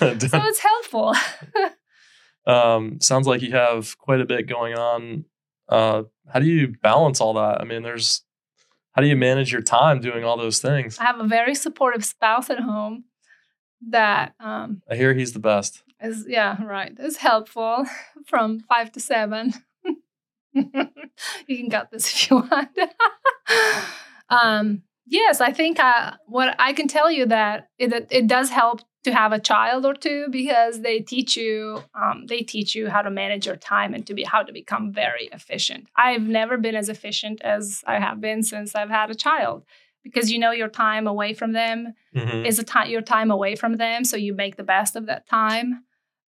it's 0.00 0.58
helpful. 0.58 1.14
um, 2.46 3.00
sounds 3.00 3.26
like 3.26 3.42
you 3.42 3.52
have 3.52 3.98
quite 3.98 4.20
a 4.20 4.26
bit 4.26 4.48
going 4.48 4.74
on. 4.74 5.24
Uh, 5.68 6.04
how 6.32 6.40
do 6.40 6.46
you 6.46 6.74
balance 6.82 7.20
all 7.20 7.34
that? 7.34 7.60
I 7.60 7.64
mean, 7.64 7.82
there's 7.82 8.22
how 8.92 9.02
do 9.02 9.08
you 9.08 9.16
manage 9.16 9.52
your 9.52 9.62
time 9.62 10.00
doing 10.00 10.24
all 10.24 10.36
those 10.36 10.60
things? 10.60 10.98
I 10.98 11.04
have 11.04 11.20
a 11.20 11.26
very 11.26 11.54
supportive 11.54 12.04
spouse 12.04 12.48
at 12.48 12.60
home 12.60 13.04
that 13.90 14.34
um, 14.40 14.82
I 14.90 14.96
hear 14.96 15.14
he's 15.14 15.32
the 15.32 15.38
best. 15.38 15.82
is, 16.00 16.24
yeah, 16.28 16.62
right, 16.62 16.92
is 16.98 17.18
helpful 17.18 17.84
from 18.26 18.60
five 18.60 18.92
to 18.92 19.00
seven. 19.00 19.52
you 20.52 21.56
can 21.56 21.70
cut 21.70 21.90
this 21.90 22.06
if 22.06 22.30
you 22.30 22.36
want. 22.36 22.68
um, 24.28 24.82
yes, 25.06 25.40
I 25.40 25.52
think 25.52 25.80
uh, 25.80 26.12
what 26.26 26.54
I 26.58 26.72
can 26.72 26.88
tell 26.88 27.10
you 27.10 27.26
that 27.26 27.68
it, 27.78 28.06
it 28.10 28.26
does 28.26 28.50
help 28.50 28.82
to 29.04 29.12
have 29.12 29.32
a 29.32 29.38
child 29.38 29.84
or 29.84 29.94
two 29.94 30.28
because 30.30 30.80
they 30.80 30.98
teach 30.98 31.36
you 31.36 31.82
um, 31.94 32.24
they 32.26 32.40
teach 32.40 32.74
you 32.74 32.88
how 32.88 33.02
to 33.02 33.10
manage 33.10 33.46
your 33.46 33.56
time 33.56 33.94
and 33.94 34.06
to 34.06 34.14
be 34.14 34.24
how 34.24 34.42
to 34.42 34.52
become 34.52 34.92
very 34.92 35.28
efficient. 35.32 35.86
I've 35.96 36.26
never 36.26 36.56
been 36.56 36.74
as 36.74 36.88
efficient 36.88 37.42
as 37.42 37.82
I 37.86 38.00
have 38.00 38.20
been 38.20 38.42
since 38.42 38.74
I've 38.74 38.90
had 38.90 39.10
a 39.10 39.14
child 39.14 39.64
because 40.04 40.30
you 40.30 40.38
know 40.38 40.52
your 40.52 40.68
time 40.68 41.06
away 41.08 41.34
from 41.34 41.52
them 41.52 41.94
Mhm. 42.14 42.46
is 42.46 42.58
a 42.58 42.62
time 42.62 42.88
your 42.90 43.00
time 43.02 43.30
away 43.30 43.56
from 43.56 43.76
them 43.76 44.04
so 44.04 44.16
you 44.16 44.34
make 44.34 44.56
the 44.56 44.62
best 44.62 44.94
of 44.94 45.06
that 45.06 45.26
time 45.26 45.84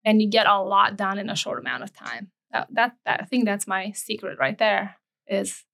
and 0.04 0.22
you 0.22 0.28
get 0.30 0.46
a 0.46 0.58
lot 0.62 0.96
done 0.96 1.18
in 1.18 1.28
a 1.28 1.36
short 1.36 1.58
amount 1.60 1.82
of 1.82 1.92
time 1.92 2.30
that, 2.52 2.68
that, 2.72 2.92
that 3.04 3.20
i 3.20 3.24
think 3.24 3.44
that's 3.44 3.66
my 3.66 3.90
secret 3.92 4.38
right 4.38 4.58
there 4.58 4.96
is 5.26 5.64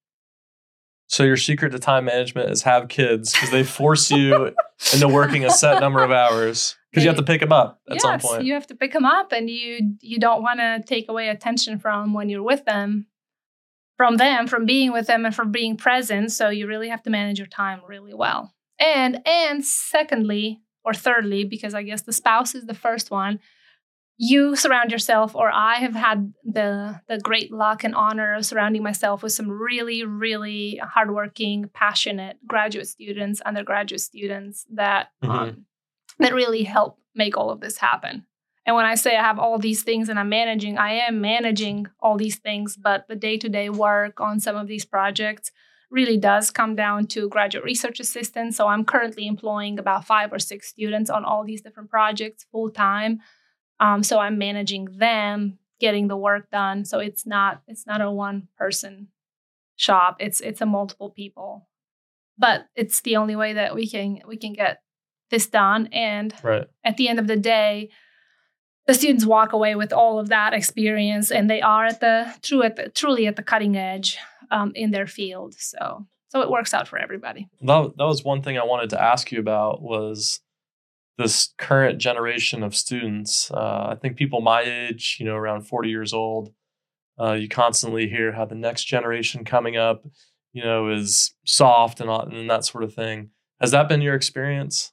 So 1.08 1.24
your 1.24 1.36
secret 1.36 1.70
to 1.70 1.78
time 1.78 2.04
management 2.06 2.50
is 2.50 2.62
have 2.62 2.88
kids 2.88 3.32
because 3.32 3.50
they 3.50 3.64
force 3.64 4.10
you 4.10 4.54
into 4.94 5.08
working 5.08 5.44
a 5.44 5.50
set 5.50 5.80
number 5.80 6.02
of 6.02 6.10
hours 6.12 6.76
because 6.90 7.04
you 7.04 7.10
have 7.10 7.18
to 7.18 7.24
pick 7.24 7.40
them 7.40 7.52
up 7.52 7.80
at 7.88 7.94
yes 7.94 8.02
some 8.02 8.18
point. 8.20 8.44
you 8.44 8.54
have 8.54 8.66
to 8.68 8.74
pick 8.76 8.92
them 8.92 9.04
up 9.04 9.32
and 9.32 9.50
you 9.50 9.96
you 10.00 10.18
don't 10.18 10.42
want 10.42 10.60
to 10.60 10.82
take 10.86 11.08
away 11.08 11.28
attention 11.28 11.78
from 11.78 12.14
when 12.14 12.28
you're 12.28 12.42
with 12.42 12.64
them 12.64 13.06
from 14.00 14.16
them 14.16 14.46
from 14.46 14.64
being 14.64 14.92
with 14.92 15.06
them 15.06 15.26
and 15.26 15.34
from 15.34 15.52
being 15.52 15.76
present. 15.76 16.32
So 16.32 16.48
you 16.48 16.66
really 16.66 16.88
have 16.88 17.02
to 17.02 17.10
manage 17.10 17.38
your 17.38 17.48
time 17.48 17.80
really 17.86 18.14
well. 18.14 18.54
And 18.78 19.20
and 19.28 19.62
secondly 19.62 20.62
or 20.84 20.94
thirdly 20.94 21.44
because 21.44 21.74
i 21.74 21.82
guess 21.82 22.00
the 22.02 22.12
spouse 22.22 22.54
is 22.54 22.64
the 22.64 22.72
first 22.86 23.10
one 23.10 23.38
you 24.16 24.56
surround 24.56 24.90
yourself 24.90 25.34
or 25.34 25.50
i 25.52 25.74
have 25.74 25.94
had 25.94 26.32
the 26.42 26.98
the 27.08 27.18
great 27.18 27.52
luck 27.52 27.84
and 27.84 27.94
honor 27.94 28.34
of 28.34 28.46
surrounding 28.46 28.82
myself 28.82 29.22
with 29.22 29.32
some 29.32 29.50
really 29.50 30.04
really 30.04 30.80
hardworking 30.82 31.68
passionate 31.74 32.38
graduate 32.46 32.88
students 32.88 33.42
undergraduate 33.42 34.00
students 34.00 34.64
that 34.72 35.08
Mhm. 35.22 35.28
um, 35.30 35.66
that 36.18 36.32
really 36.32 36.62
help 36.62 36.98
make 37.14 37.36
all 37.36 37.50
of 37.50 37.60
this 37.60 37.76
happen 37.76 38.24
and 38.70 38.76
when 38.76 38.87
i 38.87 38.94
say 38.94 39.16
i 39.16 39.22
have 39.22 39.38
all 39.38 39.59
these 39.59 39.83
things 39.83 40.09
and 40.09 40.18
i'm 40.18 40.28
managing 40.28 40.78
i 40.78 40.92
am 40.92 41.20
managing 41.20 41.87
all 41.98 42.16
these 42.16 42.37
things 42.37 42.76
but 42.76 43.06
the 43.09 43.16
day-to-day 43.16 43.68
work 43.68 44.20
on 44.20 44.38
some 44.38 44.56
of 44.56 44.66
these 44.68 44.85
projects 44.85 45.50
really 45.90 46.16
does 46.16 46.52
come 46.52 46.76
down 46.76 47.04
to 47.04 47.28
graduate 47.28 47.64
research 47.64 47.98
assistants. 47.98 48.56
So 48.56 48.68
i'm 48.68 48.85
currently 48.85 49.26
employing 49.26 49.78
about 49.78 50.06
five 50.06 50.33
or 50.33 50.38
six 50.38 50.68
students 50.68 51.11
on 51.11 51.24
all 51.24 51.44
these 51.44 51.62
different 51.62 51.90
projects 51.90 52.46
full 52.52 52.70
time 52.70 53.20
um, 53.80 54.02
so 54.02 54.20
i'm 54.20 54.38
managing 54.38 54.85
them 55.06 55.59
getting 55.80 56.09
the 56.09 56.16
work 56.16 56.50
done. 56.50 56.85
So 56.85 56.98
it's 57.00 57.26
not 57.26 57.62
it's 57.66 57.87
not 57.87 58.00
a 58.00 58.11
one 58.11 58.48
person 58.56 59.09
shop. 59.76 60.16
It's 60.20 60.40
it's 60.40 60.61
a 60.61 60.66
multiple 60.66 61.11
people. 61.11 61.66
But 62.38 62.66
it's 62.76 63.00
the 63.00 63.16
only 63.16 63.35
way 63.35 63.54
that 63.54 63.74
we 63.74 63.88
can 63.88 64.20
we 64.28 64.37
can 64.37 64.52
get 64.52 64.83
this 65.30 65.46
done. 65.46 65.88
And 65.92 66.35
Right. 66.42 66.66
at 66.85 66.96
the 66.96 67.09
end 67.09 67.18
of 67.18 67.26
the 67.26 67.37
day 67.37 67.90
the 68.90 68.94
students 68.94 69.24
walk 69.24 69.53
away 69.53 69.76
with 69.76 69.92
all 69.92 70.18
of 70.18 70.31
that 70.31 70.53
experience 70.53 71.31
and 71.31 71.48
they 71.48 71.61
are 71.61 71.87
at 71.87 72.00
the 72.00 72.35
true 72.42 72.64
at 72.64 72.74
the 72.74 72.88
truly 72.88 73.29
at 73.29 73.37
the 73.37 73.42
cutting 73.42 73.76
edge 73.76 74.18
um, 74.50 74.72
in 74.74 74.90
their 74.90 75.07
field. 75.07 75.55
So 75.55 76.09
so 76.31 76.40
it 76.40 76.50
works 76.50 76.74
out 76.74 76.88
for 76.88 76.98
everybody. 76.98 77.48
That, 77.61 77.92
that 77.96 78.05
was 78.05 78.24
one 78.24 78.42
thing 78.42 78.59
i 78.59 78.64
wanted 78.64 78.90
to 78.90 79.00
ask 79.00 79.31
you 79.31 79.38
about 79.38 79.81
was 79.81 80.40
this 81.18 81.55
current 81.57 81.98
generation 82.00 82.64
of 82.64 82.74
students. 82.74 83.53
Uh, 83.53 83.87
i 83.90 83.94
think 83.94 84.16
people 84.16 84.40
my 84.40 84.62
age 84.62 85.18
you 85.20 85.26
know 85.26 85.37
around 85.37 85.68
40 85.68 85.88
years 85.88 86.12
old 86.12 86.53
uh, 87.20 87.35
you 87.35 87.48
constantly 87.48 88.09
hear 88.09 88.33
how 88.33 88.44
the 88.44 88.57
next 88.57 88.87
generation 88.87 89.44
coming 89.44 89.76
up 89.76 90.05
you 90.53 90.64
know 90.64 90.88
is 90.88 91.33
soft 91.46 92.00
and, 92.00 92.11
and 92.11 92.50
that 92.50 92.64
sort 92.64 92.83
of 92.83 92.92
thing. 92.92 93.31
Has 93.61 93.70
that 93.70 93.88
been 93.88 94.03
your 94.03 94.16
experience 94.16 94.90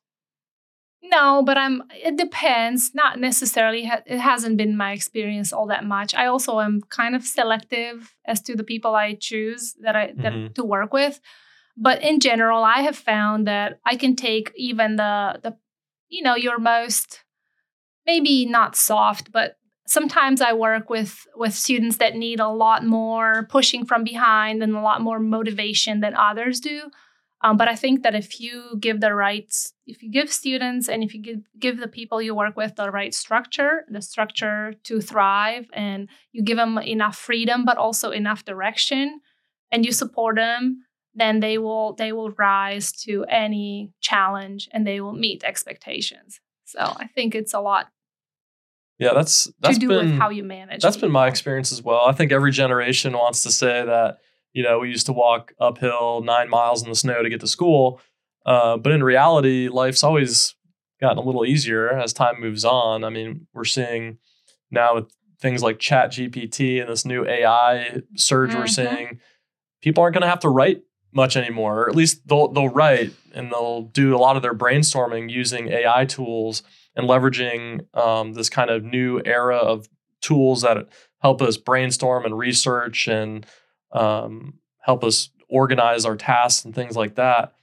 no, 1.10 1.44
but 1.44 1.58
I'm. 1.58 1.84
It 1.92 2.18
depends. 2.18 2.92
Not 2.94 3.20
necessarily. 3.20 3.90
It 4.06 4.20
hasn't 4.20 4.58
been 4.58 4.78
my 4.78 4.92
experience 4.92 5.54
all 5.54 5.68
that 5.68 5.86
much. 5.86 6.14
I 6.16 6.28
also 6.28 6.60
am 6.60 6.82
kind 6.90 7.16
of 7.16 7.24
selective 7.24 8.16
as 8.26 8.42
to 8.42 8.56
the 8.56 8.64
people 8.64 8.96
I 8.96 9.14
choose 9.14 9.76
that 9.82 9.96
I 9.96 10.14
that 10.18 10.34
mm-hmm. 10.34 10.54
to 10.54 10.64
work 10.64 10.94
with. 10.94 11.20
But 11.76 12.02
in 12.02 12.20
general, 12.20 12.64
I 12.64 12.82
have 12.82 12.96
found 12.96 13.48
that 13.48 13.80
I 13.86 13.96
can 13.96 14.16
take 14.16 14.52
even 14.56 14.96
the 14.96 15.40
the 15.42 15.58
you 16.10 16.24
know 16.24 16.36
your 16.36 16.60
most 16.60 17.24
maybe 18.06 18.46
not 18.46 18.76
soft, 18.76 19.32
but 19.32 19.58
sometimes 19.86 20.42
I 20.42 20.54
work 20.54 20.90
with 20.90 21.26
with 21.36 21.54
students 21.54 21.98
that 21.98 22.16
need 22.16 22.40
a 22.40 22.50
lot 22.50 22.86
more 22.86 23.48
pushing 23.50 23.86
from 23.86 24.04
behind 24.04 24.64
and 24.64 24.76
a 24.76 24.82
lot 24.82 25.02
more 25.02 25.20
motivation 25.20 26.00
than 26.02 26.16
others 26.16 26.60
do. 26.60 26.90
Um, 27.42 27.58
but 27.58 27.68
I 27.68 27.76
think 27.76 28.04
that 28.04 28.16
if 28.16 28.40
you 28.40 28.78
give 28.80 29.00
the 29.00 29.14
rights, 29.14 29.74
if 29.88 30.04
you 30.04 30.12
give 30.12 30.32
students 30.32 30.90
and 30.90 31.04
if 31.04 31.14
you 31.14 31.22
give, 31.22 31.40
give 31.58 31.80
the 31.80 31.88
people 31.88 32.22
you 32.22 32.36
work 32.36 32.58
with 32.58 32.76
the 32.76 32.92
right 32.92 33.14
structure, 33.14 33.86
the 33.90 34.02
structure 34.02 34.74
to 34.84 35.02
thrive, 35.02 35.68
and 35.74 36.10
you 36.34 36.44
give 36.44 36.58
them 36.58 36.78
enough 36.78 37.18
freedom, 37.18 37.66
but 37.66 37.78
also 37.78 38.12
enough 38.12 38.46
direction, 38.46 39.22
and 39.72 39.86
you 39.86 39.92
support 39.92 40.36
them, 40.36 40.84
then 41.16 41.40
they 41.40 41.58
will 41.58 41.94
they 41.94 42.12
will 42.12 42.32
rise 42.32 42.92
to 42.92 43.26
any 43.30 43.92
challenge 44.02 44.70
and 44.72 44.86
they 44.86 45.02
will 45.02 45.14
meet 45.14 45.44
expectations. 45.44 46.40
So 46.66 46.80
I 46.80 47.08
think 47.08 47.34
it's 47.34 47.54
a 47.54 47.60
lot. 47.60 47.88
Yeah, 49.00 49.14
that's 49.14 49.52
that's 49.60 49.76
to 49.76 49.80
do 49.80 49.88
been, 49.88 50.12
with 50.12 50.20
how 50.20 50.30
you 50.30 50.44
manage. 50.44 50.82
That's 50.82 50.98
people. 50.98 51.08
been 51.08 51.14
my 51.14 51.28
experience 51.28 51.72
as 51.72 51.82
well. 51.82 52.06
I 52.06 52.12
think 52.12 52.32
every 52.32 52.52
generation 52.52 53.14
wants 53.14 53.42
to 53.44 53.52
say 53.52 53.86
that 53.86 54.18
you 54.58 54.64
know, 54.64 54.80
we 54.80 54.90
used 54.90 55.06
to 55.06 55.14
walk 55.14 55.54
uphill 55.60 56.24
nine 56.24 56.50
miles 56.50 56.82
in 56.82 56.90
the 56.90 56.96
snow 56.96 57.22
to 57.22 57.30
get 57.30 57.40
to 57.42 57.48
school. 57.48 58.02
Uh, 58.48 58.78
but 58.78 58.94
in 58.94 59.04
reality, 59.04 59.68
life's 59.68 60.04
always 60.04 60.56
gotten 61.02 61.18
a 61.18 61.22
little 61.22 61.46
easier 61.46 61.90
as 61.90 62.14
time 62.14 62.40
moves 62.40 62.66
on. 62.66 63.04
I 63.04 63.10
mean, 63.10 63.46
we're 63.54 63.66
seeing 63.66 64.18
now 64.72 64.96
with 64.96 65.12
things 65.40 65.62
like 65.62 65.80
Chat 65.80 66.12
GPT 66.12 66.80
and 66.80 66.90
this 66.90 67.06
new 67.06 67.26
AI 67.26 68.02
surge 68.16 68.52
mm-hmm. 68.52 68.60
we're 68.60 68.68
seeing, 68.68 69.20
people 69.82 70.02
aren't 70.02 70.14
going 70.14 70.24
to 70.24 70.30
have 70.30 70.40
to 70.40 70.50
write 70.50 70.82
much 71.14 71.36
anymore, 71.36 71.84
or 71.84 71.90
at 71.90 71.96
least 71.96 72.28
they'll 72.28 72.48
they'll 72.50 72.70
write 72.70 73.12
and 73.34 73.52
they'll 73.52 73.84
do 73.84 74.16
a 74.16 74.20
lot 74.20 74.36
of 74.36 74.42
their 74.42 74.54
brainstorming 74.54 75.30
using 75.30 75.70
AI 75.70 76.06
tools 76.06 76.64
and 76.96 77.08
leveraging 77.08 77.86
um, 77.96 78.34
this 78.34 78.50
kind 78.50 78.70
of 78.70 78.84
new 78.84 79.22
era 79.26 79.58
of 79.58 79.88
tools 80.22 80.62
that 80.62 80.88
help 81.20 81.42
us 81.42 81.58
brainstorm 81.58 82.26
and 82.26 82.38
research 82.38 83.08
and 83.08 83.46
um, 83.92 84.56
help 84.80 85.04
us 85.04 85.30
organize 85.50 86.06
our 86.06 86.16
tasks 86.16 86.66
and 86.66 86.76
things 86.76 86.96
like 86.96 87.16
that. 87.16 87.54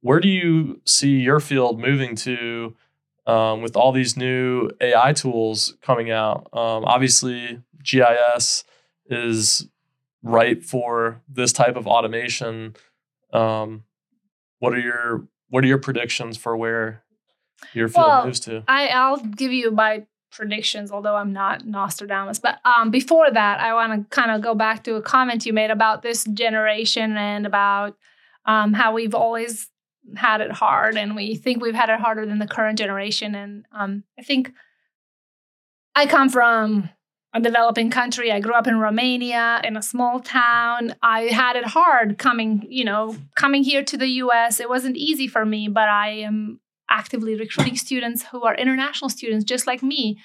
Where 0.00 0.20
do 0.20 0.28
you 0.28 0.80
see 0.84 1.18
your 1.18 1.40
field 1.40 1.80
moving 1.80 2.14
to 2.16 2.76
um, 3.26 3.62
with 3.62 3.76
all 3.76 3.92
these 3.92 4.16
new 4.16 4.70
AI 4.80 5.12
tools 5.12 5.74
coming 5.82 6.10
out? 6.10 6.48
Um, 6.52 6.84
obviously, 6.84 7.60
GIS 7.82 8.64
is 9.06 9.68
right 10.22 10.62
for 10.64 11.22
this 11.28 11.52
type 11.52 11.76
of 11.76 11.86
automation. 11.86 12.76
Um, 13.32 13.84
what 14.58 14.72
are 14.74 14.80
your 14.80 15.28
what 15.50 15.64
are 15.64 15.66
your 15.66 15.78
predictions 15.78 16.36
for 16.36 16.56
where 16.56 17.02
your 17.72 17.88
field 17.88 18.06
well, 18.06 18.26
moves 18.26 18.40
to? 18.40 18.62
I, 18.68 18.88
I'll 18.88 19.18
give 19.18 19.52
you 19.52 19.70
my 19.70 20.06
predictions, 20.30 20.92
although 20.92 21.16
I'm 21.16 21.32
not 21.32 21.66
Nostradamus. 21.66 22.38
But 22.38 22.58
um, 22.64 22.90
before 22.90 23.30
that, 23.30 23.60
I 23.60 23.72
want 23.74 24.10
to 24.10 24.14
kind 24.14 24.30
of 24.30 24.42
go 24.42 24.54
back 24.54 24.84
to 24.84 24.94
a 24.94 25.02
comment 25.02 25.46
you 25.46 25.52
made 25.52 25.70
about 25.70 26.02
this 26.02 26.24
generation 26.24 27.16
and 27.16 27.46
about 27.46 27.96
um, 28.44 28.74
how 28.74 28.92
we've 28.92 29.14
always 29.14 29.68
had 30.16 30.40
it 30.40 30.52
hard 30.52 30.96
and 30.96 31.14
we 31.14 31.34
think 31.34 31.62
we've 31.62 31.74
had 31.74 31.90
it 31.90 32.00
harder 32.00 32.26
than 32.26 32.38
the 32.38 32.46
current 32.46 32.78
generation. 32.78 33.34
And 33.34 33.64
um, 33.72 34.04
I 34.18 34.22
think 34.22 34.52
I 35.94 36.06
come 36.06 36.28
from 36.28 36.90
a 37.34 37.40
developing 37.40 37.90
country. 37.90 38.32
I 38.32 38.40
grew 38.40 38.54
up 38.54 38.66
in 38.66 38.78
Romania 38.78 39.60
in 39.64 39.76
a 39.76 39.82
small 39.82 40.20
town. 40.20 40.94
I 41.02 41.22
had 41.22 41.56
it 41.56 41.66
hard 41.66 42.18
coming, 42.18 42.66
you 42.68 42.84
know, 42.84 43.16
coming 43.34 43.62
here 43.62 43.84
to 43.84 43.96
the 43.96 44.08
US. 44.22 44.60
It 44.60 44.68
wasn't 44.68 44.96
easy 44.96 45.28
for 45.28 45.44
me, 45.44 45.68
but 45.68 45.88
I 45.88 46.10
am 46.10 46.60
actively 46.88 47.34
recruiting 47.34 47.76
students 47.76 48.24
who 48.26 48.42
are 48.44 48.54
international 48.54 49.10
students 49.10 49.44
just 49.44 49.66
like 49.66 49.82
me 49.82 50.18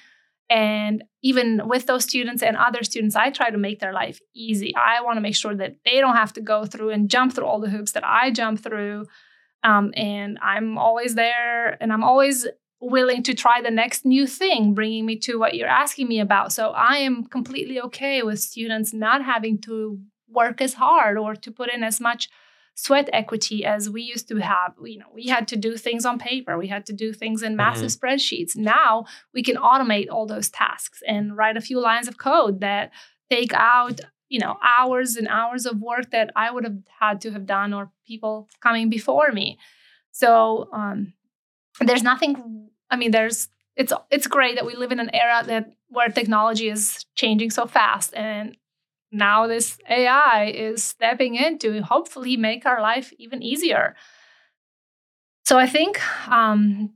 and 0.50 1.04
even 1.22 1.62
with 1.66 1.86
those 1.86 2.04
students 2.04 2.42
and 2.42 2.56
other 2.56 2.82
students 2.82 3.16
i 3.16 3.30
try 3.30 3.50
to 3.50 3.58
make 3.58 3.80
their 3.80 3.92
life 3.92 4.20
easy 4.34 4.74
i 4.76 5.00
want 5.00 5.16
to 5.16 5.20
make 5.20 5.34
sure 5.34 5.54
that 5.54 5.76
they 5.84 6.00
don't 6.00 6.16
have 6.16 6.32
to 6.32 6.40
go 6.40 6.64
through 6.64 6.90
and 6.90 7.08
jump 7.08 7.34
through 7.34 7.46
all 7.46 7.60
the 7.60 7.70
hoops 7.70 7.92
that 7.92 8.04
i 8.04 8.30
jump 8.30 8.62
through 8.62 9.06
um, 9.64 9.92
and 9.96 10.38
i'm 10.42 10.78
always 10.78 11.14
there 11.14 11.76
and 11.82 11.92
i'm 11.92 12.04
always 12.04 12.46
willing 12.80 13.22
to 13.22 13.34
try 13.34 13.60
the 13.62 13.70
next 13.70 14.04
new 14.04 14.26
thing 14.26 14.74
bringing 14.74 15.06
me 15.06 15.16
to 15.16 15.38
what 15.38 15.54
you're 15.54 15.68
asking 15.68 16.06
me 16.06 16.20
about 16.20 16.52
so 16.52 16.70
i 16.70 16.98
am 16.98 17.24
completely 17.24 17.80
okay 17.80 18.22
with 18.22 18.38
students 18.38 18.92
not 18.92 19.24
having 19.24 19.58
to 19.58 19.98
work 20.28 20.60
as 20.60 20.74
hard 20.74 21.16
or 21.16 21.34
to 21.34 21.50
put 21.50 21.72
in 21.72 21.82
as 21.82 22.00
much 22.00 22.28
sweat 22.74 23.08
equity 23.12 23.64
as 23.64 23.88
we 23.88 24.02
used 24.02 24.28
to 24.28 24.36
have. 24.36 24.74
You 24.82 24.98
know, 24.98 25.06
we 25.12 25.28
had 25.28 25.48
to 25.48 25.56
do 25.56 25.76
things 25.76 26.04
on 26.04 26.18
paper, 26.18 26.58
we 26.58 26.68
had 26.68 26.86
to 26.86 26.92
do 26.92 27.12
things 27.12 27.42
in 27.42 27.56
massive 27.56 27.90
mm-hmm. 27.90 28.06
spreadsheets. 28.06 28.56
Now 28.56 29.06
we 29.32 29.42
can 29.42 29.56
automate 29.56 30.08
all 30.10 30.26
those 30.26 30.50
tasks 30.50 31.02
and 31.06 31.36
write 31.36 31.56
a 31.56 31.62
few 31.62 31.80
lines 31.80 32.08
of 32.08 32.18
code 32.18 32.60
that 32.60 32.90
take 33.30 33.54
out 33.54 34.00
you 34.34 34.40
know 34.40 34.56
hours 34.62 35.16
and 35.16 35.28
hours 35.28 35.64
of 35.66 35.80
work 35.80 36.10
that 36.10 36.32
I 36.34 36.50
would 36.50 36.64
have 36.64 36.80
had 37.00 37.20
to 37.22 37.30
have 37.30 37.46
done 37.46 37.72
or 37.72 37.92
people 38.06 38.48
coming 38.60 38.90
before 38.90 39.30
me. 39.32 39.58
So 40.10 40.68
um, 40.72 41.12
there's 41.80 42.02
nothing. 42.02 42.68
I 42.90 42.96
mean, 42.96 43.12
there's 43.12 43.48
it's 43.76 43.92
it's 44.10 44.26
great 44.26 44.56
that 44.56 44.66
we 44.66 44.74
live 44.74 44.92
in 44.92 45.00
an 45.00 45.14
era 45.14 45.42
that 45.46 45.72
where 45.88 46.08
technology 46.08 46.68
is 46.68 47.06
changing 47.14 47.50
so 47.50 47.66
fast 47.66 48.14
and 48.14 48.56
now 49.12 49.46
this 49.46 49.78
AI 49.88 50.52
is 50.54 50.82
stepping 50.82 51.36
in 51.36 51.58
to 51.58 51.82
hopefully 51.82 52.36
make 52.36 52.66
our 52.66 52.80
life 52.82 53.12
even 53.18 53.42
easier. 53.42 53.94
So 55.44 55.58
I 55.58 55.68
think 55.68 56.00
um, 56.28 56.94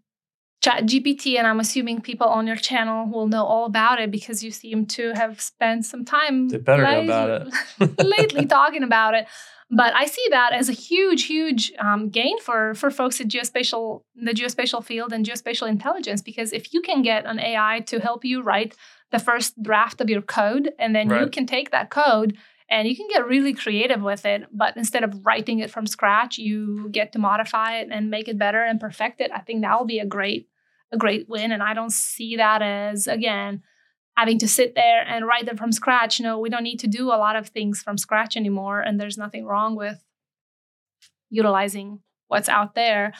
Chat 0.69 0.85
GPT, 0.85 1.39
and 1.39 1.47
I'm 1.47 1.61
assuming 1.61 2.03
people 2.03 2.27
on 2.27 2.47
your 2.47 2.57
channel 2.57 3.07
will 3.11 3.27
know 3.27 3.45
all 3.45 3.65
about 3.65 4.01
it 4.01 4.11
because 4.11 4.45
you 4.45 4.51
seem 4.51 4.85
to 4.87 5.13
have 5.15 5.41
spent 5.41 5.87
some 5.87 6.05
time 6.05 6.49
they 6.51 6.59
better 6.59 6.83
lately, 6.83 7.07
know 7.07 7.25
about 7.25 7.55
it. 7.81 8.05
lately 8.19 8.45
talking 8.45 8.83
about 8.83 9.15
it. 9.15 9.27
But 9.71 9.95
I 9.95 10.05
see 10.05 10.27
that 10.31 10.53
as 10.53 10.69
a 10.69 10.73
huge, 10.73 11.25
huge 11.25 11.73
um, 11.79 12.11
gain 12.11 12.39
for 12.41 12.75
for 12.75 12.91
folks 12.91 13.19
in 13.19 13.29
geospatial, 13.29 14.03
the 14.15 14.33
geospatial 14.33 14.85
field 14.85 15.15
and 15.15 15.25
geospatial 15.25 15.69
intelligence. 15.69 16.21
Because 16.21 16.53
if 16.53 16.75
you 16.75 16.83
can 16.83 17.01
get 17.01 17.25
an 17.25 17.41
AI 17.41 17.81
to 17.87 17.99
help 17.99 18.23
you 18.23 18.43
write 18.43 18.77
the 19.11 19.19
first 19.19 19.63
draft 19.63 20.03
of 20.03 20.11
your 20.11 20.21
code, 20.21 20.73
and 20.79 20.95
then 20.95 21.09
right. 21.09 21.23
you 21.23 21.31
can 21.31 21.47
take 21.47 21.71
that 21.71 21.89
code 21.89 22.37
and 22.71 22.87
you 22.87 22.95
can 22.95 23.09
get 23.09 23.27
really 23.27 23.55
creative 23.55 24.03
with 24.03 24.27
it. 24.27 24.45
But 24.53 24.77
instead 24.77 25.03
of 25.03 25.25
writing 25.25 25.61
it 25.61 25.71
from 25.71 25.87
scratch, 25.87 26.37
you 26.37 26.91
get 26.91 27.13
to 27.13 27.19
modify 27.19 27.79
it 27.79 27.89
and 27.91 28.11
make 28.11 28.29
it 28.29 28.37
better 28.37 28.63
and 28.63 28.79
perfect 28.79 29.23
it. 29.23 29.31
I 29.33 29.39
think 29.39 29.63
that 29.63 29.79
will 29.79 29.87
be 29.87 30.01
a 30.01 30.07
great 30.07 30.47
a 30.93 30.97
great 30.97 31.29
win, 31.29 31.53
and 31.53 31.63
I 31.63 31.75
don't 31.75 31.93
see 31.93 32.37
that 32.37 32.63
as 32.63 33.07
again 33.07 33.63
having 34.17 34.39
to 34.41 34.49
sit 34.49 34.75
there 34.75 35.05
and 35.07 35.27
write 35.27 35.47
them 35.47 35.57
from 35.57 35.71
scratch. 35.71 36.21
No, 36.21 36.41
we 36.41 36.51
don't 36.51 36.65
need 36.65 36.81
to 36.81 36.89
do 36.89 37.07
a 37.07 37.23
lot 37.23 37.37
of 37.37 37.49
things 37.49 37.83
from 37.83 37.97
scratch 37.97 38.37
anymore, 38.37 38.81
and 38.81 38.99
there's 38.99 39.19
nothing 39.19 39.47
wrong 39.47 39.77
with 39.77 40.03
utilizing 41.31 42.01
what's 42.27 42.49
out 42.49 42.75
there. 42.75 43.13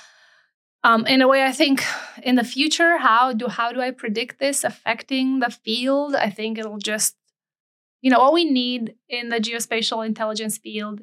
Um, 0.85 1.07
in 1.07 1.23
a 1.23 1.29
way, 1.29 1.45
I 1.45 1.53
think 1.53 1.85
in 2.23 2.37
the 2.37 2.45
future, 2.45 2.99
how 2.99 3.33
do 3.33 3.49
how 3.49 3.73
do 3.73 3.81
I 3.81 3.91
predict 3.91 4.39
this 4.39 4.65
affecting 4.65 5.41
the 5.41 5.51
field? 5.51 6.15
I 6.15 6.31
think 6.31 6.59
it'll 6.59 6.79
just, 6.79 7.17
you 8.01 8.11
know, 8.11 8.19
all 8.19 8.33
we 8.33 8.45
need 8.45 8.95
in 9.09 9.29
the 9.29 9.41
geospatial 9.41 10.07
intelligence 10.07 10.59
field 10.59 11.01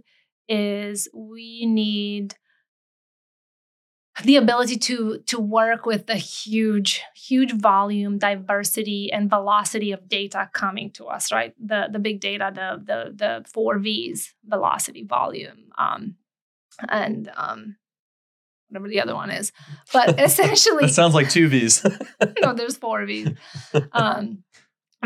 is 0.48 1.10
we 1.14 1.66
need 1.66 2.36
the 4.24 4.38
ability 4.38 4.78
to 4.78 5.20
to 5.26 5.40
work 5.40 5.86
with 5.86 6.08
the 6.08 6.16
huge 6.16 7.02
huge 7.16 7.52
volume 7.52 8.18
diversity 8.18 9.12
and 9.12 9.30
velocity 9.30 9.92
of 9.92 10.08
data 10.08 10.50
coming 10.54 10.90
to 10.90 11.06
us 11.06 11.32
right 11.32 11.54
the 11.60 11.88
the 11.92 12.00
big 12.00 12.22
data 12.22 12.52
the 12.56 12.82
the 12.86 13.14
the 13.14 13.46
four 13.50 13.78
v's 13.78 14.34
velocity 14.46 15.04
volume 15.04 15.66
um, 15.78 16.16
and 16.90 17.30
um, 17.36 17.76
whatever 18.70 18.88
the 18.88 19.02
other 19.02 19.16
one 19.16 19.32
is. 19.32 19.52
But 19.94 20.20
essentially, 20.20 20.86
That 20.86 20.94
sounds 20.94 21.14
like 21.14 21.30
two 21.30 21.48
V's. 21.48 21.86
no, 22.42 22.54
there's 22.54 22.78
four 22.78 23.06
V's. 23.06 23.30
Um, 23.92 24.44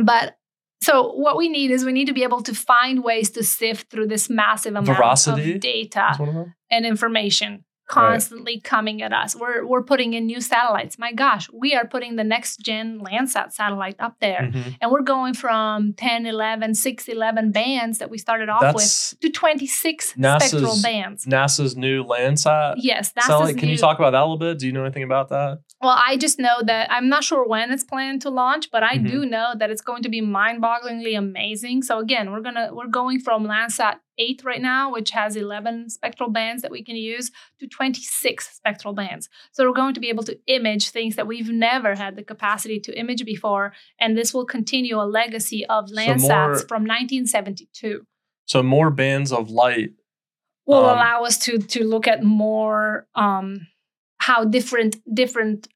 but 0.02 0.38
so 0.82 1.14
what 1.14 1.38
we 1.38 1.50
need 1.50 1.72
is 1.72 1.84
we 1.84 1.92
need 1.92 2.06
to 2.06 2.14
be 2.14 2.24
able 2.24 2.42
to 2.44 2.54
find 2.56 3.04
ways 3.04 3.32
to 3.32 3.44
sift 3.44 3.92
through 3.92 4.08
this 4.08 4.30
massive 4.30 4.76
amount 4.76 5.28
of 5.28 5.60
data 5.60 6.52
and 6.72 6.86
information 6.86 7.66
constantly 7.90 8.60
coming 8.62 9.02
at 9.02 9.12
us. 9.12 9.36
We're 9.36 9.66
we're 9.66 9.84
putting 9.84 10.14
in 10.14 10.26
new 10.28 10.40
satellites. 10.42 10.98
My 11.00 11.12
gosh, 11.12 11.50
we 11.52 11.74
are 11.76 11.86
putting 11.86 12.16
the 12.16 12.24
next 12.24 12.58
gen 12.62 13.02
Landsat 13.02 13.52
satellite 13.52 13.96
up 14.00 14.16
there. 14.22 14.50
Mhm. 14.54 14.78
And 14.80 14.92
we're 14.92 15.02
going 15.02 15.34
from 15.34 15.94
10, 15.94 16.26
11, 16.26 16.76
6, 16.76 17.08
11 17.08 17.52
bands 17.52 17.98
that 17.98 18.10
we 18.10 18.18
started 18.18 18.48
off 18.48 18.62
That's 18.62 19.12
with 19.14 19.20
to 19.22 19.30
26 19.30 20.14
NASA's 20.18 20.50
spectral 20.50 20.76
bands. 20.82 21.26
NASA's 21.26 21.76
new 21.76 22.04
Landsat. 22.04 22.76
Yes, 22.78 23.12
that's 23.12 23.28
satellite. 23.28 23.58
Can 23.58 23.70
you 23.70 23.78
talk 23.78 23.98
about 23.98 24.12
that 24.12 24.20
a 24.20 24.26
little 24.26 24.38
bit? 24.38 24.60
Do 24.60 24.68
you 24.68 24.72
know 24.72 24.84
anything 24.84 25.04
about 25.04 25.30
that? 25.30 25.60
Well, 25.82 25.98
I 25.98 26.18
just 26.18 26.40
know 26.40 26.58
that 26.66 26.92
I'm 26.92 27.10
not 27.10 27.24
sure 27.24 27.48
when 27.48 27.72
it's 27.72 27.84
planned 27.84 28.22
to 28.24 28.30
launch, 28.30 28.70
but 28.72 28.84
I 28.84 28.96
Mhm. 28.98 29.10
do 29.12 29.26
know 29.26 29.54
that 29.58 29.70
it's 29.72 29.82
going 29.82 30.04
to 30.04 30.10
be 30.10 30.22
mind-bogglingly 30.22 31.18
amazing. 31.18 31.82
So 31.84 32.00
again, 32.00 32.32
we're 32.32 32.42
gonna 32.42 32.70
we're 32.74 32.88
going 32.88 33.20
from 33.20 33.48
Landsat 33.48 33.96
8 34.20 34.42
right 34.44 34.62
now, 34.62 34.92
which 34.92 35.12
has 35.12 35.36
11 35.36 35.90
spectral 35.90 36.30
bands 36.30 36.62
that 36.62 36.72
we 36.72 36.84
can 36.84 36.96
use, 36.98 37.32
to 37.60 37.68
26 37.68 38.48
spectral 38.58 38.94
bands. 38.94 39.30
So 39.54 39.66
we're 39.66 39.74
going 39.74 39.94
to 39.96 40.00
be 40.00 40.10
able 40.10 40.24
to 40.26 40.38
image 40.48 40.90
things 40.92 41.16
that 41.16 41.26
we've 41.26 41.50
never 41.50 41.96
had 41.96 42.16
the 42.18 42.24
capacity 42.24 42.80
to 42.82 43.00
image 43.00 43.24
before, 43.26 43.74
and 44.00 44.18
this 44.18 44.34
will 44.34 44.46
continue 44.46 44.98
a 45.02 45.08
legacy 45.08 45.66
of 45.66 45.90
So 45.90 45.96
more- 45.96 46.60
from 46.68 46.84
1972. 46.86 48.06
So 48.46 48.62
more 48.62 48.92
bands 48.92 49.32
of 49.32 49.50
light. 49.50 49.92
will 50.66 50.86
Um, 50.86 50.98
allow 50.98 51.24
us 51.24 51.38
to 51.46 51.58
to 51.58 51.84
look 51.84 52.08
at 52.08 52.24
more 52.24 53.08
um, 53.16 53.68
how 54.20 54.44
different 54.46 54.98
different 55.22 55.68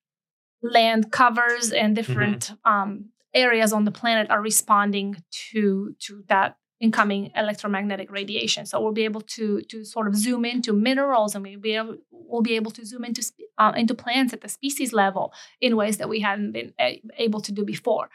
land 0.62 1.12
covers 1.12 1.72
and 1.72 1.96
different 1.96 2.52
um, 2.66 3.10
areas 3.34 3.74
on 3.74 3.84
the 3.86 3.92
planet 3.92 4.30
are 4.30 4.42
responding 4.42 5.16
to 5.52 5.96
to 6.06 6.24
that 6.28 6.58
incoming 6.84 7.32
electromagnetic 7.44 8.10
radiation. 8.20 8.66
So 8.70 8.74
we'll 8.82 8.92
be 9.02 9.06
able 9.12 9.22
to 9.38 9.46
to 9.72 9.78
sort 9.96 10.08
of 10.10 10.14
zoom 10.26 10.44
into 10.54 10.72
minerals, 10.90 11.32
and 11.36 11.42
we'll 11.46 11.60
be 11.70 11.76
able 11.82 11.96
we'll 12.30 12.42
be 12.52 12.56
able 12.60 12.72
to 12.78 12.84
zoom 12.86 13.04
into 13.10 13.22
uh, 13.62 13.74
into 13.82 13.94
plants 14.04 14.32
at 14.36 14.42
the 14.42 14.50
species 14.58 14.92
level 15.04 15.26
in 15.66 15.76
ways 15.82 15.96
that 16.00 16.10
we 16.14 16.20
hadn't 16.28 16.52
been 16.58 16.74
a- 16.88 17.02
able 17.26 17.42
to 17.48 17.52
do 17.60 17.64
before. 17.76 18.06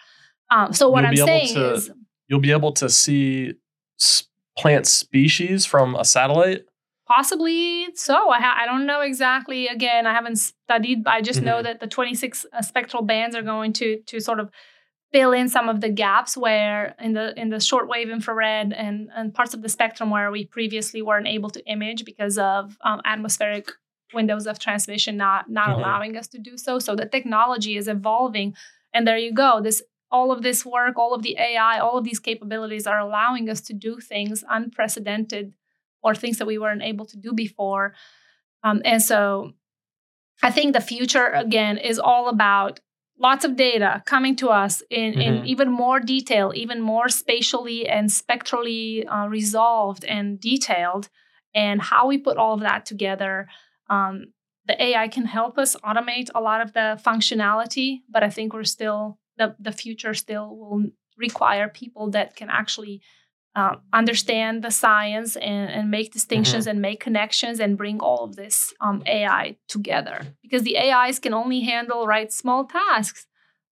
Um, 0.54 0.72
so 0.72 0.82
what 0.92 1.02
You'll 1.02 1.22
I'm 1.22 1.26
saying 1.32 1.54
to- 1.54 1.72
is. 1.74 1.90
You'll 2.28 2.40
be 2.50 2.52
able 2.60 2.72
to 2.82 2.88
see 3.02 3.54
s- 3.98 4.24
plant 4.58 4.86
species 4.86 5.64
from 5.72 5.94
a 5.96 6.04
satellite. 6.04 6.62
Possibly 7.06 7.86
so. 7.94 8.16
I, 8.36 8.38
ha- 8.46 8.58
I 8.62 8.66
don't 8.66 8.84
know 8.84 9.00
exactly. 9.00 9.66
Again, 9.66 10.06
I 10.06 10.12
haven't 10.12 10.36
studied. 10.36 11.06
I 11.06 11.22
just 11.22 11.40
know 11.40 11.58
Mhm. 11.60 11.62
that 11.64 11.80
the 11.80 11.86
26 11.86 12.44
uh, 12.52 12.60
spectral 12.60 13.02
bands 13.02 13.34
are 13.34 13.42
going 13.54 13.72
to 13.80 13.88
to 14.10 14.20
sort 14.20 14.40
of 14.40 14.50
fill 15.12 15.32
in 15.32 15.48
some 15.48 15.68
of 15.68 15.80
the 15.80 15.88
gaps 15.88 16.36
where 16.36 16.94
in 17.00 17.12
the 17.14 17.38
in 17.40 17.48
the 17.50 17.56
shortwave 17.56 18.10
infrared 18.12 18.72
and 18.72 19.08
and 19.14 19.34
parts 19.34 19.54
of 19.54 19.62
the 19.62 19.68
spectrum 19.68 20.10
where 20.10 20.30
we 20.30 20.44
previously 20.44 21.00
weren't 21.02 21.26
able 21.26 21.50
to 21.50 21.64
image 21.66 22.04
because 22.04 22.36
of 22.38 22.76
um, 22.82 23.00
atmospheric 23.04 23.70
windows 24.14 24.46
of 24.46 24.58
transmission 24.58 25.16
not 25.16 25.48
not 25.50 25.68
Mhm. 25.68 25.78
allowing 25.78 26.16
us 26.16 26.28
to 26.28 26.38
do 26.38 26.56
so. 26.56 26.78
So 26.78 26.94
the 26.94 27.06
technology 27.06 27.76
is 27.76 27.88
evolving, 27.88 28.54
and 28.92 29.06
there 29.06 29.18
you 29.18 29.32
go. 29.32 29.60
This 29.62 29.82
all 30.10 30.32
of 30.32 30.42
this 30.42 30.64
work, 30.64 30.98
all 30.98 31.12
of 31.14 31.22
the 31.22 31.36
AI, 31.38 31.78
all 31.78 31.98
of 31.98 32.04
these 32.04 32.18
capabilities 32.18 32.86
are 32.86 32.98
allowing 32.98 33.50
us 33.50 33.60
to 33.62 33.74
do 33.74 33.98
things 34.00 34.42
unprecedented 34.48 35.52
or 36.02 36.14
things 36.14 36.38
that 36.38 36.46
we 36.46 36.56
weren't 36.58 36.82
able 36.82 37.04
to 37.04 37.16
do 37.18 37.32
before. 37.32 37.94
Um, 38.62 38.80
and 38.86 39.02
so 39.02 39.52
I 40.42 40.50
think 40.50 40.72
the 40.72 40.80
future, 40.80 41.26
again, 41.26 41.76
is 41.78 41.98
all 41.98 42.28
about 42.28 42.80
lots 43.18 43.44
of 43.44 43.56
data 43.56 44.02
coming 44.06 44.36
to 44.36 44.48
us 44.48 44.82
in, 44.90 45.14
in 45.20 45.34
Mhm. 45.34 45.46
even 45.46 45.70
more 45.70 45.98
detail, 46.00 46.52
even 46.54 46.80
more 46.80 47.08
spatially 47.08 47.88
and 47.88 48.10
spectrally 48.12 49.06
uh, 49.06 49.26
resolved 49.26 50.04
and 50.04 50.40
detailed, 50.40 51.08
and 51.54 51.82
how 51.82 52.06
we 52.06 52.18
put 52.18 52.36
all 52.36 52.54
of 52.54 52.60
that 52.60 52.86
together. 52.86 53.48
Um, 53.90 54.32
the 54.66 54.80
AI 54.82 55.08
can 55.08 55.24
help 55.24 55.58
us 55.58 55.74
automate 55.82 56.30
a 56.34 56.40
lot 56.40 56.60
of 56.60 56.72
the 56.74 57.00
functionality, 57.04 58.02
but 58.08 58.22
I 58.22 58.30
think 58.30 58.52
we're 58.52 58.64
still 58.64 59.18
the 59.36 59.56
the 59.58 59.72
future 59.72 60.14
still 60.14 60.56
will 60.56 60.90
require 61.16 61.68
people 61.68 62.10
that 62.10 62.36
can 62.36 62.48
actually 62.50 63.00
um, 63.54 63.80
understand 63.92 64.62
the 64.62 64.70
science 64.70 65.36
and, 65.36 65.70
and 65.70 65.90
make 65.90 66.12
distinctions 66.12 66.66
and 66.66 66.80
make 66.80 67.00
connections 67.00 67.58
and 67.58 67.76
bring 67.76 68.00
all 68.00 68.24
of 68.24 68.36
this 68.36 68.72
um, 68.80 69.02
AI 69.06 69.56
together. 69.68 70.34
Because 70.42 70.62
the 70.62 70.78
AIs 70.78 71.18
can 71.18 71.34
only 71.34 71.62
handle 71.62 72.06
right 72.06 72.32
small 72.32 72.64
tasks. 72.66 73.26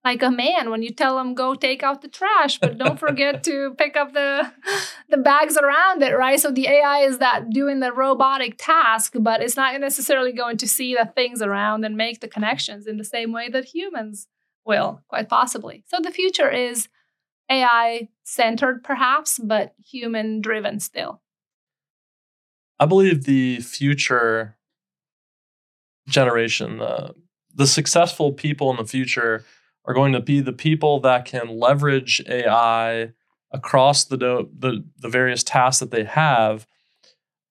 Like 0.05 0.23
a 0.23 0.31
man, 0.31 0.71
when 0.71 0.83
you 0.83 0.91
tell 0.91 1.19
him 1.19 1.35
go 1.35 1.55
take 1.55 1.83
out 1.83 2.01
the 2.01 2.09
trash, 2.09 2.59
but 2.59 2.79
don't 2.79 2.99
forget 2.99 3.43
to 3.45 3.75
pick 3.77 3.97
up 3.97 4.12
the 4.12 4.53
the 5.09 5.17
bags 5.17 5.57
around 5.57 6.03
it, 6.03 6.17
right? 6.17 6.39
So 6.39 6.51
the 6.51 6.69
AI 6.69 7.01
is 7.01 7.19
that 7.19 7.51
doing 7.51 7.81
the 7.81 7.93
robotic 7.93 8.55
task, 8.57 9.15
but 9.19 9.43
it's 9.43 9.57
not 9.57 9.81
necessarily 9.81 10.33
going 10.33 10.59
to 10.59 10.69
see 10.69 10.95
the 10.95 11.11
things 11.15 11.43
around 11.43 11.85
and 11.85 11.97
make 11.97 12.21
the 12.21 12.29
connections 12.29 12.87
in 12.87 12.99
the 12.99 13.05
same 13.05 13.33
way 13.33 13.49
that 13.49 13.67
humans 13.67 14.29
will, 14.65 15.01
quite 15.09 15.29
possibly. 15.29 15.85
So 15.87 15.99
the 16.01 16.11
future 16.11 16.51
is 16.51 16.89
AI 17.51 18.09
centered, 18.25 18.83
perhaps, 18.83 19.39
but 19.39 19.75
human 19.85 20.41
driven 20.41 20.81
still. 20.81 21.23
I 22.79 22.87
believe 22.87 23.25
the 23.25 23.61
future 23.61 24.57
generation, 26.09 26.79
the 26.79 27.15
the 27.55 27.67
successful 27.67 28.33
people 28.33 28.71
in 28.71 28.77
the 28.77 28.85
future 28.85 29.45
are 29.87 29.95
going 29.95 30.13
to 30.13 30.21
be 30.21 30.41
the 30.41 30.53
people 30.53 31.01
that 31.01 31.25
can 31.25 31.49
leverage 31.49 32.23
AI 32.29 33.13
across 33.51 34.05
the 34.05 34.17
do- 34.17 34.51
the 34.59 34.85
the 34.99 35.09
various 35.09 35.43
tasks 35.43 35.81
that 35.81 35.91
they 35.91 36.05
have, 36.05 36.67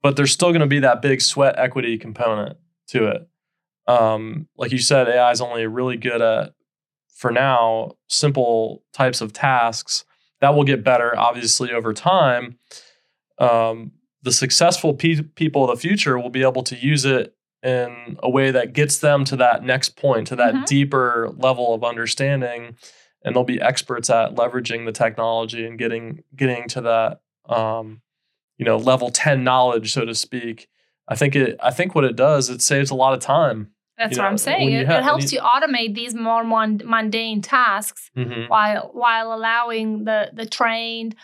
but 0.03 0.15
there's 0.15 0.31
still 0.31 0.49
going 0.49 0.61
to 0.61 0.67
be 0.67 0.79
that 0.79 1.01
big 1.01 1.21
sweat 1.21 1.55
equity 1.57 1.97
component 1.97 2.57
to 2.87 3.07
it. 3.07 3.27
Um, 3.87 4.47
like 4.57 4.71
you 4.71 4.79
said, 4.79 5.07
AI 5.07 5.31
is 5.31 5.41
only 5.41 5.65
really 5.67 5.97
good 5.97 6.21
at 6.21 6.53
for 7.15 7.31
now 7.31 7.91
simple 8.07 8.83
types 8.93 9.21
of 9.21 9.33
tasks 9.33 10.05
that 10.41 10.53
will 10.53 10.65
get 10.65 10.83
better 10.83 11.17
obviously 11.17 11.71
over 11.71 11.93
time. 11.93 12.59
Um, 13.39 13.91
the 14.21 14.31
successful 14.31 14.93
pe- 14.93 15.21
people 15.35 15.63
of 15.69 15.75
the 15.75 15.81
future 15.81 16.19
will 16.19 16.29
be 16.29 16.43
able 16.43 16.63
to 16.63 16.75
use 16.75 17.05
it 17.05 17.33
in 17.63 18.17
a 18.21 18.29
way 18.29 18.51
that 18.51 18.73
gets 18.73 18.99
them 18.99 19.23
to 19.25 19.35
that 19.37 19.63
next 19.63 19.95
point, 19.97 20.27
to 20.27 20.35
that 20.35 20.53
Mhm. 20.53 20.65
deeper 20.65 21.31
level 21.37 21.73
of 21.73 21.83
understanding, 21.83 22.75
and 23.23 23.35
they'll 23.35 23.43
be 23.43 23.61
experts 23.61 24.09
at 24.09 24.35
leveraging 24.35 24.85
the 24.85 24.91
technology 24.91 25.65
and 25.65 25.79
getting 25.79 26.23
getting 26.35 26.67
to 26.69 26.81
that, 26.81 27.21
um, 27.49 28.01
you 28.57 28.65
know, 28.65 28.77
level 28.77 29.09
ten 29.09 29.43
knowledge, 29.43 29.93
so 29.93 30.05
to 30.05 30.13
speak. 30.13 30.67
I 31.07 31.15
think 31.15 31.35
it. 31.35 31.55
I 31.61 31.71
think 31.71 31.95
what 31.95 32.03
it 32.03 32.15
does, 32.15 32.49
it 32.49 32.61
saves 32.61 32.89
a 32.91 32.95
lot 32.95 33.13
of 33.13 33.19
time. 33.19 33.71
That's 33.97 34.15
You 34.17 34.21
what 34.21 34.25
know, 34.25 34.31
I'm 34.31 34.37
saying. 34.37 34.71
It, 34.73 34.87
have- 34.87 34.99
it 34.99 35.03
helps 35.03 35.31
you 35.31 35.39
automate 35.39 35.95
these 35.95 36.13
more 36.13 36.43
mon- 36.43 36.81
mundane 36.85 37.41
tasks 37.41 38.11
Mm-hmm. 38.15 38.47
while 38.49 38.89
while 38.93 39.33
allowing 39.33 40.03
the 40.05 40.29
the 40.33 40.45
trained 40.45 41.15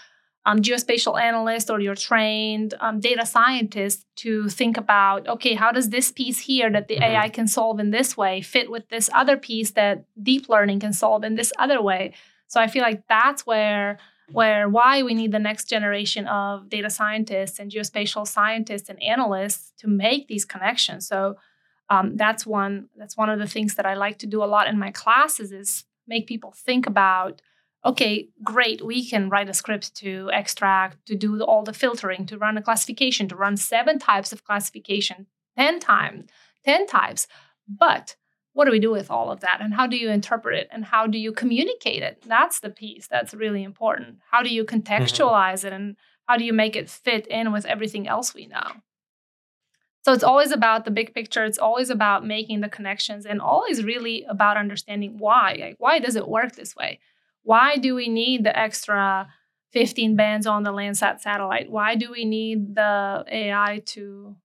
um, 0.45 0.59
geospatial 0.61 1.21
analyst 1.21 1.69
or 1.69 1.79
your 1.79 1.93
trained 1.95 2.73
um, 2.79 2.99
data 2.99 3.25
scientist 3.25 4.05
to 4.17 4.49
think 4.49 4.75
about 4.77 5.27
okay 5.27 5.53
how 5.53 5.71
does 5.71 5.89
this 5.89 6.11
piece 6.11 6.39
here 6.39 6.69
that 6.71 6.87
the 6.87 6.95
Mhm. 6.97 7.03
ai 7.09 7.29
can 7.29 7.47
solve 7.47 7.79
in 7.79 7.91
this 7.91 8.17
way 8.17 8.41
fit 8.41 8.71
with 8.71 8.89
this 8.89 9.07
other 9.13 9.37
piece 9.37 9.71
that 9.71 10.03
deep 10.21 10.49
learning 10.49 10.79
can 10.79 10.93
solve 10.93 11.23
in 11.23 11.35
this 11.35 11.53
other 11.59 11.79
way 11.79 12.13
so 12.47 12.59
i 12.59 12.67
feel 12.67 12.81
like 12.81 13.03
that's 13.07 13.45
where 13.45 13.99
where 14.31 14.67
why 14.67 15.03
we 15.03 15.13
need 15.13 15.31
the 15.31 15.39
next 15.49 15.65
generation 15.69 16.25
of 16.27 16.69
data 16.69 16.89
scientists 16.89 17.59
and 17.59 17.69
geospatial 17.69 18.25
scientists 18.27 18.89
and 18.89 19.01
analysts 19.03 19.71
to 19.77 19.87
make 19.87 20.27
these 20.27 20.43
connections 20.53 21.05
so 21.07 21.35
um, 21.91 22.17
that's 22.17 22.45
one 22.45 22.87
that's 22.97 23.17
one 23.17 23.29
of 23.29 23.39
the 23.39 23.47
things 23.47 23.75
that 23.75 23.85
i 23.85 23.93
like 23.93 24.17
to 24.17 24.27
do 24.27 24.43
a 24.43 24.45
lot 24.45 24.67
in 24.67 24.79
my 24.79 24.91
classes 24.91 25.51
is 25.51 25.83
make 26.07 26.25
people 26.25 26.53
think 26.55 26.87
about 26.87 27.41
okay 27.85 28.29
great 28.43 28.83
we 28.83 29.07
can 29.07 29.29
write 29.29 29.49
a 29.49 29.53
script 29.53 29.93
to 29.95 30.29
extract 30.33 31.05
to 31.05 31.15
do 31.15 31.41
all 31.43 31.63
the 31.63 31.73
filtering 31.73 32.25
to 32.25 32.37
run 32.37 32.57
a 32.57 32.61
classification 32.61 33.27
to 33.27 33.35
run 33.35 33.55
seven 33.57 33.99
types 33.99 34.31
of 34.31 34.43
classification 34.43 35.27
10 35.57 35.79
times 35.79 36.29
10 36.63 36.87
types. 36.87 37.27
But 37.67 38.15
what 38.53 38.65
do 38.65 38.71
we 38.71 38.79
do 38.79 38.91
with 38.91 39.09
all 39.09 39.31
of 39.31 39.39
that? 39.41 39.59
And 39.61 39.73
how 39.73 39.87
do 39.87 39.97
you 39.97 40.09
interpret 40.09 40.57
it? 40.57 40.67
And 40.71 40.83
how 40.85 41.07
do 41.07 41.17
you 41.17 41.31
communicate 41.31 42.03
it? 42.03 42.23
That's 42.25 42.59
the 42.59 42.69
piece 42.69 43.07
that's 43.07 43.33
really 43.33 43.63
important. 43.63 44.19
How 44.29 44.43
do 44.43 44.49
you 44.49 44.65
contextualize 44.65 45.63
it? 45.63 45.73
And 45.73 45.95
how 46.27 46.37
do 46.37 46.43
you 46.43 46.53
make 46.53 46.75
it 46.75 46.89
fit 46.89 47.27
in 47.27 47.51
with 47.51 47.65
everything 47.65 48.07
else 48.07 48.33
we 48.33 48.47
know 48.47 48.71
so 50.03 50.13
it's 50.13 50.23
always 50.23 50.51
about 50.51 50.85
the 50.85 50.91
big 50.91 51.13
picture. 51.13 51.45
It's 51.45 51.57
always 51.59 51.89
about 51.89 52.25
making 52.25 52.61
the 52.61 52.69
connections 52.69 53.25
and 53.25 53.39
always 53.41 53.83
really 53.83 54.25
about 54.27 54.57
understanding 54.57 55.17
why. 55.19 55.57
Like, 55.59 55.75
why 55.77 55.99
does 55.99 56.15
it 56.15 56.27
work 56.27 56.55
this 56.55 56.75
way? 56.75 56.99
Why 57.43 57.77
do 57.77 57.95
we 57.95 58.07
need 58.09 58.43
the 58.43 58.57
extra 58.57 59.27
15 59.71 60.15
bands 60.15 60.45
on 60.47 60.63
the 60.63 60.71
Landsat 60.73 61.21
satellite? 61.21 61.71
Why 61.71 61.95
do 61.95 62.11
we 62.11 62.25
need 62.25 62.75
the 62.75 63.23
AI 63.31 63.81
to 63.87 64.35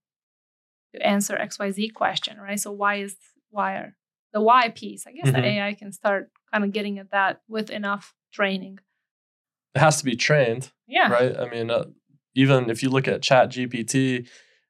to 0.95 1.07
answer 1.07 1.37
xyz 1.37 1.93
question 1.95 2.39
right 2.39 2.61
so 2.61 2.71
why 2.73 2.97
is 2.97 3.17
why 3.51 3.73
are 3.75 3.95
the 4.33 4.41
why 4.41 4.69
piece 4.69 5.07
i 5.07 5.13
guess 5.13 5.27
Mhm. 5.29 5.35
the 5.35 5.45
ai 5.47 5.75
can 5.75 5.93
start 5.93 6.31
kind 6.53 6.65
of 6.65 6.73
getting 6.73 6.99
at 6.99 7.11
that 7.11 7.41
with 7.49 7.71
enough 7.71 8.15
training 8.33 8.79
It 9.75 9.81
has 9.81 9.99
to 9.99 10.05
be 10.05 10.17
trained, 10.17 10.73
yeah 10.87 11.09
right? 11.11 11.37
I 11.37 11.51
mean, 11.51 11.71
uh, 11.71 11.85
even 12.35 12.71
if 12.71 12.83
you 12.83 12.89
look 12.89 13.09
at 13.09 13.21
Chat 13.23 13.51
GPT, 13.51 14.27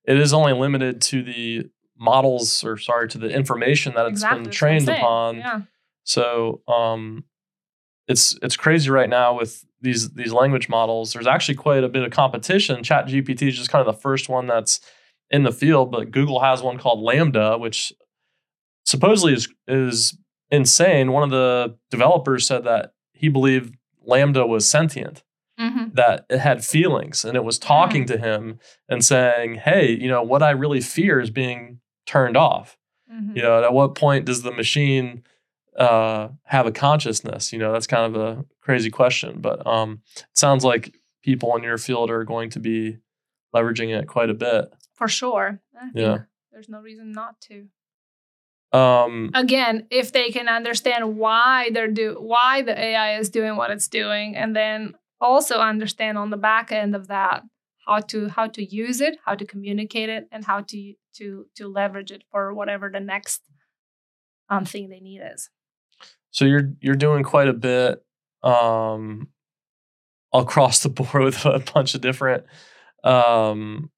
it 0.07 0.19
is 0.19 0.33
only 0.33 0.53
limited 0.53 1.01
to 1.03 1.23
the 1.23 1.69
models 1.99 2.63
or 2.63 2.77
sorry 2.77 3.09
to 3.09 3.19
the 3.19 3.29
information 3.29 3.95
that 3.95 4.07
it's 4.07 4.21
exactly 4.21 4.39
been 4.39 4.45
that's 4.45 4.63
what 4.63 4.69
I'm 4.69 4.77
trained 4.87 4.89
upon. 4.89 5.37
yeah 5.39 5.61
So 6.05 6.63
um, 6.69 7.25
it's 8.09 8.39
it's 8.43 8.57
crazy 8.57 8.91
right 8.91 9.09
now 9.09 9.37
with 9.37 9.65
these 9.81 10.11
these 10.11 10.33
language 10.33 10.69
models. 10.69 11.13
There's 11.13 11.27
actually 11.27 11.57
quite 11.57 11.85
a 11.85 11.89
bit 11.89 12.03
of 12.03 12.11
competition. 12.13 12.83
Chat 12.83 13.07
GPT 13.07 13.49
is 13.49 13.57
just 13.57 13.71
kind 13.71 13.87
of 13.87 13.93
the 13.95 14.01
first 14.01 14.29
one 14.29 14.47
that's 14.47 14.81
in 15.31 15.43
the 15.43 15.53
field, 15.53 15.91
but 15.91 16.11
Google 16.13 16.41
has 16.41 16.63
one 16.63 16.79
called 16.79 17.05
LaMDA, 17.05 17.59
which 17.59 17.93
supposedly 18.85 19.33
is 19.35 19.49
is 19.67 20.17
insane. 20.51 21.13
One 21.13 21.25
of 21.25 21.31
the 21.31 21.77
developers 21.91 22.47
said 22.47 22.65
that 22.65 22.93
he 23.13 23.29
believed 23.29 23.75
LaMDA 24.09 24.47
was 24.47 24.69
sentient, 24.69 25.25
hmm 25.59 25.85
that 25.95 26.27
it 26.29 26.39
had 26.39 26.65
feelings, 26.65 27.25
and 27.25 27.37
it 27.37 27.45
was 27.45 27.59
talking 27.59 28.05
to 28.07 28.19
him 28.19 28.59
and 28.89 29.05
saying, 29.05 29.57
"Hey, 29.57 29.91
you 29.91 30.09
know 30.09 30.23
what 30.23 30.43
I 30.43 30.51
really 30.51 30.81
fear 30.81 31.21
is 31.21 31.31
being 31.31 31.81
turned 32.07 32.37
off." 32.37 32.77
hmm 33.11 33.37
you 33.37 33.43
know 33.43 33.63
at 33.63 33.73
what 33.73 33.95
point 33.95 34.25
does 34.25 34.43
the 34.43 34.53
machine 34.53 35.23
uh, 35.79 36.29
have 36.45 36.67
a 36.67 36.73
consciousness? 36.73 37.53
You 37.53 37.59
know 37.59 37.73
that's 37.73 37.87
kind 37.87 38.15
of 38.15 38.21
a 38.21 38.45
crazy 38.61 38.91
question 38.91 39.41
but 39.41 39.67
um, 39.67 40.01
it 40.17 40.39
sounds 40.39 40.65
like 40.65 40.99
people 41.23 41.57
in 41.57 41.63
your 41.63 41.79
field 41.79 42.11
are 42.11 42.25
going 42.25 42.51
to 42.51 42.61
be 42.61 42.99
leveraging 43.55 43.97
it 43.97 44.07
quite 44.07 44.31
a 44.31 44.35
bit. 44.35 44.73
For 44.95 45.09
sure. 45.09 45.61
I 45.79 45.91
Yeah. 45.95 46.19
there's 46.53 46.69
no 46.69 46.81
reason 46.81 47.13
not 47.13 47.41
to. 47.43 47.69
Um, 48.73 49.31
again 49.33 49.87
if 49.91 50.13
they 50.13 50.31
can 50.31 50.49
understand 50.49 51.17
why 51.17 51.71
they're 51.73 51.89
do 51.89 52.17
why 52.19 52.63
the 52.63 52.79
ai 52.79 53.19
is 53.19 53.31
doing 53.31 53.57
what 53.57 53.71
it's 53.71 53.87
doing 53.89 54.35
and 54.37 54.55
then 54.57 54.95
also 55.21 55.59
understand 55.59 56.19
on 56.19 56.31
the 56.31 56.37
back 56.37 56.73
end 56.73 56.95
of 56.95 57.09
that 57.09 57.43
how 57.87 58.01
to 58.01 58.29
how 58.29 58.47
to 58.47 58.65
use 58.65 59.01
it 59.01 59.17
how 59.25 59.35
to 59.35 59.45
communicate 59.45 60.09
it 60.09 60.29
and 60.31 60.45
how 60.45 60.61
to 60.61 60.95
to 61.15 61.47
to 61.55 61.69
leverage 61.69 62.11
it 62.11 62.23
for 62.31 62.53
whatever 62.53 62.91
the 62.93 63.01
next 63.01 63.43
um 64.49 64.65
thing 64.65 64.89
they 64.89 65.01
need 65.01 65.21
is 65.35 65.51
so 66.37 66.45
you're 66.45 66.73
you're 66.81 66.95
doing 66.95 67.23
quite 67.23 67.49
a 67.49 67.55
bit 67.55 68.05
um, 68.43 69.29
across 70.33 70.83
the 70.83 70.89
board 70.91 71.25
with 71.25 71.45
a 71.47 71.63
bunch 71.73 71.95
of 71.95 72.01
different 72.01 72.45
um, 73.05 73.91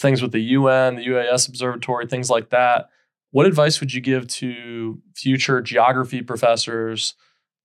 things 0.00 0.22
with 0.22 0.32
the 0.32 0.40
UN, 0.40 0.96
the 0.96 1.06
UAS 1.06 1.48
Observatory, 1.48 2.06
things 2.06 2.30
like 2.30 2.48
that. 2.50 2.88
What 3.32 3.46
advice 3.46 3.78
would 3.80 3.92
you 3.92 4.00
give 4.00 4.26
to 4.28 5.00
future 5.14 5.60
geography 5.60 6.22
professors 6.22 7.14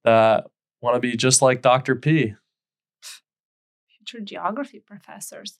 that 0.03 0.45
want 0.81 0.95
to 0.95 0.99
be 0.99 1.15
just 1.15 1.41
like 1.41 1.61
Dr. 1.61 1.95
P? 1.95 2.35
Future 4.05 4.23
geography 4.23 4.79
professors. 4.79 5.57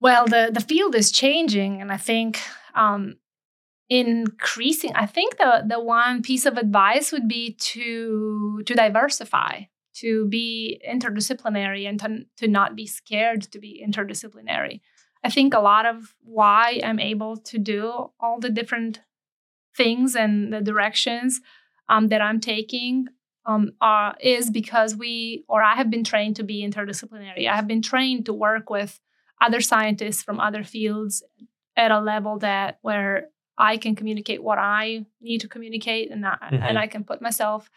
Well 0.00 0.26
the 0.26 0.50
the 0.52 0.60
field 0.60 0.94
is 0.94 1.12
changing 1.12 1.80
and 1.80 1.92
i 1.92 1.96
think 1.96 2.40
um 2.74 3.16
increasing 3.88 4.92
i 4.94 5.06
think 5.06 5.36
the 5.36 5.64
the 5.68 5.80
one 5.80 6.22
piece 6.22 6.46
of 6.46 6.56
advice 6.56 7.12
would 7.12 7.28
be 7.28 7.54
to 7.54 8.62
to 8.66 8.74
diversify 8.74 9.62
to 9.94 10.26
be 10.28 10.80
interdisciplinary 10.90 11.86
and 11.86 12.00
to, 12.00 12.24
to 12.38 12.48
not 12.48 12.74
be 12.74 12.86
scared 12.86 13.42
to 13.42 13.58
be 13.58 13.84
interdisciplinary. 13.86 14.80
I 15.22 15.28
think 15.28 15.52
a 15.52 15.60
lot 15.60 15.84
of 15.86 16.14
why 16.24 16.80
i'm 16.82 16.98
able 16.98 17.36
to 17.36 17.58
do 17.58 18.10
all 18.18 18.40
the 18.40 18.50
different 18.50 19.00
things 19.76 20.16
and 20.16 20.52
the 20.52 20.60
directions 20.60 21.40
um, 21.88 22.08
that 22.08 22.20
i'm 22.20 22.40
taking 22.40 23.06
um, 23.46 23.72
are, 23.80 24.14
is 24.20 24.50
because 24.50 24.94
we 24.96 25.44
or 25.48 25.62
i 25.62 25.74
have 25.74 25.90
been 25.90 26.04
trained 26.04 26.36
to 26.36 26.42
be 26.44 26.66
interdisciplinary 26.66 27.48
i 27.48 27.56
have 27.56 27.66
been 27.66 27.82
trained 27.82 28.26
to 28.26 28.32
work 28.32 28.70
with 28.70 29.00
other 29.40 29.60
scientists 29.60 30.22
from 30.22 30.38
other 30.40 30.62
fields 30.62 31.22
at 31.76 31.90
a 31.90 32.00
level 32.00 32.38
that 32.38 32.78
where 32.82 33.28
I 33.58 33.76
can 33.76 33.94
communicate 33.94 34.42
what 34.42 34.58
I 34.58 35.04
need 35.20 35.40
to 35.42 35.48
communicate, 35.48 36.10
and 36.10 36.24
I, 36.26 36.36
Mhm. 36.50 36.62
and 36.62 36.78
I 36.78 36.86
can 36.86 37.04
put 37.04 37.20
myself 37.20 37.70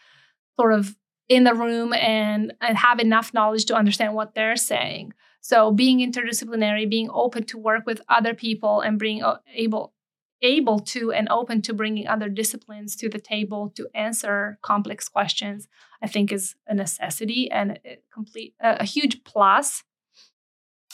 sort 0.58 0.72
of 0.72 0.96
in 1.28 1.44
the 1.44 1.54
room 1.54 1.92
and 1.92 2.52
and 2.60 2.76
have 2.78 2.98
enough 2.98 3.34
knowledge 3.34 3.66
to 3.66 3.74
understand 3.74 4.14
what 4.14 4.34
they're 4.34 4.56
saying. 4.56 5.12
So 5.40 5.70
being 5.72 5.98
interdisciplinary, 6.00 6.88
being 6.88 7.10
open 7.12 7.44
to 7.44 7.58
work 7.58 7.84
with 7.86 8.00
other 8.08 8.32
people, 8.34 8.80
and 8.80 8.98
being 8.98 9.22
able 9.54 9.92
able 10.46 10.78
to 10.80 11.12
and 11.12 11.28
open 11.28 11.60
to 11.62 11.74
bringing 11.74 12.06
other 12.06 12.28
disciplines 12.28 12.96
to 12.96 13.08
the 13.08 13.18
table 13.18 13.72
to 13.76 13.88
answer 13.94 14.58
complex 14.62 15.08
questions, 15.08 15.68
I 16.02 16.06
think 16.06 16.32
is 16.32 16.54
a 16.66 16.74
necessity 16.74 17.50
and 17.50 17.78
a 17.84 17.98
complete 18.12 18.54
a, 18.60 18.78
a 18.80 18.84
huge 18.84 19.24
plus. 19.24 19.84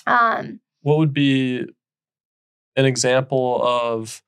Um, 0.06 0.60
What 0.80 0.98
would 0.98 1.12
be 1.12 1.64
an 2.76 2.86
example 2.86 3.60
of 3.62 4.22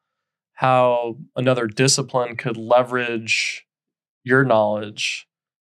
how 0.55 1.17
another 1.35 1.67
discipline 1.67 2.37
could 2.37 2.57
leverage 2.57 3.67
your 4.23 4.45
knowledge 4.45 5.27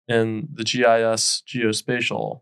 in 0.08 0.50
the 0.54 0.64
GIS 0.64 1.43
geospatial? 1.48 2.41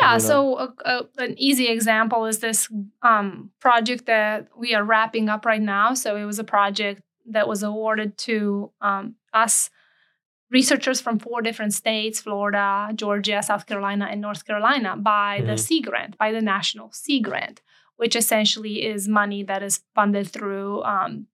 Yeah, 0.00 0.18
so 0.18 0.58
a, 0.58 0.74
a, 0.84 1.02
an 1.18 1.34
easy 1.38 1.68
example 1.68 2.24
is 2.26 2.38
this 2.38 2.68
um, 3.02 3.50
project 3.60 4.06
that 4.06 4.48
we 4.56 4.74
are 4.74 4.84
wrapping 4.84 5.28
up 5.28 5.44
right 5.44 5.60
now. 5.62 5.94
So 5.94 6.16
it 6.16 6.24
was 6.24 6.38
a 6.38 6.44
project 6.44 7.02
that 7.26 7.46
was 7.46 7.62
awarded 7.62 8.16
to 8.18 8.70
um, 8.80 9.14
us 9.32 9.70
researchers 10.50 11.00
from 11.00 11.18
four 11.18 11.40
different 11.42 11.72
states 11.72 12.20
Florida, 12.20 12.90
Georgia, 12.94 13.42
South 13.42 13.66
Carolina, 13.66 14.08
and 14.10 14.20
North 14.20 14.44
Carolina 14.46 14.96
by 14.96 15.40
the 15.44 15.52
Mhm. 15.52 15.58
Sea 15.60 15.80
Grant, 15.80 16.18
by 16.18 16.32
the 16.32 16.40
National 16.42 16.90
Sea 16.92 17.20
Grant, 17.20 17.62
which 17.96 18.16
essentially 18.16 18.84
is 18.84 19.08
money 19.08 19.42
that 19.44 19.62
is 19.62 19.82
funded 19.94 20.28
through 20.28 20.82
um, 20.84 21.26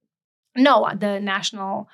NOAA, 0.56 0.98
the 1.00 1.20
National 1.20 1.88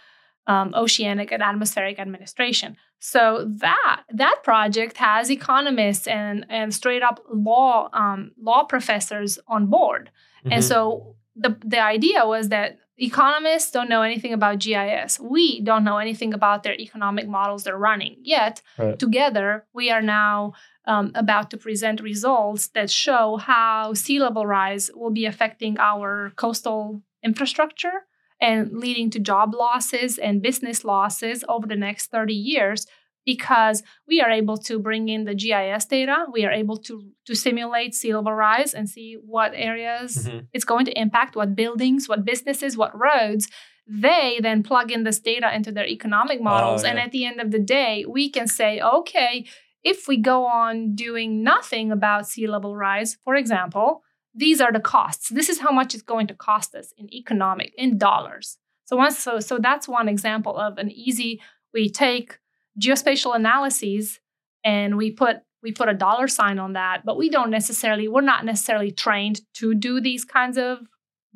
um, 0.47 0.73
Oceanic 0.75 1.33
and 1.33 1.43
Atmospheric 1.43 1.99
Administration. 1.99 2.77
So 2.99 3.45
that 3.61 4.03
that 4.13 4.37
project 4.43 4.97
has 4.99 5.31
economists 5.31 6.07
and 6.07 6.47
and 6.49 6.75
straight 6.75 7.03
up 7.03 7.21
law 7.33 7.89
um, 7.93 8.33
law 8.41 8.65
professors 8.65 9.39
on 9.49 9.67
board. 9.67 10.11
And 10.45 10.63
Mhm. 10.63 10.69
so 10.69 11.17
the 11.37 11.57
the 11.65 11.81
idea 11.81 12.27
was 12.27 12.49
that 12.49 12.79
economists 12.97 13.71
don't 13.73 13.89
know 13.89 14.03
anything 14.03 14.33
about 14.33 14.61
GIS. 14.61 15.19
We 15.19 15.61
don't 15.61 15.85
know 15.85 15.99
anything 15.99 16.33
about 16.33 16.63
their 16.63 16.75
economic 16.87 17.27
models 17.29 17.65
they're 17.65 17.77
running. 17.91 18.17
Yet 18.23 18.63
Right. 18.79 18.99
together 18.99 19.67
we 19.73 19.91
are 19.91 20.03
now 20.03 20.53
um, 20.87 21.11
about 21.15 21.51
to 21.51 21.57
present 21.57 22.01
results 22.01 22.69
that 22.69 22.91
show 22.91 23.37
how 23.39 23.95
sea 23.95 24.19
level 24.21 24.45
rise 24.47 24.91
will 24.95 25.11
be 25.11 25.25
affecting 25.27 25.79
our 25.79 26.31
coastal 26.37 27.01
infrastructure 27.23 28.07
and 28.41 28.72
leading 28.72 29.11
to 29.11 29.18
job 29.18 29.55
losses 29.55 30.18
and 30.18 30.43
business 30.43 30.85
losses 30.85 31.45
over 31.49 31.66
the 31.66 31.76
next 31.76 32.11
30 32.11 32.35
years 32.35 32.87
because 33.26 33.82
we 34.07 34.20
are 34.20 34.30
able 34.30 34.59
to 34.59 34.78
bring 34.78 35.09
in 35.09 35.24
the 35.24 35.35
GIS 35.35 35.87
data, 35.87 36.26
we 36.30 36.45
are 36.45 36.53
able 36.53 36.76
to 36.76 37.11
to 37.26 37.35
simulate 37.35 37.95
sea 37.95 38.14
level 38.14 38.32
rise 38.35 38.74
and 38.74 38.89
see 38.89 39.16
what 39.24 39.53
areas 39.55 40.28
Mhm. 40.28 40.47
it's 40.53 40.64
going 40.64 40.85
to 40.85 41.01
impact, 41.01 41.35
what 41.37 41.55
buildings, 41.57 42.07
what 42.09 42.24
businesses, 42.24 42.76
what 42.76 42.93
roads. 42.99 43.49
They 43.87 44.39
then 44.43 44.62
plug 44.62 44.91
in 44.93 45.05
this 45.05 45.20
data 45.20 45.55
into 45.55 45.72
their 45.72 45.87
economic 45.87 46.41
models, 46.41 46.85
and 46.85 46.97
yeah. 46.99 47.05
at 47.05 47.12
the 47.12 47.24
end 47.26 47.41
of 47.41 47.51
the 47.51 47.59
day, 47.59 48.05
we 48.09 48.30
can 48.30 48.47
say, 48.47 48.80
okay, 48.80 49.47
if 49.82 50.07
we 50.09 50.16
go 50.16 50.45
on 50.47 50.95
doing 50.95 51.43
nothing 51.43 51.91
about 51.93 52.26
sea 52.26 52.47
level 52.47 52.74
rise, 52.76 53.16
for 53.24 53.35
example, 53.37 54.03
these 54.35 54.61
are 54.61 54.72
the 54.72 54.80
costs. 54.80 55.28
This 55.28 55.49
is 55.49 55.61
how 55.61 55.70
much 55.70 55.95
it's 55.95 56.03
going 56.03 56.26
to 56.28 56.35
cost 56.35 56.74
us 56.74 56.93
in 56.99 57.12
economic 57.14 57.72
in 57.76 57.99
dollars. 57.99 58.59
So 58.85 58.97
once 58.97 59.18
so 59.18 59.41
so 59.41 59.59
that's 59.59 59.89
one 59.89 60.09
example 60.09 60.57
of 60.59 60.78
an 60.78 60.91
easy 60.91 61.41
we 61.72 61.89
take 61.89 62.39
geospatial 62.80 63.35
analyses 63.35 64.20
and 64.64 64.97
we 64.97 65.11
put 65.11 65.37
we 65.62 65.72
put 65.72 65.89
a 65.89 65.95
dollar 65.95 66.28
sign 66.28 66.59
on 66.59 66.74
that, 66.74 67.05
but 67.07 67.16
we 67.16 67.30
don't 67.30 67.51
necessarily 67.51 68.09
we're 68.09 68.20
not 68.20 68.45
necessarily 68.45 68.91
trained 68.91 69.41
to 69.55 69.74
do 69.74 70.01
these 70.01 70.24
kinds 70.24 70.59
of 70.59 70.78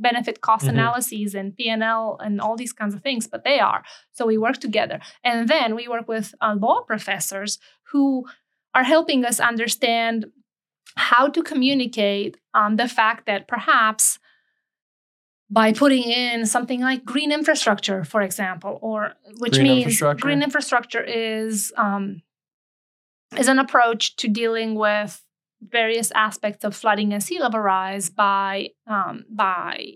benefit 0.01 0.40
cost 0.40 0.64
Mhm. 0.66 0.70
analyses 0.74 1.34
and 1.34 1.57
P&L 1.57 2.18
and 2.20 2.40
all 2.40 2.57
these 2.57 2.72
kinds 2.72 2.94
of 2.94 3.03
things, 3.03 3.26
but 3.26 3.42
they 3.44 3.59
are. 3.59 3.82
So 4.12 4.26
we 4.26 4.38
work 4.38 4.59
together. 4.59 5.01
And 5.24 5.49
then 5.49 5.74
we 5.74 5.88
work 5.88 6.07
with 6.07 6.34
uh, 6.40 6.55
law 6.57 6.82
professors 6.82 7.59
who 7.90 8.24
are 8.74 8.84
helping 8.84 9.24
us 9.24 9.40
understand 9.40 10.26
how 10.99 11.28
to 11.28 11.42
communicate 11.42 12.36
um, 12.55 12.76
the 12.76 12.88
fact 12.88 13.26
that 13.26 13.46
perhaps 13.46 14.18
by 15.51 15.72
putting 15.72 16.03
in 16.03 16.44
something 16.44 16.80
like 16.80 17.05
green 17.05 17.32
infrastructure, 17.32 18.05
for 18.05 18.20
example, 18.20 18.78
or 18.82 19.14
which 19.38 19.55
Green 19.55 19.62
means 19.62 19.82
infrastructure? 19.84 20.22
green 20.22 20.42
infrastructure 20.42 21.03
is 21.03 21.72
um, 21.76 22.22
is 23.38 23.49
an 23.49 23.59
approach 23.59 24.16
to 24.16 24.28
dealing 24.28 24.74
with 24.74 25.24
various 25.62 26.11
aspects 26.12 26.64
of 26.64 26.76
flooding 26.76 27.12
and 27.12 27.22
sea 27.22 27.40
level 27.40 27.61
rise 27.61 28.11
by 28.11 28.70
um, 28.86 29.24
by 29.30 29.86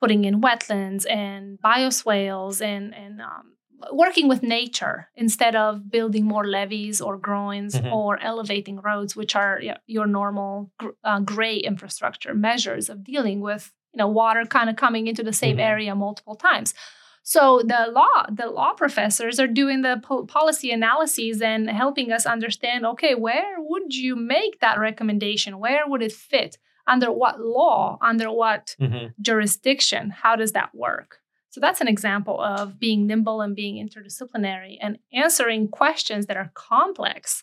putting 0.00 0.24
in 0.24 0.40
wetlands 0.40 1.10
and 1.10 1.58
bioswales 1.60 2.62
and 2.62 2.94
and 2.94 3.20
um, 3.20 3.54
working 3.92 4.28
with 4.28 4.42
nature 4.42 5.08
instead 5.14 5.54
of 5.56 5.90
building 5.90 6.24
more 6.24 6.46
levees 6.46 7.00
or 7.00 7.16
groins 7.18 7.74
Mhm. 7.74 7.92
or 7.92 8.18
elevating 8.20 8.80
roads, 8.80 9.16
which 9.16 9.34
are 9.36 9.60
your 9.86 10.06
normal 10.06 10.70
uh, 11.04 11.20
gray 11.20 11.56
infrastructure 11.56 12.34
measures 12.34 12.88
of 12.90 13.04
dealing 13.04 13.40
with 13.40 13.72
you 13.92 13.98
know 13.98 14.08
water 14.08 14.44
kind 14.44 14.70
of 14.70 14.76
coming 14.76 15.06
into 15.08 15.22
the 15.22 15.32
same 15.32 15.56
Mhm. 15.56 15.64
area 15.72 15.94
multiple 15.94 16.36
times. 16.36 16.74
So 17.22 17.60
the 17.64 17.88
law, 17.92 18.24
the 18.30 18.46
law 18.46 18.72
professors 18.72 19.38
are 19.38 19.46
doing 19.46 19.82
the 19.82 20.00
po- 20.02 20.24
policy 20.26 20.70
analyses 20.70 21.42
and 21.42 21.68
helping 21.68 22.10
us 22.12 22.24
understand. 22.26 22.86
Okay, 22.86 23.14
where 23.14 23.56
would 23.58 23.94
you 23.94 24.16
make 24.16 24.60
that 24.60 24.78
recommendation? 24.78 25.58
Where 25.58 25.86
would 25.86 26.02
it 26.02 26.12
fit? 26.12 26.58
Under 26.86 27.12
what 27.12 27.40
law? 27.40 27.98
Under 28.00 28.30
what 28.30 28.74
hmm 28.78 29.08
jurisdiction? 29.20 30.10
How 30.10 30.34
does 30.36 30.52
that 30.52 30.74
work? 30.74 31.19
So 31.50 31.60
that's 31.60 31.80
an 31.80 31.88
example 31.88 32.40
of 32.40 32.78
being 32.78 33.06
nimble 33.06 33.40
and 33.40 33.56
being 33.56 33.84
interdisciplinary 33.84 34.78
and 34.80 34.98
answering 35.12 35.68
questions 35.68 36.26
that 36.26 36.36
are 36.36 36.52
complex, 36.54 37.42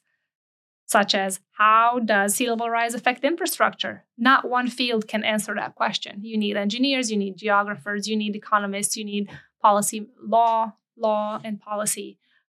such 0.85 1.13
as 1.13 1.41
how 1.51 1.99
does 1.99 2.35
sea 2.35 2.49
level 2.49 2.69
rise 2.69 2.93
affect 2.93 3.25
infrastructure? 3.25 4.05
Not 4.17 4.49
one 4.49 4.69
field 4.69 5.09
can 5.09 5.25
answer 5.25 5.53
that 5.55 5.75
question. 5.75 6.23
You 6.23 6.37
need 6.37 6.55
engineers, 6.55 7.11
you 7.11 7.17
need 7.17 7.37
geographers, 7.37 8.07
you 8.07 8.15
need 8.15 8.35
economists, 8.35 8.95
you 8.95 9.03
need 9.03 9.29
policy 9.61 10.07
law, 10.21 10.73
law 10.95 11.41
and 11.43 11.59
policy 11.59 12.17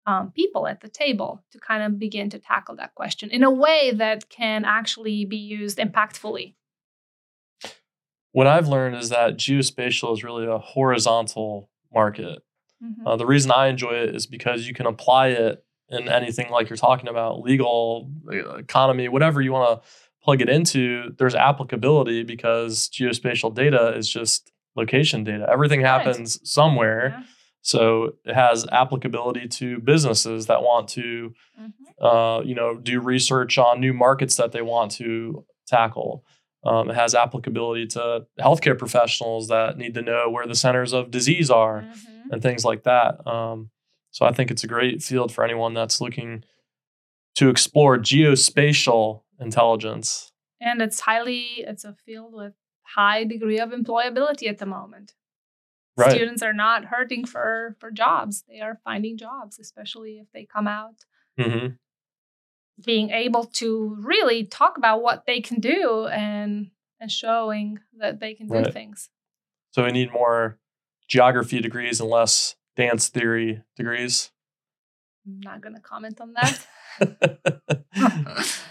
um, 0.09 0.31
people 0.31 0.67
at 0.67 0.81
the 0.81 0.89
table 0.89 1.45
to 1.53 1.59
kind 1.59 1.83
of 1.83 1.99
begin 1.99 2.31
to 2.31 2.39
tackle 2.39 2.77
that 2.77 2.95
question 2.95 3.31
in 3.31 3.43
a 3.43 3.51
way 3.51 3.93
that 3.95 4.29
can 4.31 4.65
actually 4.65 5.25
be 5.25 5.37
used 5.37 5.79
impactfully. 5.79 6.55
What 8.33 8.47
I've 8.47 8.69
learned 8.69 8.97
is 8.97 9.09
that 9.11 9.37
geospatial 9.37 10.13
is 10.13 10.23
really 10.25 10.47
a 10.47 10.59
horizontal 10.59 11.71
market. 11.93 12.43
Mhm. 12.83 13.07
Uh, 13.07 13.17
the 13.17 13.27
reason 13.27 13.51
I 13.51 13.67
enjoy 13.69 13.93
it 13.93 14.15
is 14.15 14.27
because 14.27 14.67
you 14.69 14.75
can 14.75 14.87
apply 14.87 15.29
it 15.29 15.65
in 15.89 16.09
anything 16.09 16.51
like 16.51 16.69
you're 16.69 16.77
talking 16.77 17.09
about 17.09 17.41
legal, 17.41 18.11
uh, 18.31 18.57
economy, 18.57 19.09
whatever 19.09 19.41
you 19.41 19.53
want 19.53 19.83
to 19.83 19.89
plug 20.23 20.43
it 20.43 20.49
into. 20.51 21.15
There's 21.19 21.35
applicability 21.35 22.25
because 22.25 22.91
geospatial 22.91 23.55
data 23.55 23.95
is 23.97 24.09
just 24.09 24.53
location 24.77 25.25
data. 25.25 25.47
Everything 25.51 25.81
Right. 25.83 25.89
happens 26.05 26.39
somewhere. 26.49 27.15
Yeah. 27.17 27.23
So 27.63 28.13
it 28.25 28.35
has 28.35 28.67
applicability 28.71 29.49
to 29.49 29.79
businesses 29.81 30.47
that 30.47 30.63
want 30.63 30.89
to, 30.91 31.35
Mhm. 31.61 31.73
uh, 32.01 32.43
you 32.45 32.55
know, 32.55 32.77
do 32.77 33.01
research 33.01 33.59
on 33.59 33.81
new 33.81 33.93
markets 33.95 34.37
that 34.37 34.53
they 34.53 34.63
want 34.63 34.91
to 34.93 35.45
tackle. 35.67 36.25
Um, 36.65 36.91
it 36.91 36.95
has 36.97 37.15
applicability 37.15 37.87
to 37.89 38.27
healthcare 38.41 38.77
professionals 38.77 39.49
that 39.49 39.79
need 39.79 39.95
to 39.95 40.03
know 40.03 40.29
where 40.29 40.47
the 40.47 40.55
centers 40.57 40.93
of 40.93 41.11
disease 41.11 41.51
are 41.51 41.83
Mhm. 41.83 42.33
and 42.33 42.43
things 42.43 42.65
like 42.65 42.83
that. 42.83 43.25
Um, 43.27 43.71
so 44.11 44.27
I 44.27 44.33
think 44.33 44.51
it's 44.51 44.65
a 44.65 44.69
great 44.69 45.03
field 45.03 45.33
for 45.33 45.45
anyone 45.45 45.73
that's 45.75 46.01
looking 46.01 46.45
to 47.37 47.49
explore 47.49 47.97
geospatial 47.99 49.23
intelligence. 49.41 50.33
and 50.61 50.83
it's 50.83 50.99
highly 51.01 51.41
it's 51.59 51.85
a 51.85 51.95
field 52.05 52.35
with 52.35 52.53
high 52.83 53.23
degree 53.23 53.61
of 53.61 53.71
employability 53.71 54.49
at 54.49 54.59
the 54.59 54.67
moment 54.67 55.15
Right. 55.97 56.11
students 56.13 56.43
are 56.43 56.53
not 56.53 56.87
hurting 56.87 57.25
for 57.27 57.77
for 57.79 57.93
jobs 57.93 58.43
they 58.49 58.59
are 58.61 58.81
finding 58.83 59.17
jobs 59.17 59.61
especially 59.61 60.19
if 60.19 60.27
they 60.33 60.45
come 60.45 60.67
out 60.67 61.05
hmm 61.39 61.69
being 62.85 63.11
able 63.11 63.45
to 63.45 63.97
really 64.01 64.45
talk 64.45 64.77
about 64.79 65.03
what 65.03 65.25
they 65.27 65.41
can 65.41 65.61
do 65.61 66.07
and 66.07 66.71
and 67.01 67.11
showing 67.11 67.79
that 67.99 68.21
they 68.21 68.35
can 68.35 68.47
do 68.49 68.55
Right. 68.55 68.73
things 68.73 69.11
So 69.71 69.85
we 69.85 69.93
need 69.93 70.13
more 70.13 70.59
geography 71.09 71.61
degrees 71.61 72.01
and 72.01 72.11
less 72.11 72.57
dance 72.77 73.09
theory 73.09 73.63
degrees. 73.77 74.31
i'm 75.27 75.41
not 75.41 75.61
going 75.61 75.75
to 75.75 75.81
comment 75.81 76.21
on 76.21 76.35
that 76.35 76.67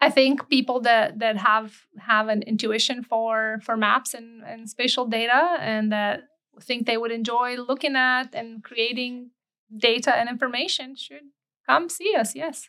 I 0.00 0.10
think 0.10 0.48
people 0.48 0.80
that 0.82 1.18
that 1.18 1.36
have 1.38 1.74
have 1.98 2.28
an 2.28 2.42
intuition 2.42 3.02
for 3.02 3.58
for 3.64 3.76
maps 3.76 4.14
and, 4.14 4.44
and 4.44 4.68
spatial 4.70 5.06
data 5.06 5.56
and 5.60 5.90
that 5.90 6.20
think 6.62 6.86
they 6.86 6.96
would 6.96 7.10
enjoy 7.10 7.56
looking 7.56 7.96
at 7.96 8.32
and 8.34 8.62
creating 8.62 9.30
data 9.76 10.16
and 10.16 10.28
information 10.28 10.94
should 10.96 11.22
come 11.66 11.88
see 11.88 12.14
us, 12.16 12.34
yes. 12.34 12.68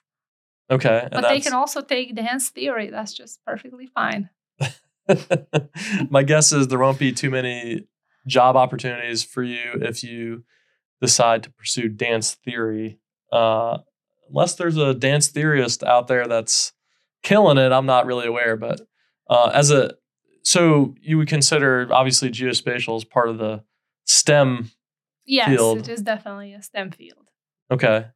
Okay. 0.70 1.07
But 1.11 1.22
they 1.22 1.39
can 1.39 1.53
also 1.53 1.82
take 1.82 2.15
dance 2.15 2.49
theory. 2.49 2.89
That's 2.89 3.13
just 3.13 3.43
perfectly 3.45 3.88
fine. 3.88 4.30
My 6.09 6.24
guess 6.24 6.51
is 6.51 6.67
there 6.67 6.80
won't 6.80 6.99
be 6.99 7.11
too 7.11 7.30
many 7.30 7.88
job 8.28 8.55
opportunities 8.55 9.24
for 9.24 9.43
you 9.43 9.76
if 9.82 10.03
you 10.03 10.43
decide 11.01 11.43
to 11.43 11.51
pursue 11.51 11.89
dance 11.89 12.36
theory. 12.36 12.99
Uh, 13.32 13.80
unless 14.30 14.55
there's 14.55 14.78
a 14.78 14.93
dance 14.93 15.28
theorist 15.28 15.84
out 15.84 16.07
there 16.07 16.28
that's 16.28 16.74
killing 17.24 17.57
it, 17.57 17.72
I'm 17.72 17.86
not 17.86 18.05
really 18.05 18.28
aware. 18.28 18.55
But 18.55 18.82
uh, 19.30 19.51
as 19.53 19.72
a 19.72 19.95
so 20.43 20.95
you 21.01 21.17
would 21.17 21.28
consider 21.28 21.88
obviously 21.91 22.30
geospatial 22.30 22.95
as 22.95 23.03
part 23.03 23.30
of 23.30 23.38
the 23.38 23.63
STEM. 24.05 24.57
Field. 24.57 24.72
Yes, 25.26 25.49
Field. 25.49 25.78
it 25.78 25.89
is 25.89 26.01
definitely 26.01 26.53
a 26.53 26.61
STEM 26.61 26.91
field. 26.91 27.30
Okay. 27.70 28.07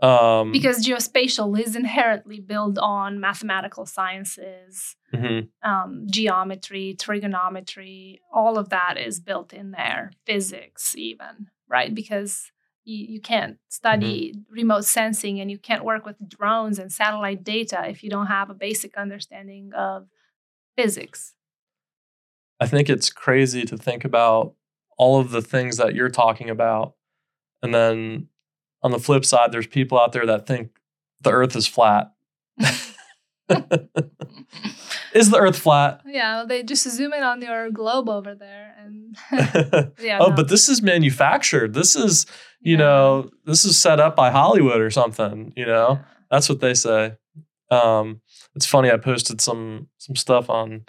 Um, 0.00 0.52
Because 0.52 0.86
geospatial 0.86 1.58
is 1.58 1.74
inherently 1.74 2.38
built 2.38 2.76
on 2.78 3.18
mathematical 3.18 3.86
sciences, 3.86 4.94
mhm, 5.12 5.48
um, 5.62 6.06
geometry, 6.10 6.94
trigonometry, 6.98 8.20
all 8.32 8.58
of 8.58 8.68
that 8.68 8.98
is 8.98 9.20
built 9.20 9.54
in 9.54 9.70
there, 9.70 10.10
physics, 10.26 10.94
even, 10.96 11.48
right? 11.66 11.94
Because 11.94 12.52
you, 12.84 13.06
you 13.06 13.20
can't 13.20 13.58
study 13.68 14.34
remote 14.50 14.84
sensing 14.84 15.40
and 15.40 15.50
you 15.50 15.58
can't 15.58 15.84
work 15.84 16.04
with 16.04 16.16
drones 16.28 16.78
and 16.78 16.92
satellite 16.92 17.42
data 17.42 17.84
if 17.88 18.04
you 18.04 18.10
don't 18.10 18.28
have 18.28 18.50
a 18.50 18.54
basic 18.54 18.96
understanding 18.96 19.72
of 19.74 20.06
physics. 20.76 21.34
I 22.60 22.66
think 22.66 22.88
it's 22.88 23.10
crazy 23.10 23.64
to 23.64 23.76
think 23.76 24.04
about 24.04 24.54
all 24.98 25.20
of 25.20 25.30
the 25.30 25.42
things 25.42 25.78
that 25.78 25.94
you're 25.94 26.08
talking 26.08 26.48
about. 26.48 26.94
And 27.62 27.74
then 27.74 28.28
on 28.86 28.92
the 28.92 28.98
flip 28.98 29.24
side, 29.24 29.50
there's 29.52 29.66
people 29.66 30.00
out 30.00 30.12
there 30.12 30.24
that 30.26 30.46
think 30.46 30.70
the 31.22 31.30
earth 31.32 31.54
is 31.56 31.66
flat. 31.66 32.12
is 35.12 35.30
the 35.30 35.38
earth 35.38 35.58
flat? 35.58 36.00
Yeah, 36.06 36.44
they 36.48 36.62
just 36.62 36.88
zoom 36.88 37.12
in 37.12 37.22
on 37.22 37.42
your 37.42 37.70
globe 37.70 38.08
over 38.08 38.34
there 38.34 38.74
and 38.78 39.16
yeah. 40.00 40.18
oh, 40.20 40.28
no. 40.28 40.36
but 40.36 40.48
this 40.48 40.68
is 40.68 40.82
manufactured. 40.82 41.74
This 41.74 41.96
is, 41.96 42.26
you 42.60 42.72
Yeah. 42.72 42.78
know, 42.78 43.30
this 43.44 43.64
is 43.64 43.78
set 43.78 44.00
up 44.00 44.16
by 44.16 44.30
Hollywood 44.30 44.80
or 44.80 44.90
something, 44.90 45.52
you 45.56 45.66
know? 45.66 45.98
Yeah. 46.00 46.04
That's 46.30 46.48
what 46.48 46.60
they 46.60 46.74
say. 46.74 47.14
Um, 47.70 48.20
it's 48.54 48.66
funny. 48.66 48.90
I 48.90 48.96
posted 48.96 49.40
some 49.40 49.88
some 49.98 50.14
stuff 50.16 50.48
on 50.48 50.86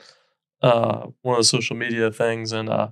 uh, 0.61 1.07
one 1.21 1.35
of 1.35 1.39
the 1.39 1.43
social 1.43 1.75
media 1.75 2.11
things, 2.11 2.51
and 2.51 2.69
uh, 2.69 2.89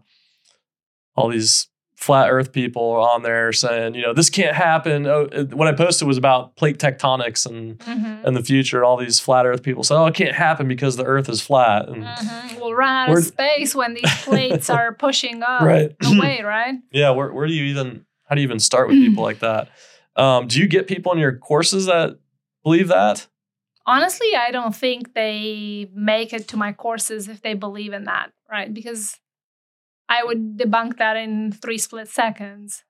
all 1.15 1.29
these 1.29 1.67
flat 1.95 2.29
Earth 2.29 2.51
people 2.51 2.91
on 2.93 3.23
there 3.23 3.51
saying, 3.53 3.95
you 3.95 4.01
know, 4.01 4.13
this 4.13 4.29
can't 4.29 4.55
happen. 4.55 5.07
Oh, 5.07 5.27
what 5.53 5.67
I 5.67 5.71
posted 5.73 6.07
was 6.07 6.17
about 6.17 6.55
plate 6.57 6.77
tectonics 6.77 7.45
and 7.45 7.77
Mhm. 7.79 8.23
and 8.25 8.35
the 8.35 8.43
future. 8.43 8.83
All 8.83 8.97
these 8.97 9.19
flat 9.19 9.45
Earth 9.45 9.63
people 9.63 9.83
say, 9.83 9.95
oh, 9.95 10.05
it 10.07 10.13
can't 10.13 10.35
happen 10.35 10.67
because 10.67 10.97
the 10.97 11.05
Earth 11.05 11.29
is 11.29 11.41
flat. 11.41 11.87
And 11.87 12.03
Mhm. 12.03 12.59
We'll 12.59 12.73
run 12.73 13.09
out 13.09 13.17
of 13.17 13.23
space 13.23 13.73
when 13.75 13.93
these 13.93 14.23
plates 14.23 14.69
are 14.69 14.93
pushing 14.99 15.41
up 15.41 15.61
Right. 15.61 15.95
away, 16.05 16.41
right? 16.45 16.75
yeah, 16.91 17.11
where 17.11 17.31
where 17.31 17.47
do 17.47 17.53
you 17.53 17.63
even 17.65 18.05
how 18.27 18.35
do 18.35 18.41
you 18.41 18.45
even 18.47 18.59
start 18.59 18.87
with 18.87 18.97
people 18.97 19.23
like 19.23 19.39
that? 19.39 19.69
Um, 20.15 20.47
do 20.47 20.59
you 20.59 20.67
get 20.67 20.87
people 20.87 21.11
in 21.13 21.19
your 21.19 21.37
courses 21.37 21.85
that 21.85 22.17
believe 22.63 22.87
that? 22.89 23.27
Honestly, 23.87 24.35
I 24.35 24.49
don't 24.51 24.75
think 24.75 25.13
they 25.13 25.89
make 25.93 26.33
it 26.33 26.47
to 26.49 26.57
my 26.57 26.71
courses 26.73 27.27
if 27.27 27.41
they 27.41 27.53
believe 27.53 27.93
in 27.93 28.05
that, 28.05 28.31
right? 28.49 28.73
Because 28.73 29.19
I 30.09 30.23
would 30.23 30.57
debunk 30.57 30.97
that 30.97 31.17
in 31.17 31.51
three 31.51 31.77
split 31.77 32.07
seconds. 32.07 32.83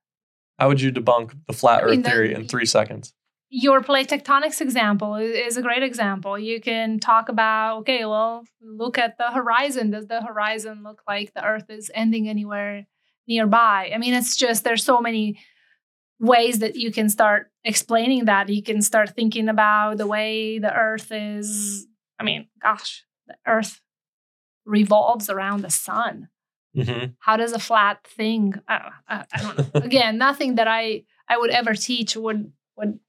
How 0.60 0.68
would 0.68 0.82
you 0.82 0.92
debunk 0.92 1.34
the 1.48 1.54
flat 1.54 1.84
Earth 1.84 2.04
the- 2.04 2.10
theory 2.10 2.34
in 2.34 2.48
three 2.48 2.66
seconds? 2.66 3.14
Your 3.50 3.82
plate 3.82 4.10
tectonics 4.10 4.60
example 4.60 5.16
is 5.16 5.56
a 5.56 5.62
great 5.62 5.84
example. 5.84 6.38
You 6.38 6.60
can 6.60 7.00
talk 7.00 7.30
about, 7.30 7.80
okay, 7.80 8.04
well, 8.04 8.44
look 8.62 8.98
at 8.98 9.18
the 9.18 9.32
horizon. 9.32 9.92
Does 9.92 10.08
the 10.08 10.22
horizon 10.22 10.84
look 10.84 11.04
like 11.08 11.34
the 11.34 11.46
Earth 11.46 11.70
is 11.70 11.92
ending 11.94 12.28
anywhere 12.28 12.86
nearby? 13.28 13.92
I 13.94 13.98
mean, 13.98 14.14
it's 14.14 14.36
just 14.36 14.64
there's 14.64 14.84
so 14.84 15.00
many 15.00 15.40
ways 16.20 16.60
that 16.60 16.76
you 16.76 16.92
can 16.92 17.08
start 17.08 17.52
explaining 17.64 18.26
that. 18.26 18.50
You 18.50 18.64
can 18.64 18.82
start 18.82 19.16
thinking 19.16 19.48
about 19.48 19.98
the 19.98 20.08
way 20.08 20.60
the 20.60 20.74
Earth 20.74 21.12
is. 21.12 21.88
I 22.20 22.24
mean, 22.24 22.48
gosh, 22.62 23.06
the 23.28 23.36
Earth 23.46 23.80
revolves 24.66 25.30
around 25.30 25.62
the 25.62 25.70
sun. 25.70 26.30
Hmm 26.76 27.06
How 27.20 27.38
does 27.38 27.54
a 27.54 27.60
flat 27.60 28.06
thing? 28.06 28.54
I, 28.68 28.92
I, 29.08 29.26
I 29.34 29.42
don't 29.42 29.58
know. 29.58 29.82
Again, 29.90 30.18
nothing 30.18 30.56
that 30.56 30.68
I 30.68 31.04
I 31.28 31.38
would 31.38 31.50
ever 31.52 31.74
teach 31.74 32.16
would 32.16 32.52
would 32.78 33.00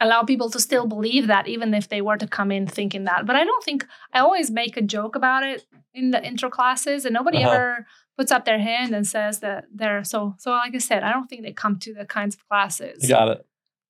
allow 0.00 0.22
people 0.24 0.50
to 0.50 0.60
still 0.60 0.86
believe 0.86 1.26
that 1.28 1.48
even 1.48 1.72
if 1.74 1.88
they 1.88 2.02
were 2.02 2.18
to 2.18 2.26
come 2.26 2.52
in 2.52 2.66
thinking 2.66 3.04
that 3.04 3.24
but 3.24 3.34
i 3.34 3.44
don't 3.44 3.64
think 3.64 3.86
i 4.12 4.18
always 4.18 4.50
make 4.50 4.76
a 4.76 4.82
joke 4.82 5.16
about 5.16 5.42
it 5.42 5.64
in 5.94 6.10
the 6.10 6.22
intro 6.22 6.50
classes 6.50 7.06
and 7.06 7.14
nobody 7.14 7.38
Uh-huh. 7.38 7.54
ever 7.54 7.86
puts 8.18 8.30
up 8.30 8.44
their 8.44 8.58
hand 8.58 8.94
and 8.94 9.06
says 9.06 9.40
that 9.40 9.64
they're 9.74 10.04
so 10.04 10.34
so 10.38 10.50
like 10.50 10.74
i 10.74 10.78
said 10.78 11.02
i 11.02 11.10
don't 11.12 11.28
think 11.28 11.42
they 11.42 11.52
come 11.52 11.78
to 11.78 11.94
the 11.94 12.04
kinds 12.04 12.34
of 12.34 12.46
classes 12.46 13.02
You 13.02 13.08
got 13.08 13.28
it. 13.28 13.46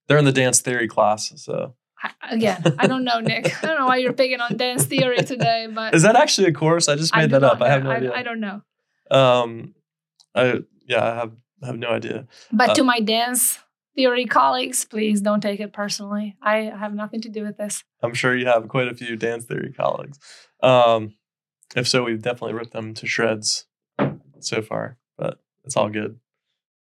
They're 0.07 0.19
in 0.19 0.25
the 0.25 0.33
dance 0.33 0.61
theory 0.61 0.87
class. 0.87 1.33
So 1.43 1.75
I, 2.01 2.11
again 2.31 2.63
i 2.79 2.87
don't 2.87 3.03
know 3.03 3.19
nick 3.19 3.45
i 3.65 3.67
don't 3.67 3.79
know 3.81 3.87
why 3.87 3.97
you're 3.97 4.13
picking 4.13 4.41
on 4.41 4.57
dance 4.57 4.85
theory 4.87 5.19
today 5.25 5.67
but 5.75 5.93
is 5.93 6.03
that 6.03 6.15
actually 6.15 6.47
a 6.47 6.53
course? 6.53 6.89
I 6.89 6.95
just 6.95 7.17
made 7.17 7.31
do 7.31 7.41
that 7.41 7.43
up. 7.43 7.59
not 7.59 7.67
I 7.67 7.71
have 7.73 7.83
know. 7.83 7.91
no 7.91 7.97
idea. 7.97 8.13
I, 8.15 8.23
don't 8.23 8.39
know 8.39 8.63
Um, 9.11 9.75
I 10.35 10.61
yeah, 10.87 11.05
I 11.05 11.15
have 11.15 11.33
have 11.65 11.79
no 11.79 11.89
idea. 11.89 12.27
but 12.53 12.71
Uh, 12.71 12.75
to 12.75 12.85
my 12.85 13.01
dance 13.01 13.59
theory 13.97 14.27
colleagues 14.27 14.85
please 14.85 15.23
don't 15.23 15.41
take 15.41 15.59
it 15.59 15.73
personally 15.73 16.37
i 16.43 16.57
have 16.79 16.93
nothing 16.93 17.19
to 17.23 17.31
do 17.31 17.43
with 17.43 17.57
this 17.57 17.83
I'm 18.03 18.13
sure 18.13 18.37
you 18.37 18.45
have 18.47 18.69
quite 18.69 18.89
a 18.89 18.95
few 18.95 19.17
dance 19.17 19.47
theory 19.47 19.73
colleagues. 19.73 20.19
Um, 20.63 21.15
if 21.75 21.89
so, 21.89 22.05
we've 22.05 22.21
definitely 22.21 22.53
ripped 22.53 22.73
them 22.75 22.93
to 22.95 23.07
shreds 23.07 23.67
so 24.41 24.61
far, 24.63 24.99
but 25.17 25.41
it's 25.65 25.77
all 25.79 25.89
good. 25.89 26.21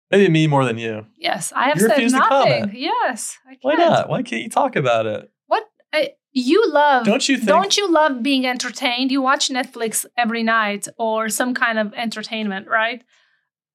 Maybe 0.09 0.29
me 0.31 0.47
more 0.47 0.63
than 0.65 0.77
you. 0.77 1.05
yes 1.17 1.51
i 1.53 1.67
have 1.67 1.77
You 1.79 1.87
said 1.89 2.11
nothing 2.11 2.71
yes 2.73 3.37
I 3.45 3.57
Why 3.61 3.75
can't. 3.75 3.89
not? 3.91 4.09
Why 4.09 4.23
can't 4.23 4.41
you 4.41 4.49
talk 4.49 4.75
about 4.77 5.05
it? 5.05 5.29
what 5.47 5.63
I, 5.93 6.11
you 6.33 6.71
love 6.71 7.05
Don't 7.05 7.27
you 7.27 7.37
think? 7.37 7.47
Don't 7.47 7.77
you 7.77 7.91
love 7.91 8.23
being 8.23 8.45
entertained? 8.45 9.11
You 9.11 9.21
watch 9.21 9.49
Netflix 9.49 10.05
every 10.17 10.43
night 10.43 10.87
or 10.97 11.29
some 11.29 11.53
kind 11.53 11.77
of 11.77 11.93
entertainment, 11.93 12.67
right? 12.67 13.03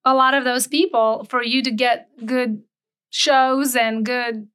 A 0.05 0.15
lot 0.15 0.35
of 0.35 0.45
those 0.45 0.67
people, 0.67 1.27
for 1.29 1.43
you 1.43 1.63
to 1.63 1.71
get 1.71 2.09
good 2.25 2.63
shows 3.11 3.75
and 3.77 4.07
good 4.07 4.49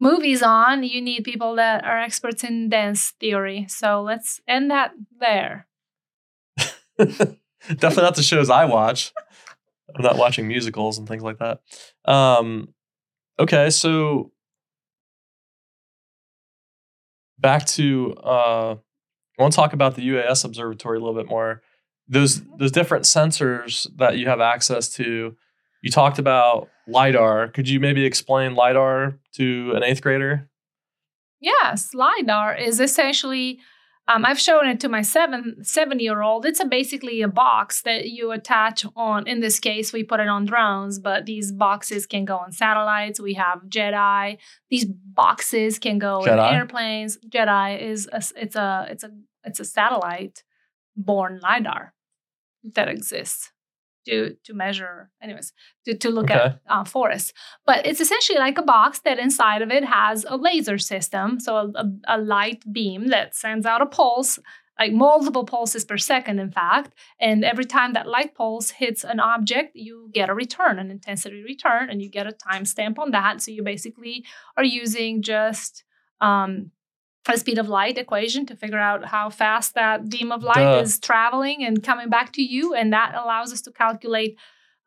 movies 0.00 0.42
on, 0.42 0.82
you 0.82 1.00
need 1.00 1.24
people 1.24 1.56
that 1.56 1.84
are 1.84 1.98
experts 1.98 2.42
in 2.44 2.68
dance 2.68 3.12
theory. 3.20 3.66
So 3.68 4.02
let's 4.02 4.40
end 4.48 4.70
that 4.70 4.92
there. 5.20 5.66
Definitely 6.98 8.02
not 8.02 8.16
the 8.16 8.22
shows 8.22 8.50
I 8.50 8.64
watch. 8.64 9.12
I'm 9.94 10.02
not 10.02 10.16
watching 10.16 10.48
musicals 10.48 10.98
and 10.98 11.06
things 11.06 11.22
like 11.22 11.38
that. 11.38 11.60
Um, 12.04 12.74
okay, 13.38 13.70
so 13.70 14.32
back 17.42 17.66
to 17.66 18.14
uh, 18.22 18.76
I 19.38 19.42
want 19.42 19.52
to 19.52 19.56
talk 19.56 19.72
about 19.72 19.96
the 19.96 20.08
UAS 20.08 20.44
observatory 20.44 20.98
a 20.98 21.00
little 21.00 21.20
bit 21.20 21.28
more. 21.28 21.62
Those 22.08 22.42
those 22.58 22.72
different 22.72 23.04
sensors 23.04 23.86
that 23.96 24.16
you 24.16 24.28
have 24.28 24.40
access 24.40 24.88
to. 24.94 25.36
You 25.82 25.90
talked 25.90 26.18
about 26.18 26.68
lidar. 26.86 27.48
Could 27.48 27.68
you 27.68 27.80
maybe 27.80 28.04
explain 28.04 28.54
lidar 28.54 29.18
to 29.34 29.72
an 29.74 29.82
eighth 29.82 30.00
grader? 30.00 30.48
Yes, 31.40 31.92
LiDAR 31.92 32.54
is 32.54 32.78
essentially, 32.78 33.58
um, 34.08 34.24
I've 34.24 34.40
shown 34.40 34.66
it 34.66 34.80
to 34.80 34.88
my 34.88 35.02
seven, 35.02 35.64
seven 35.64 36.00
year 36.00 36.22
old. 36.22 36.44
It's 36.44 36.60
a, 36.60 36.64
basically 36.64 37.22
a 37.22 37.28
box 37.28 37.82
that 37.82 38.10
you 38.10 38.32
attach 38.32 38.84
on, 38.96 39.28
in 39.28 39.40
this 39.40 39.60
case, 39.60 39.92
we 39.92 40.02
put 40.02 40.18
it 40.18 40.28
on 40.28 40.44
drones, 40.44 40.98
but 40.98 41.24
these 41.24 41.52
boxes 41.52 42.06
can 42.06 42.24
go 42.24 42.36
on 42.36 42.50
satellites. 42.50 43.20
We 43.20 43.34
have 43.34 43.62
GEDI. 43.68 44.38
These 44.70 44.86
boxes 44.86 45.78
can 45.78 45.98
go 45.98 46.24
in 46.24 46.38
airplanes. 46.38 47.16
GEDI 47.28 47.80
is, 47.80 48.08
a, 48.12 48.22
it's 48.36 48.56
a, 48.56 48.86
it's 48.90 49.04
a, 49.04 49.10
it's 49.44 49.60
a 49.60 49.64
satellite 49.64 50.42
borne 50.96 51.38
LiDAR 51.40 51.94
that 52.74 52.88
exists 52.88 53.52
to, 54.06 54.36
to 54.44 54.54
measure, 54.54 55.10
anyways, 55.22 55.52
to, 55.84 55.96
to 55.96 56.10
look 56.10 56.30
Okay. 56.30 56.34
at 56.34 56.60
uh, 56.68 56.84
forests. 56.84 57.32
But 57.66 57.86
it's 57.86 58.00
essentially 58.00 58.38
like 58.38 58.58
a 58.58 58.62
box 58.62 59.00
that 59.00 59.18
inside 59.18 59.62
of 59.62 59.70
it 59.70 59.84
has 59.84 60.24
a 60.28 60.36
laser 60.36 60.78
system 60.78 61.40
so 61.40 61.56
a, 61.56 61.66
a, 61.74 62.16
a 62.16 62.18
light 62.18 62.62
beam 62.72 63.08
that 63.08 63.34
sends 63.34 63.66
out 63.66 63.82
a 63.82 63.86
pulse 63.86 64.38
like 64.78 64.92
multiple 64.92 65.44
pulses 65.44 65.84
per 65.84 65.98
second 65.98 66.38
in 66.38 66.50
fact. 66.50 66.94
And 67.20 67.44
every 67.44 67.66
time 67.66 67.92
that 67.92 68.08
light 68.08 68.34
pulse 68.34 68.70
hits 68.70 69.04
an 69.04 69.20
object 69.20 69.72
you 69.74 70.08
get 70.12 70.30
a 70.30 70.34
return 70.34 70.78
an 70.78 70.90
intensity 70.90 71.42
return 71.42 71.90
and 71.90 72.00
you 72.02 72.08
get 72.08 72.26
a 72.26 72.32
timestamp 72.32 72.98
on 72.98 73.10
that. 73.12 73.40
So 73.42 73.50
you 73.50 73.62
basically 73.62 74.24
are 74.56 74.64
using 74.64 75.22
just 75.22 75.84
um, 76.20 76.70
a 77.28 77.38
speed 77.38 77.58
of 77.58 77.68
light 77.68 77.98
equation 77.98 78.46
to 78.46 78.56
figure 78.56 78.78
out 78.78 79.04
how 79.04 79.30
fast 79.30 79.74
that 79.74 80.08
beam 80.08 80.32
of 80.32 80.42
light 80.42 80.56
Duh. 80.56 80.80
is 80.82 80.98
traveling 80.98 81.64
and 81.64 81.82
coming 81.82 82.08
back 82.08 82.32
to 82.32 82.42
you 82.42 82.74
and 82.74 82.92
that 82.92 83.14
allows 83.14 83.52
us 83.52 83.60
to 83.62 83.70
calculate 83.70 84.36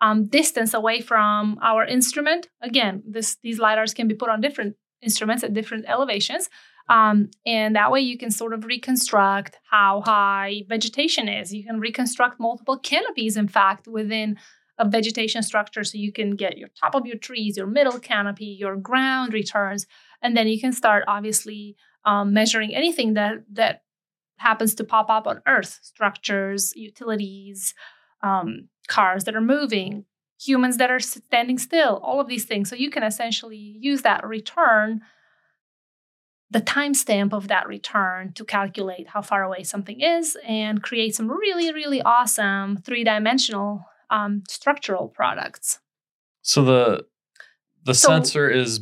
um, 0.02 0.26
distance 0.26 0.74
away 0.74 1.02
from 1.02 1.58
our 1.62 1.86
instrument. 1.86 2.50
Again, 2.62 3.04
this 3.08 3.38
these 3.42 3.60
lidars 3.60 3.96
can 3.96 4.08
be 4.08 4.16
put 4.16 4.30
on 4.30 4.42
different 4.42 4.76
instruments 5.02 5.44
at 5.44 5.54
different 5.54 5.86
elevations, 5.88 6.50
um, 6.90 7.30
and 7.46 7.76
that 7.76 7.92
way 7.92 8.02
you 8.02 8.18
can 8.18 8.32
sort 8.32 8.54
of 8.54 8.66
reconstruct 8.66 9.58
how 9.70 10.02
high 10.02 10.64
vegetation 10.68 11.28
is. 11.28 11.54
You 11.54 11.64
can 11.64 11.80
reconstruct 11.80 12.40
multiple 12.40 12.78
canopies, 12.78 13.38
in 13.38 13.48
fact, 13.48 13.88
within 13.88 14.38
a 14.78 14.88
vegetation 14.88 15.42
structure, 15.42 15.84
so 15.84 15.98
you 15.98 16.12
can 16.12 16.36
get 16.36 16.58
your 16.58 16.70
top 16.80 16.96
of 16.96 17.06
your 17.06 17.18
trees, 17.18 17.56
your 17.56 17.68
middle 17.68 18.00
canopy, 18.00 18.46
your 18.46 18.76
ground 18.76 19.34
returns, 19.34 19.88
and 20.22 20.36
then 20.36 20.48
you 20.48 20.60
can 20.60 20.74
start 20.74 21.06
obviously 21.08 21.78
um, 22.06 22.34
measuring 22.34 22.76
anything 22.76 23.14
that 23.16 23.44
that 23.54 23.84
happens 24.38 24.76
to 24.76 24.84
pop 24.84 25.10
up 25.10 25.28
on 25.28 25.42
Earth: 25.48 25.80
structures, 25.82 26.74
utilities, 26.76 27.74
um, 28.22 28.68
cars 28.88 29.24
that 29.26 29.36
are 29.36 29.42
moving, 29.42 30.06
humans 30.40 30.78
that 30.78 30.92
are 30.92 31.00
standing 31.00 31.58
still, 31.58 31.98
all 32.04 32.20
of 32.20 32.28
these 32.28 32.46
things. 32.46 32.70
So 32.70 32.76
you 32.76 32.90
can 32.90 33.04
essentially 33.04 33.58
use 33.58 34.02
that 34.04 34.26
return, 34.26 35.02
the 36.52 36.62
timestamp 36.62 37.34
of 37.34 37.48
that 37.48 37.68
return, 37.68 38.34
to 38.34 38.46
calculate 38.46 39.08
how 39.10 39.22
far 39.22 39.44
away 39.44 39.64
something 39.64 40.00
is 40.02 40.38
and 40.46 40.84
create 40.84 41.16
some 41.16 41.30
really, 41.30 41.74
really 41.74 42.02
awesome 42.02 42.78
three 42.78 43.04
dimensional 43.04 43.86
um, 44.10 44.44
structural 44.48 45.08
products. 45.08 45.80
So 46.42 46.64
the 46.64 47.06
the 47.84 47.94
So- 47.94 48.10
sensor 48.10 48.50
is 48.50 48.82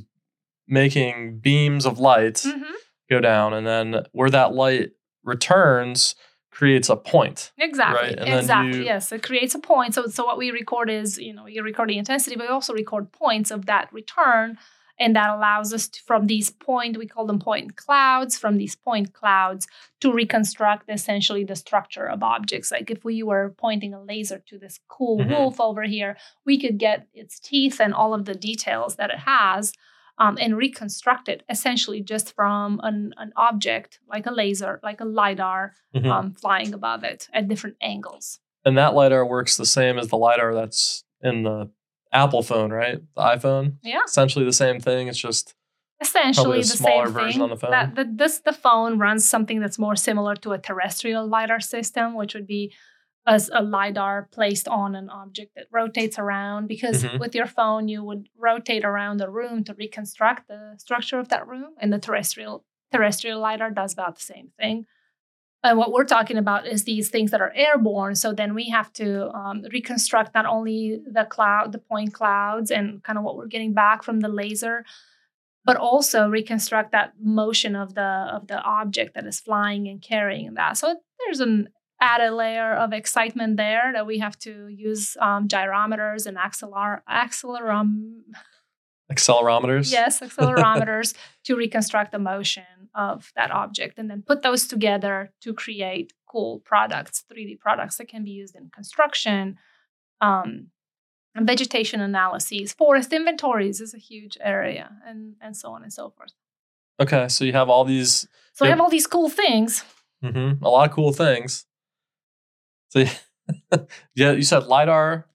making 0.68 1.40
beams 1.40 1.86
of 1.86 2.00
light 2.00 2.36
Mhm. 2.36 2.72
Go 3.16 3.22
down, 3.22 3.54
and 3.54 3.66
then 3.66 4.04
where 4.12 4.30
that 4.30 4.54
light 4.54 4.92
returns 5.24 6.16
creates 6.52 6.90
a 6.90 6.96
point. 6.96 7.52
Exactly. 7.58 8.10
Right, 8.16 8.28
Exactly. 8.40 8.78
you- 8.80 8.84
Yes. 8.86 9.12
It 9.12 9.24
creates 9.24 9.56
a 9.56 9.60
point. 9.60 9.94
So 9.96 10.02
so 10.08 10.24
what 10.26 10.38
we 10.38 10.52
record 10.52 10.90
is, 10.90 11.18
you 11.18 11.34
know, 11.34 11.48
you 11.48 11.64
record 11.64 11.90
the 11.90 11.98
intensity, 11.98 12.36
but 12.36 12.48
we 12.48 12.54
also 12.54 12.74
record 12.74 13.12
points 13.12 13.50
of 13.52 13.66
that 13.66 13.92
return. 13.92 14.58
And 15.00 15.16
that 15.16 15.30
allows 15.36 15.74
us 15.74 15.88
to, 15.94 16.00
from 16.10 16.28
these 16.28 16.52
point, 16.52 16.98
we 16.98 17.08
call 17.08 17.26
them 17.26 17.40
point 17.40 17.76
clouds, 17.76 18.38
from 18.38 18.58
these 18.58 18.76
point 18.76 19.12
clouds 19.20 19.66
to 20.02 20.14
reconstruct 20.14 20.84
essentially 20.88 21.44
the 21.44 21.56
structure 21.56 22.06
of 22.08 22.22
objects. 22.22 22.72
Like 22.72 22.92
if 22.92 23.04
we 23.04 23.24
were 23.24 23.56
pointing 23.58 23.96
a 23.96 24.04
laser 24.12 24.40
to 24.50 24.60
this 24.60 24.80
cool 24.88 25.18
Mhm. 25.18 25.30
wolf 25.32 25.60
over 25.60 25.84
here, 25.96 26.16
we 26.46 26.60
could 26.62 26.78
get 26.78 27.08
its 27.22 27.40
teeth 27.40 27.82
and 27.82 27.92
all 28.00 28.14
of 28.14 28.26
the 28.26 28.36
details 28.36 28.96
that 28.98 29.10
it 29.10 29.22
has 29.26 29.74
um, 30.18 30.38
and 30.40 30.56
reconstruct 30.58 31.28
it 31.30 31.44
essentially 31.50 32.02
just 32.02 32.34
from 32.36 32.80
an, 32.84 33.14
an 33.18 33.32
object 33.36 34.00
like 34.08 34.26
a 34.26 34.32
laser, 34.32 34.80
like 34.84 35.02
a 35.02 35.06
LiDAR, 35.06 35.74
Mhm. 35.96 36.06
um, 36.12 36.34
flying 36.34 36.74
above 36.74 37.04
it 37.04 37.28
at 37.34 37.48
different 37.48 37.78
angles. 37.82 38.40
and 38.66 38.78
that 38.78 38.94
lidar 38.94 39.26
works 39.26 39.58
the 39.58 39.66
same 39.66 39.98
as 40.00 40.08
the 40.08 40.18
lidar 40.18 40.54
that's 40.54 41.04
in 41.22 41.44
the 41.44 41.70
Apple 42.14 42.44
phone, 42.44 42.72
right? 42.72 43.00
The 43.16 43.22
iPhone. 43.22 43.78
Yeah, 43.84 44.02
Essentially 44.06 44.46
the 44.46 44.54
same 44.54 44.80
thing. 44.80 45.08
It's 45.08 45.18
just 45.18 45.56
essentially 46.00 46.60
a 46.60 46.62
the 46.62 46.68
smaller 46.68 47.06
same 47.06 47.14
version 47.14 47.32
thing. 47.34 47.42
on 47.42 47.50
the 47.50 47.58
phone. 47.58 47.72
That, 47.72 47.96
that 47.96 48.18
this 48.18 48.40
the 48.40 48.54
phone 48.54 49.00
runs 49.00 49.28
something 49.28 49.60
that's 49.60 49.80
more 49.80 49.96
similar 49.96 50.36
to 50.38 50.52
a 50.52 50.58
terrestrial 50.60 51.28
lidar 51.28 51.60
system, 51.60 52.14
which 52.16 52.34
would 52.36 52.48
be 52.48 52.74
as 53.26 53.50
a 53.54 53.62
lidar 53.62 54.28
placed 54.32 54.68
on 54.68 54.96
an 54.96 55.10
object 55.10 55.56
that 55.56 55.68
rotates 55.72 56.20
around. 56.20 56.68
Because 56.68 57.04
Mhm. 57.04 57.20
with 57.20 57.34
your 57.36 57.46
phone, 57.48 57.88
you 57.88 58.04
would 58.04 58.28
rotate 58.38 58.84
around 58.84 59.18
the 59.18 59.30
room 59.30 59.64
to 59.66 59.74
reconstruct 59.74 60.48
the 60.48 60.76
structure 60.78 61.20
of 61.20 61.30
that 61.30 61.48
room, 61.48 61.74
and 61.78 61.92
the 61.94 62.00
terrestrial 62.00 62.66
terrestrial 62.92 63.40
lidar 63.40 63.72
does 63.72 63.94
about 63.94 64.16
the 64.16 64.22
same 64.22 64.52
thing. 64.60 64.86
And 65.64 65.78
what 65.78 65.94
we're 65.94 66.04
talking 66.04 66.38
about 66.38 66.68
is 66.68 66.84
these 66.84 67.10
things 67.10 67.32
that 67.32 67.42
are 67.42 67.54
airborne. 67.56 68.16
So 68.16 68.34
then 68.34 68.54
we 68.54 68.70
have 68.70 68.92
to 68.94 69.32
um, 69.32 69.64
reconstruct 69.72 70.36
not 70.36 70.46
only 70.46 71.02
the 71.08 71.24
cloud, 71.26 71.72
the 71.72 71.80
point 71.80 72.14
clouds, 72.14 72.70
and 72.70 73.02
kind 73.04 73.18
of 73.18 73.24
what 73.24 73.38
we're 73.38 73.48
getting 73.48 73.74
back 73.74 74.04
from 74.04 74.20
the 74.20 74.28
laser, 74.28 74.84
but 75.66 75.78
also 75.78 76.28
reconstruct 76.30 76.92
that 76.92 77.14
motion 77.20 77.76
of 77.76 77.96
the 77.96 78.02
of 78.36 78.48
the 78.48 78.62
object 78.62 79.16
that 79.16 79.26
is 79.26 79.40
flying 79.40 79.88
and 79.88 80.02
carrying 80.02 80.54
that. 80.56 80.78
So 80.78 81.02
there's 81.20 81.40
an 81.40 81.70
added 82.04 82.32
layer 82.34 82.74
of 82.74 82.94
excitement 82.94 83.58
there 83.58 83.92
that 83.94 84.06
we 84.06 84.20
have 84.20 84.38
to 84.40 84.68
use 84.68 85.16
um, 85.20 85.48
gyrometers 85.48 86.26
and 86.26 86.38
acceler 86.38 87.02
accelerom 87.10 88.22
accelerometers. 89.12 89.92
yes 89.92 90.20
accelerometers 90.20 91.14
to 91.46 91.56
reconstruct 91.56 92.12
the 92.12 92.20
motion 92.20 92.64
of 92.96 93.32
that 93.36 93.52
object 93.52 93.98
and 93.98 94.10
then 94.10 94.22
put 94.22 94.42
those 94.42 94.68
together 94.68 95.32
to 95.42 95.54
create 95.54 96.14
cool 96.28 96.60
products 96.60 97.24
3d 97.32 97.60
products 97.60 97.98
that 97.98 98.08
can 98.08 98.24
be 98.24 98.32
used 98.32 98.56
in 98.56 98.70
construction 98.70 99.58
um, 100.22 100.68
vegetation 101.42 102.02
analyses. 102.02 102.74
Forest 102.74 103.12
inventories 103.14 103.82
is 103.82 103.94
a 103.94 103.98
huge 103.98 104.38
area, 104.42 104.92
and 105.06 105.36
and 105.42 105.58
so 105.58 105.72
on 105.72 105.84
and 105.84 105.92
so 105.92 106.12
forth. 106.12 106.34
Okay, 107.00 107.28
so 107.28 107.44
you 107.44 107.54
have 107.54 107.70
all 107.70 107.84
these. 107.84 108.28
So 108.54 108.66
we 108.66 108.70
have 108.70 108.80
all 108.80 108.90
these 108.90 109.08
cool 109.08 109.30
things. 109.30 109.84
hmm 110.22 110.54
a 110.62 110.70
lot 110.70 110.90
of 110.90 110.96
cool 110.96 111.12
things. 111.12 111.66
So, 112.94 113.06
yeah, 114.16 114.32
you 114.34 114.44
said 114.44 114.68
lidar, 114.68 115.28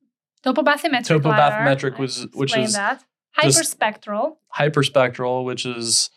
Topobathymetric. 0.45 1.07
Topobathymetric 1.21 1.83
lidar, 1.83 1.99
was- 1.99 2.27
which 2.33 2.57
is 2.57 2.75
that. 2.75 3.03
hyperspectral. 3.37 4.37
hyperspectral, 4.57 5.45
which 5.45 5.67
is 5.67 6.11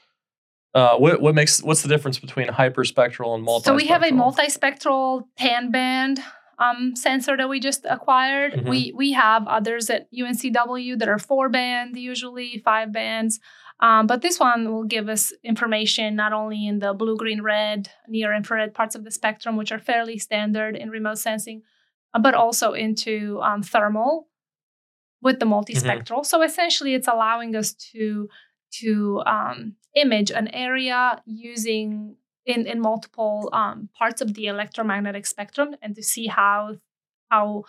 uh, 0.75 0.97
what 0.97 1.21
what 1.21 1.33
makes 1.35 1.61
what's 1.63 1.81
the 1.81 1.89
difference 1.89 2.19
between 2.19 2.47
hyperspectral 2.47 3.35
and 3.35 3.45
multispectral? 3.45 3.63
So 3.65 3.75
we 3.75 3.87
have 3.87 4.03
a 4.03 4.11
multispectral 4.11 5.23
tan 5.37 5.71
band 5.71 6.19
um, 6.59 6.95
sensor 6.95 7.35
that 7.35 7.49
we 7.49 7.59
just 7.59 7.85
acquired. 7.89 8.53
Mhm. 8.53 8.69
We 8.69 8.93
we 8.95 9.13
have 9.13 9.47
others 9.47 9.89
at 9.89 10.07
UNCW 10.13 10.99
that 10.99 11.09
are 11.09 11.17
four 11.19 11.49
band, 11.49 11.97
usually 11.97 12.61
five 12.63 12.93
bands. 12.93 13.39
Um, 13.82 14.05
but 14.05 14.21
this 14.21 14.39
one 14.39 14.71
will 14.71 14.84
give 14.84 15.09
us 15.09 15.34
information 15.43 16.15
not 16.15 16.34
only 16.34 16.67
in 16.67 16.79
the 16.79 16.93
blue, 16.93 17.17
green, 17.17 17.41
red, 17.41 17.89
near 18.07 18.32
infrared 18.34 18.75
parts 18.75 18.93
of 18.93 19.03
the 19.03 19.11
spectrum, 19.11 19.57
which 19.57 19.71
are 19.71 19.79
fairly 19.79 20.19
standard 20.19 20.75
in 20.75 20.91
remote 20.91 21.17
sensing, 21.17 21.63
uh, 22.13 22.19
but 22.19 22.36
also 22.36 22.73
into 22.73 23.39
um, 23.41 23.63
thermal 23.63 24.27
with 25.21 25.39
the 25.39 25.47
multispectral. 25.47 26.25
So 26.25 26.43
essentially, 26.43 26.93
it's 26.93 27.07
allowing 27.07 27.55
us 27.55 27.73
to 27.91 28.29
to 28.79 29.21
um, 29.25 29.75
image 29.95 30.32
an 30.32 30.47
area 30.49 31.21
using 31.25 32.15
in 32.45 32.67
in 32.67 32.79
multiple 32.79 33.49
um, 33.51 33.89
parts 33.97 34.21
of 34.21 34.36
the 34.36 34.45
electromagnetic 34.45 35.25
spectrum 35.25 35.75
and 35.82 35.95
to 35.95 36.03
see 36.03 36.27
how 36.27 36.75
how 37.29 37.63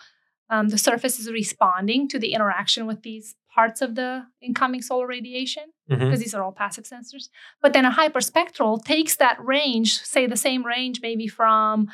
um, 0.49 0.69
the 0.69 0.77
surface 0.77 1.19
is 1.19 1.31
responding 1.31 2.07
to 2.07 2.19
the 2.19 2.33
interaction 2.33 2.85
with 2.85 3.01
these 3.01 3.35
parts 3.53 3.81
of 3.81 3.95
the 3.95 4.25
incoming 4.41 4.81
solar 4.81 5.07
radiation 5.07 5.63
Mhm. 5.89 5.99
because 5.99 6.19
these 6.19 6.33
are 6.33 6.43
all 6.43 6.51
passive 6.51 6.85
sensors. 6.85 7.29
But 7.61 7.73
then 7.73 7.85
a 7.85 7.91
hyperspectral 7.91 8.83
takes 8.83 9.15
that 9.17 9.43
range, 9.43 9.99
say 9.99 10.25
the 10.27 10.37
same 10.37 10.65
range, 10.65 11.01
maybe 11.01 11.27
from 11.27 11.89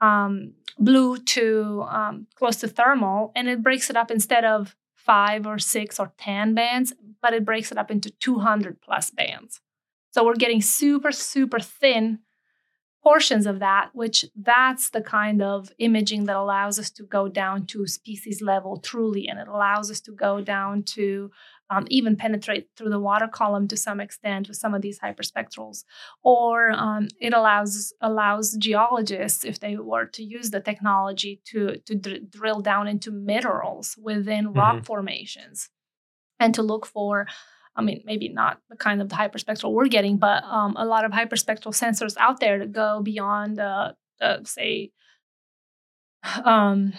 um, 0.00 0.54
blue 0.78 1.16
to 1.18 1.84
um, 1.88 2.26
close 2.34 2.56
to 2.56 2.68
thermal, 2.68 3.32
and 3.36 3.48
it 3.48 3.62
breaks 3.62 3.88
it 3.90 3.96
up 3.96 4.10
instead 4.10 4.44
of 4.44 4.74
five 4.96 5.46
or 5.46 5.58
six 5.58 5.98
or 6.00 6.12
10 6.18 6.54
bands, 6.54 6.92
but 7.20 7.32
it 7.34 7.44
breaks 7.44 7.70
it 7.72 7.78
up 7.78 7.90
into 7.90 8.10
200 8.10 8.80
plus 8.80 9.10
bands. 9.10 9.60
So 10.10 10.24
we're 10.24 10.34
getting 10.34 10.60
super, 10.62 11.10
super 11.12 11.58
thin 11.60 12.20
portions 13.02 13.46
of 13.46 13.58
that, 13.58 13.90
which 13.94 14.24
that's 14.36 14.90
the 14.90 15.00
kind 15.00 15.42
of 15.42 15.72
imaging 15.78 16.24
that 16.26 16.36
allows 16.36 16.78
us 16.78 16.90
to 16.90 17.02
go 17.02 17.28
down 17.28 17.66
to 17.66 17.86
species 17.86 18.40
level 18.40 18.76
truly. 18.78 19.28
And 19.28 19.40
it 19.40 19.48
allows 19.48 19.90
us 19.90 20.00
to 20.02 20.12
go 20.12 20.40
down 20.40 20.84
to 20.94 21.30
um, 21.72 21.86
even 21.88 22.16
penetrate 22.16 22.68
through 22.76 22.90
the 22.90 23.00
water 23.00 23.26
column 23.26 23.66
to 23.68 23.76
some 23.76 24.00
extent 24.00 24.48
with 24.48 24.56
some 24.58 24.74
of 24.74 24.82
these 24.82 25.00
hyperspectrals. 25.00 25.84
Or 26.22 26.70
um, 26.72 27.08
it 27.18 27.32
allows 27.32 27.94
allows 28.00 28.52
geologists, 28.52 29.44
if 29.44 29.58
they 29.58 29.76
were 29.76 30.06
to 30.06 30.22
use 30.22 30.50
the 30.50 30.60
technology, 30.60 31.40
to, 31.46 31.78
to 31.86 31.94
dr- 31.94 32.30
drill 32.30 32.60
down 32.60 32.88
into 32.88 33.10
minerals 33.10 33.96
within 34.00 34.52
rock 34.52 34.84
formations 34.84 35.70
and 36.38 36.54
to 36.54 36.62
look 36.62 36.84
for 36.86 37.26
I 37.74 37.80
mean, 37.80 38.02
maybe 38.04 38.28
not 38.28 38.58
the 38.68 38.76
kind 38.76 39.00
of 39.00 39.08
the 39.08 39.14
hyperspectral 39.14 39.72
we're 39.72 39.86
getting, 39.86 40.18
but 40.18 40.44
um, 40.44 40.76
a 40.76 40.84
lot 40.84 41.06
of 41.06 41.12
hyperspectral 41.12 41.72
sensors 41.72 42.18
out 42.18 42.38
there 42.38 42.58
that 42.58 42.70
go 42.70 43.00
beyond, 43.00 43.58
uh, 43.58 43.92
uh, 44.20 44.40
say, 44.44 44.90
um, 46.44 46.92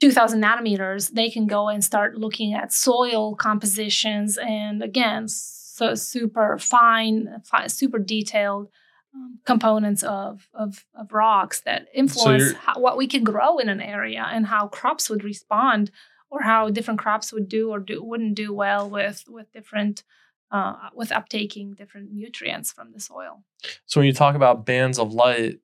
2000 0.00 0.42
nanometers. 0.42 1.10
They 1.12 1.30
can 1.30 1.46
go 1.46 1.68
and 1.68 1.82
start 1.84 2.16
looking 2.16 2.54
at 2.54 2.72
soil 2.72 3.34
compositions 3.36 4.36
and, 4.38 4.82
again, 4.82 5.28
so 5.28 5.94
super 5.94 6.58
fine, 6.58 7.42
fi- 7.44 7.66
super 7.66 7.98
detailed 7.98 8.68
um, 9.14 9.38
components 9.44 10.02
of, 10.02 10.48
of, 10.54 10.84
of 10.94 11.12
rocks 11.12 11.60
that 11.62 11.86
influence 11.94 12.42
you're- 12.42 12.54
how, 12.54 12.78
what 12.80 12.96
we 12.96 13.06
can 13.06 13.24
grow 13.24 13.58
in 13.58 13.68
an 13.68 13.80
area 13.80 14.26
and 14.30 14.46
how 14.46 14.68
crops 14.68 15.08
would 15.08 15.24
respond 15.24 15.90
or 16.30 16.42
how 16.42 16.68
different 16.68 16.98
crops 17.00 17.32
would 17.32 17.48
do 17.48 17.70
or 17.70 17.78
do, 17.78 18.02
wouldn't 18.02 18.34
do 18.34 18.52
well 18.52 18.90
with 18.90 19.22
with 19.28 19.52
different 19.52 20.02
uh, 20.50 20.74
with 20.94 21.10
uptaking 21.10 21.76
different 21.76 22.12
nutrients 22.12 22.72
from 22.72 22.92
the 22.92 22.98
soil. 23.00 23.44
So 23.86 24.00
when 24.00 24.06
you 24.06 24.12
talk 24.12 24.34
about 24.34 24.66
bands 24.66 24.98
of 24.98 25.12
light, 25.12 25.58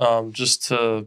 um, 0.00 0.32
just 0.32 0.66
to 0.68 1.06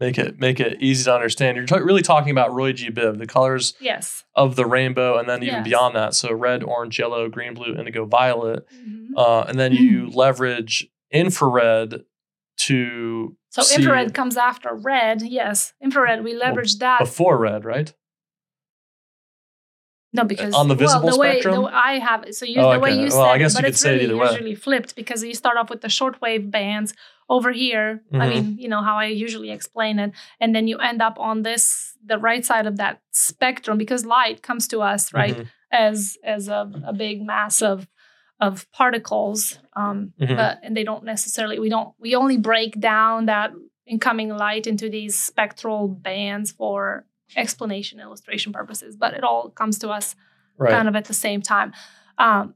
make 0.00 0.18
it 0.18 0.38
make 0.38 0.60
it 0.60 0.80
easy 0.80 1.04
to 1.04 1.14
understand, 1.14 1.56
you're 1.56 1.66
ta- 1.66 1.76
really 1.76 2.02
talking 2.02 2.30
about 2.30 2.52
Roy 2.52 2.72
G. 2.72 2.90
Biv, 2.90 3.18
the 3.18 3.26
colors 3.26 3.74
Yes. 3.80 4.24
of 4.34 4.56
the 4.56 4.64
rainbow, 4.66 5.18
and 5.18 5.28
then 5.28 5.42
even 5.42 5.56
Yes. 5.56 5.64
beyond 5.64 5.96
that. 5.96 6.14
So 6.14 6.32
red, 6.32 6.62
orange, 6.62 6.98
yellow, 6.98 7.28
green, 7.28 7.54
blue, 7.54 7.74
indigo, 7.74 8.04
violet, 8.04 8.66
Mhm. 8.72 9.08
uh, 9.16 9.42
and 9.48 9.58
then 9.58 9.72
you 9.72 10.08
leverage 10.14 10.86
infrared 11.10 12.04
to 12.58 13.36
So 13.50 13.62
see 13.62 13.76
infrared 13.76 14.14
comes 14.14 14.36
after 14.36 14.74
red. 14.74 15.22
Yes, 15.22 15.72
infrared. 15.82 16.22
We 16.24 16.34
leverage 16.34 16.78
that. 16.78 16.98
before 17.00 17.38
red, 17.38 17.64
right? 17.64 17.92
No, 20.12 20.24
because 20.24 20.54
on 20.54 20.68
the 20.68 20.74
well, 20.74 20.78
visible 20.88 21.10
the 21.10 21.18
way, 21.18 21.32
spectrum? 21.40 21.64
The, 21.64 21.68
I 21.74 21.98
have 21.98 22.24
it. 22.24 22.34
So 22.34 22.46
you, 22.46 22.60
Oh, 22.60 22.72
the 22.72 22.78
way 22.78 22.92
you 22.92 23.08
Well, 23.08 23.20
I 23.22 23.34
said 23.34 23.38
guess 23.38 23.52
you 23.52 23.58
but 23.58 23.64
could 23.64 23.68
it's 23.74 23.80
say 23.80 23.94
it 23.96 24.00
really 24.08 24.14
way. 24.14 24.30
usually 24.30 24.54
flipped 24.54 24.96
because 24.96 25.22
you 25.22 25.34
start 25.34 25.56
off 25.58 25.68
with 25.68 25.82
the 25.82 25.88
shortwave 25.88 26.50
bands 26.50 26.94
over 27.28 27.52
here. 27.52 28.02
I 28.12 28.26
Mhm. 28.26 28.28
mean, 28.30 28.58
you 28.58 28.68
know 28.68 28.82
how 28.82 28.96
I 28.96 29.06
usually 29.06 29.50
explain 29.50 29.98
it, 29.98 30.12
and 30.40 30.54
then 30.54 30.66
you 30.66 30.78
end 30.78 31.02
up 31.02 31.18
on 31.18 31.42
this 31.42 31.96
the 32.04 32.18
right 32.18 32.44
side 32.44 32.66
of 32.66 32.76
that 32.76 33.00
spectrum 33.10 33.76
because 33.78 34.06
light 34.06 34.42
comes 34.42 34.66
to 34.68 34.80
us 34.80 35.12
right 35.12 35.36
Mhm. 35.36 35.46
as 35.70 36.16
as 36.24 36.48
a, 36.48 36.70
a 36.84 36.92
big 36.92 37.22
mass 37.22 37.60
of 37.62 37.86
of 38.40 38.70
particles 38.70 39.58
um, 39.74 40.12
Mhm. 40.20 40.36
but 40.36 40.60
and 40.62 40.76
they 40.76 40.84
don't 40.84 41.04
necessarily 41.04 41.58
we 41.58 41.68
don't 41.68 41.92
we 41.98 42.14
only 42.14 42.36
break 42.38 42.78
down 42.80 43.26
that 43.26 43.50
incoming 43.84 44.28
light 44.28 44.66
into 44.66 44.88
these 44.88 45.18
spectral 45.18 45.88
bands 45.88 46.52
for 46.52 47.04
explanation 47.36 47.98
illustration 48.00 48.52
purposes 48.52 48.96
but 48.96 49.12
it 49.12 49.24
all 49.24 49.50
comes 49.50 49.78
to 49.80 49.88
us 49.90 50.14
Right. 50.56 50.70
kind 50.70 50.88
of 50.88 50.94
at 50.96 51.06
the 51.06 51.14
same 51.14 51.42
time 51.42 51.72
um, 52.16 52.54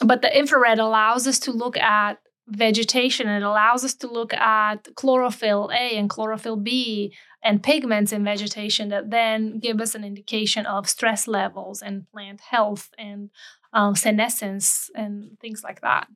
but 0.00 0.22
the 0.22 0.36
infrared 0.36 0.78
allows 0.78 1.26
us 1.28 1.38
to 1.40 1.52
look 1.52 1.76
at 1.76 2.18
vegetation 2.46 3.26
it 3.26 3.42
allows 3.42 3.84
us 3.84 3.94
to 3.94 4.06
look 4.06 4.34
at 4.34 4.88
chlorophyll 4.96 5.70
a 5.72 5.96
and 5.96 6.10
chlorophyll 6.10 6.56
b 6.56 7.14
and 7.44 7.62
pigments 7.62 8.10
in 8.10 8.24
vegetation 8.24 8.88
that 8.88 9.10
then 9.10 9.58
give 9.58 9.80
us 9.80 9.94
an 9.94 10.02
indication 10.02 10.64
of 10.64 10.88
stress 10.88 11.28
levels 11.28 11.82
and 11.82 12.10
plant 12.10 12.40
health 12.40 12.90
and 12.98 13.30
um, 13.74 13.94
senescence 13.94 14.90
and 14.94 15.38
things 15.40 15.62
like 15.62 15.82
that. 15.82 16.08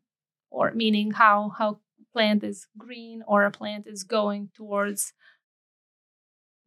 Or 0.51 0.73
meaning 0.73 1.11
how 1.11 1.53
how 1.59 1.81
plant 2.15 2.43
is 2.43 2.67
green 2.79 3.23
or 3.29 3.45
a 3.45 3.51
plant 3.51 3.87
is 3.87 4.03
going 4.03 4.49
towards 4.55 5.13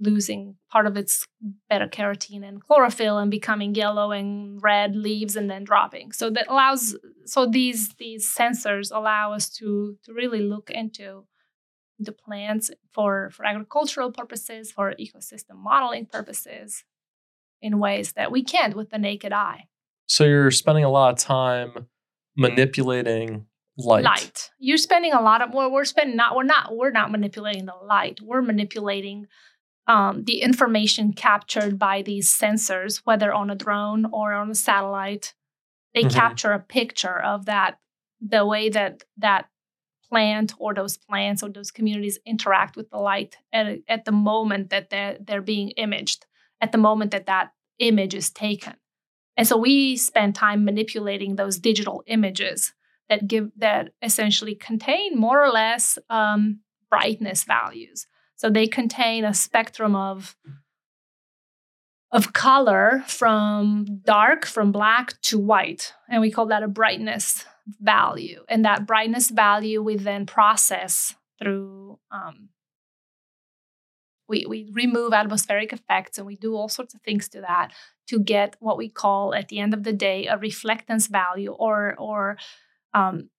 losing 0.02 0.56
part 0.70 0.88
of 0.88 0.98
its 0.98 1.28
beta 1.70 1.88
carotene 1.88 2.44
and 2.44 2.62
chlorophyll 2.62 3.20
and 3.20 3.30
becoming 3.30 3.76
yellow 3.76 4.12
and 4.12 4.62
red 4.62 4.96
leaves 4.96 5.36
and 5.36 5.50
then 5.50 5.64
dropping 5.64 6.12
so 6.12 6.30
that 6.30 6.48
allows 6.50 6.98
so 7.26 7.46
these 7.46 7.94
these 7.96 8.28
sensors 8.28 8.94
allow 8.94 9.32
us 9.32 9.50
to 9.50 9.96
to 10.04 10.12
really 10.12 10.42
look 10.42 10.72
into 10.72 11.24
the 12.00 12.12
plants 12.12 12.72
for 12.92 13.30
for 13.32 13.46
agricultural 13.46 14.12
purposes 14.12 14.72
for 14.72 14.94
ecosystem 15.00 15.56
modeling 15.56 16.06
purposes 16.08 16.84
in 17.62 17.78
ways 17.78 18.14
that 18.14 18.32
we 18.32 18.44
can't 18.44 18.76
with 18.76 18.90
the 18.90 18.98
naked 18.98 19.32
eye 19.32 19.66
So 20.08 20.24
you're 20.26 20.52
spending 20.52 20.84
a 20.84 20.90
lot 20.90 21.14
of 21.14 21.20
time 21.20 21.88
manipulating 22.36 23.46
light. 23.78 24.04
light. 24.04 24.52
You're 24.60 24.78
spending 24.78 25.14
a 25.14 25.22
lot 25.22 25.42
of 25.42 25.54
well, 25.54 25.72
we're 25.72 25.86
spending 25.86 26.16
not 26.16 26.36
we're 26.36 26.44
not 26.44 26.76
we're 26.76 26.92
not 26.92 27.12
manipulating 27.12 27.66
the 27.66 27.76
light. 27.76 28.20
We're 28.22 28.42
manipulating 28.42 29.28
um, 29.88 30.24
the 30.26 30.42
information 30.42 31.14
captured 31.14 31.78
by 31.80 32.02
these 32.02 32.30
sensors, 32.30 33.02
whether 33.04 33.34
on 33.34 33.50
a 33.50 33.56
drone 33.56 34.06
or 34.12 34.34
on 34.34 34.52
a 34.52 34.56
satellite. 34.56 35.34
They 35.94 36.04
Mhm. 36.04 36.14
capture 36.14 36.54
a 36.54 36.60
picture 36.60 37.20
of 37.20 37.46
that, 37.46 37.80
the 38.22 38.46
way 38.46 38.70
that 38.70 39.04
that 39.18 39.50
plant 40.10 40.54
or 40.58 40.74
those 40.74 40.98
plants 40.98 41.42
or 41.42 41.50
those 41.50 41.72
communities 41.72 42.20
interact 42.26 42.76
with 42.76 42.90
the 42.90 42.98
light 42.98 43.38
at, 43.54 43.80
at 43.88 44.06
the 44.06 44.12
moment 44.12 44.70
that 44.70 44.90
they're, 44.90 45.18
they're 45.22 45.42
being 45.42 45.70
imaged, 45.72 46.26
at 46.60 46.72
the 46.72 46.78
moment 46.78 47.12
that 47.12 47.28
that 47.28 47.52
image 47.80 48.14
is 48.14 48.30
taken. 48.30 48.74
And 49.38 49.48
so 49.48 49.58
we 49.58 49.96
spend 49.98 50.36
time 50.36 50.66
manipulating 50.66 51.36
those 51.36 51.58
digital 51.58 52.04
images 52.08 52.74
that 53.10 53.28
give 53.28 53.50
that 53.58 53.92
essentially 54.02 54.56
contain 54.56 55.18
more 55.18 55.44
or 55.44 55.50
less 55.50 55.98
um, 56.10 56.60
brightness 56.90 57.44
values. 57.44 58.08
So 58.42 58.50
they 58.50 58.66
contain 58.66 59.24
a 59.24 59.36
spectrum 59.36 59.96
of 59.96 60.36
of 62.12 62.34
color 62.34 63.04
from 63.06 64.02
dark, 64.04 64.48
from 64.48 64.72
black 64.72 65.22
to 65.22 65.38
white, 65.38 65.94
and 66.10 66.22
we 66.22 66.32
call 66.32 66.48
that 66.48 66.64
a 66.64 66.68
brightness 66.68 67.46
value. 67.80 68.44
And 68.50 68.66
that 68.66 68.88
brightness 68.88 69.30
value 69.30 69.84
we 69.84 69.96
then 69.96 70.26
process 70.26 71.14
through 71.38 72.00
um, 72.10 72.50
We, 74.28 74.46
we 74.48 74.72
remove 74.74 75.14
atmospheric 75.14 75.72
effects 75.74 76.18
and 76.18 76.26
we 76.26 76.38
do 76.38 76.56
all 76.56 76.70
sorts 76.70 76.96
of 76.96 77.02
things 77.02 77.30
to 77.30 77.42
that 77.42 77.74
to 78.08 78.18
get 78.18 78.56
what 78.60 78.78
we 78.78 78.90
call 78.90 79.36
at 79.36 79.50
the 79.50 79.60
end 79.60 79.74
of 79.74 79.84
the 79.84 79.94
day 79.94 80.26
a 80.28 80.38
reflectance 80.38 81.08
value 81.10 81.52
or 81.52 81.96
or 82.00 82.38
um, 82.94 83.30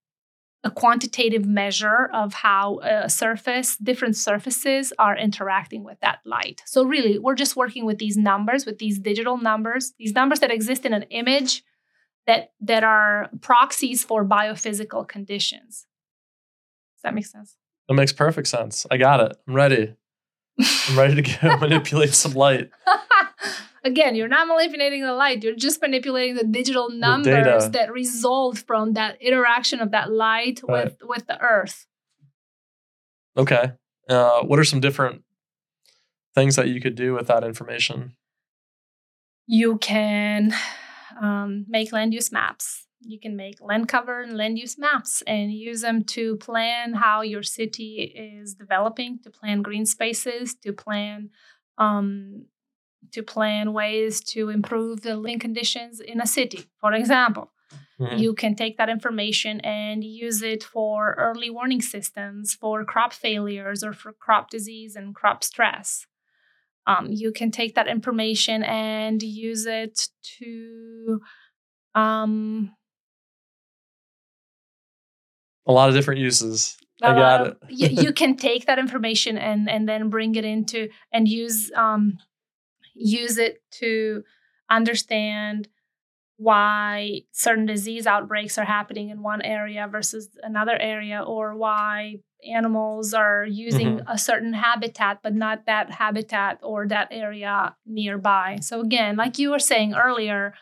a 0.65 0.71
quantitative 0.71 1.45
measure 1.45 2.09
of 2.13 2.35
how 2.35 2.79
a 2.81 3.11
surface, 3.11 3.77
different 3.77 4.17
surfaces 4.17 4.93
are 4.99 5.17
interacting 5.17 5.83
with 5.83 5.99
that 6.01 6.21
light. 6.25 6.63
So, 6.67 6.85
really, 6.85 7.19
we're 7.19 7.35
just 7.35 7.57
working 7.57 7.85
with 7.85 7.99
these 7.99 8.17
numbers, 8.17 8.65
with 8.65 8.79
these 8.79 8.99
digital 8.99 9.37
numbers, 9.37 9.93
these 9.99 10.13
numbers 10.13 10.41
that 10.41 10.53
exist 10.53 10.87
in 10.87 10.93
an 10.93 11.03
image 11.05 11.65
that, 12.27 12.53
that 12.61 12.85
are 12.85 13.29
proxies 13.41 14.05
for 14.05 14.25
biophysical 14.25 15.07
conditions. 15.09 15.87
Does 16.97 17.03
that 17.03 17.15
make 17.15 17.27
sense? 17.27 17.57
That 17.89 17.95
makes 17.95 18.13
perfect 18.13 18.47
sense. 18.47 18.87
I 18.91 18.97
got 18.97 19.21
it. 19.21 19.37
I'm 19.49 19.55
ready. 19.55 19.95
I'm 20.89 20.99
ready 20.99 21.23
to 21.23 21.39
go 21.41 21.57
manipulate 21.61 22.15
some 22.15 22.35
light. 22.35 22.71
Again, 23.85 24.15
you're 24.15 24.29
not 24.29 24.47
manipulating 24.47 25.03
the 25.03 25.13
light, 25.13 25.43
you're 25.43 25.57
just 25.57 25.83
manipulating 25.83 26.37
the 26.37 26.45
digital 26.45 26.89
numbers 26.91 27.65
the 27.65 27.71
that 27.71 27.93
result 27.93 28.59
from 28.59 28.93
that 28.93 29.21
interaction 29.21 29.81
of 29.81 29.91
that 29.91 30.13
light 30.13 30.61
right. 30.69 30.85
with, 30.85 30.97
with 31.03 31.27
the 31.27 31.41
earth. 31.41 31.87
Okay. 33.37 33.73
Uh, 34.09 34.43
what 34.43 34.59
are 34.59 34.65
some 34.65 34.81
different 34.81 35.23
things 36.35 36.57
that 36.57 36.69
you 36.69 36.81
could 36.81 36.95
do 36.95 37.15
with 37.15 37.27
that 37.27 37.45
information? 37.45 38.15
You 39.47 39.79
can 39.79 40.55
um, 41.21 41.67
make 41.69 41.93
land 41.93 42.15
use 42.15 42.31
maps. 42.31 42.87
You 43.01 43.19
can 43.19 43.35
make 43.37 43.61
land 43.61 43.89
cover 43.89 44.21
and 44.21 44.37
land 44.37 44.59
use 44.59 44.79
maps 44.79 45.23
and 45.27 45.53
use 45.53 45.81
them 45.81 46.05
to 46.05 46.37
plan 46.37 46.95
how 46.95 47.23
your 47.23 47.43
city 47.43 48.15
is 48.15 48.55
developing, 48.55 49.19
to 49.25 49.31
plan 49.31 49.63
green 49.63 49.87
spaces, 49.87 50.55
to 50.63 50.73
plan 50.73 51.31
um, 51.79 52.47
to 53.11 53.23
plan 53.23 53.73
ways 53.73 54.21
to 54.21 54.49
improve 54.49 55.03
the 55.03 55.17
living 55.17 55.39
conditions 55.39 56.01
in 56.01 56.21
a 56.21 56.27
city. 56.27 56.65
For 56.81 56.93
example, 56.93 57.51
mm-hmm. 58.01 58.17
you 58.19 58.35
can 58.35 58.55
take 58.55 58.79
that 58.79 58.89
information 58.89 59.61
and 59.61 60.05
use 60.05 60.43
it 60.43 60.63
for 60.63 61.15
early 61.19 61.51
warning 61.51 61.83
systems 61.83 62.55
for 62.55 62.85
crop 62.85 63.13
failures 63.13 63.83
or 63.83 63.93
for 63.93 64.13
crop 64.13 64.51
disease 64.51 64.97
and 64.97 65.15
crop 65.15 65.45
stress. 65.45 66.07
Um, 66.87 67.09
you 67.11 67.33
can 67.33 67.51
take 67.51 67.75
that 67.77 67.87
information 67.87 68.65
and 68.65 69.23
use 69.23 69.67
it 69.67 70.09
to 70.39 71.21
um, 71.95 72.73
a 75.67 75.73
lot 75.73 75.89
of 75.89 75.95
different 75.95 76.21
uses. 76.21 76.77
I 77.01 77.15
got 77.15 77.47
it. 77.47 77.57
you, 77.69 77.89
you, 77.89 78.13
can 78.13 78.37
take 78.37 78.67
that 78.67 78.79
information 78.79 79.37
and 79.37 79.69
and 79.69 79.89
then 79.89 80.09
bring 80.09 80.35
it 80.35 80.45
into 80.45 80.89
and 81.13 81.29
use 81.29 81.71
um, 81.77 82.19
use 82.95 83.39
it 83.39 83.63
to 83.73 84.23
understand 84.71 85.69
why 86.37 87.21
certain 87.31 87.67
disease 87.67 88.07
outbreaks 88.07 88.59
are 88.59 88.65
happening 88.65 89.11
in 89.11 89.23
one 89.23 89.43
area 89.43 89.87
versus 89.91 90.31
another 90.43 90.77
area 90.81 91.23
or 91.23 91.55
why 91.55 92.17
animals 92.51 93.15
are 93.15 93.45
using 93.45 93.99
mm-hmm. 93.99 94.09
a 94.09 94.19
certain 94.19 94.53
habitat 94.53 95.21
but 95.23 95.35
not 95.35 95.67
that 95.67 95.91
habitat 95.91 96.59
or 96.63 96.89
that 96.89 97.07
area 97.13 97.77
nearby 97.87 98.59
so 98.61 98.81
again 98.81 99.15
like 99.15 99.39
you 99.39 99.51
were 99.51 99.61
saying 99.61 99.95
earlier 99.95 100.53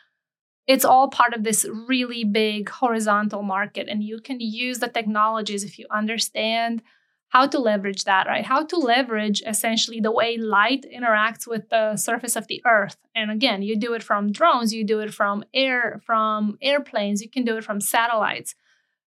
it's 0.66 0.84
all 0.84 1.08
part 1.08 1.32
of 1.32 1.42
this 1.42 1.66
really 1.88 2.22
big 2.24 2.68
horizontal 2.68 3.42
market 3.42 3.88
and 3.88 4.04
you 4.04 4.20
can 4.20 4.38
use 4.38 4.80
the 4.80 4.88
technologies 4.88 5.64
if 5.64 5.78
you 5.78 5.86
understand 5.90 6.82
how 7.30 7.46
to 7.46 7.58
leverage 7.60 8.04
that, 8.04 8.26
right? 8.26 8.44
How 8.44 8.64
to 8.64 8.76
leverage 8.76 9.40
essentially 9.46 10.00
the 10.00 10.10
way 10.10 10.36
light 10.36 10.84
interacts 10.92 11.46
with 11.46 11.68
the 11.70 11.96
surface 11.96 12.34
of 12.34 12.48
the 12.48 12.60
earth. 12.66 12.96
And 13.14 13.30
again, 13.30 13.62
you 13.62 13.76
do 13.76 13.94
it 13.94 14.02
from 14.02 14.32
drones, 14.32 14.74
you 14.74 14.84
do 14.84 14.98
it 14.98 15.14
from 15.14 15.44
air, 15.54 16.00
from 16.04 16.58
airplanes, 16.60 17.22
you 17.22 17.30
can 17.30 17.44
do 17.44 17.56
it 17.56 17.64
from 17.64 17.80
satellites. 17.80 18.56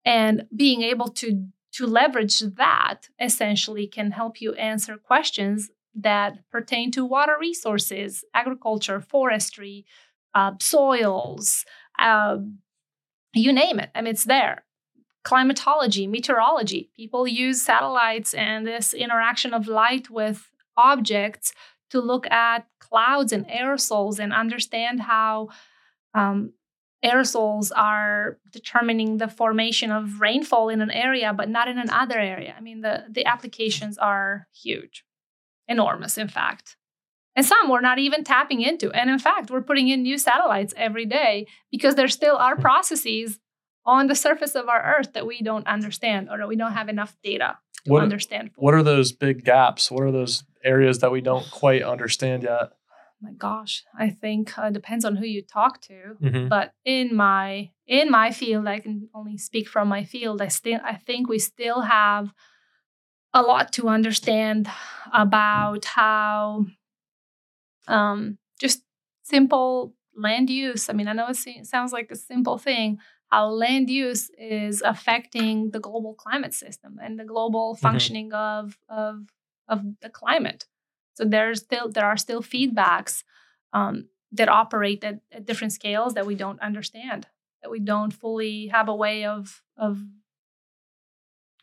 And 0.05 0.47
being 0.55 0.82
able 0.82 1.09
to 1.09 1.47
to 1.74 1.86
leverage 1.86 2.39
that 2.39 3.09
essentially 3.20 3.86
can 3.86 4.11
help 4.11 4.39
you 4.39 4.53
answer 4.53 4.95
questions 4.95 5.70
that 5.93 6.38
pertain 6.49 6.89
to 6.91 7.03
water 7.03 7.36
resources, 7.38 8.24
agriculture, 8.34 9.01
forestry, 9.01 9.86
uh, 10.34 10.53
soils, 10.61 11.66
uh, 11.99 12.38
you 13.34 13.51
name 13.51 13.78
it. 13.80 13.89
I 13.93 13.99
mean, 13.99 14.11
it's 14.11 14.24
there 14.24 14.64
climatology, 15.26 16.05
meteorology. 16.05 16.91
People 16.95 17.28
use 17.28 17.61
satellites 17.61 18.34
and 18.36 18.65
this 18.65 18.93
interaction 18.93 19.53
of 19.53 19.67
light 19.67 20.09
with 20.09 20.51
objects 20.78 21.51
to 21.89 21.99
look 21.99 22.30
at 22.32 22.67
clouds 22.80 23.34
and 23.34 23.47
aerosols 23.47 24.19
and 24.19 24.32
understand 24.32 25.01
how 25.01 25.49
um, 26.13 26.53
aerosols 27.03 27.71
are 27.76 28.38
determining 28.51 29.17
the 29.17 29.28
formation 29.28 29.91
of 29.91 30.21
rainfall 30.21 30.69
in 30.69 30.80
an 30.80 30.91
area, 30.91 31.34
but 31.34 31.49
not 31.49 31.67
in 31.67 31.80
another 31.80 32.19
area. 32.19 32.53
I 32.55 32.61
mean, 32.61 32.82
the, 32.82 33.05
the 33.09 33.26
applications 33.26 33.97
are 33.97 34.47
huge, 34.53 35.03
enormous, 35.67 36.19
in 36.19 36.28
fact. 36.28 36.78
And 37.36 37.45
some 37.45 37.69
we're 37.69 37.82
not 37.82 37.97
even 37.97 38.23
tapping 38.23 38.61
into. 38.61 38.91
And 38.91 39.09
in 39.09 39.19
fact, 39.19 39.49
we're 39.49 39.61
putting 39.61 39.88
in 39.88 40.03
new 40.03 40.19
satellites 40.19 40.73
every 40.78 41.05
day 41.05 41.47
because 41.71 41.95
there 41.95 42.07
still 42.07 42.38
are 42.38 42.55
processes 42.67 43.39
on 43.86 44.07
the 44.07 44.15
surface 44.15 44.55
of 44.55 44.67
our 44.67 44.97
earth 44.97 45.13
that 45.13 45.27
we 45.27 45.41
don't 45.41 45.67
understand 45.67 46.29
or 46.29 46.38
that 46.38 46.47
we 46.47 46.55
don't 46.55 46.73
have 46.73 46.89
enough 46.89 47.15
data 47.23 47.57
to 47.86 47.91
what, 47.91 48.03
understand. 48.03 48.51
What 48.55 48.73
are 48.73 48.83
those 48.83 49.11
big 49.11 49.43
gaps? 49.43 49.91
What 49.91 50.03
are 50.03 50.11
those 50.11 50.43
areas 50.63 50.99
that 50.99 51.11
we 51.11 51.21
don't 51.21 51.49
quite 51.51 51.83
understand 51.83 52.43
yet? 52.43 52.71
my 53.21 53.31
gosh 53.31 53.83
i 53.97 54.09
think 54.09 54.57
uh, 54.57 54.69
depends 54.69 55.05
on 55.05 55.15
who 55.15 55.25
you 55.25 55.41
talk 55.41 55.81
to 55.81 56.15
mm-hmm. 56.21 56.47
but 56.47 56.73
in 56.83 57.15
my 57.15 57.69
in 57.88 58.11
my 58.11 58.31
field 58.31 58.67
i 58.67 58.79
can 58.79 59.09
only 59.15 59.38
speak 59.38 59.67
from 59.67 59.88
my 59.88 60.03
field 60.03 60.41
i 60.41 60.47
still 60.47 60.79
i 60.83 60.95
think 60.95 61.27
we 61.27 61.39
still 61.39 61.81
have 61.81 62.33
a 63.33 63.41
lot 63.41 63.71
to 63.73 63.88
understand 63.88 64.69
about 65.13 65.86
how 65.86 66.65
um 67.88 68.38
just 68.59 68.81
simple 69.23 69.93
land 70.15 70.49
use 70.49 70.89
i 70.89 70.93
mean 70.93 71.07
i 71.07 71.13
know 71.13 71.27
it 71.29 71.65
sounds 71.65 71.91
like 71.91 72.09
a 72.11 72.15
simple 72.15 72.57
thing 72.57 72.97
how 73.36 73.47
land 73.49 73.89
use 73.89 74.31
is 74.38 74.81
affecting 74.81 75.71
the 75.71 75.79
global 75.79 76.13
climate 76.13 76.53
system 76.53 76.97
and 77.03 77.19
the 77.19 77.25
global 77.25 77.73
mm-hmm. 77.73 77.86
functioning 77.86 78.29
mm-hmm. 78.29 78.65
of, 78.65 78.77
of, 78.88 79.15
of 79.67 79.83
the 80.01 80.09
climate. 80.09 80.65
So 81.15 81.25
there's 81.25 81.59
still 81.59 81.89
there 81.89 82.05
are 82.05 82.15
still 82.15 82.41
feedbacks 82.41 83.23
um, 83.73 84.07
that 84.31 84.47
operate 84.47 85.03
at, 85.03 85.19
at 85.33 85.45
different 85.45 85.73
scales 85.73 86.13
that 86.13 86.25
we 86.25 86.36
don't 86.36 86.61
understand, 86.61 87.27
that 87.61 87.69
we 87.69 87.79
don't 87.79 88.13
fully 88.13 88.67
have 88.67 88.88
a 88.88 88.95
way 88.95 89.25
of 89.25 89.61
of 89.75 89.99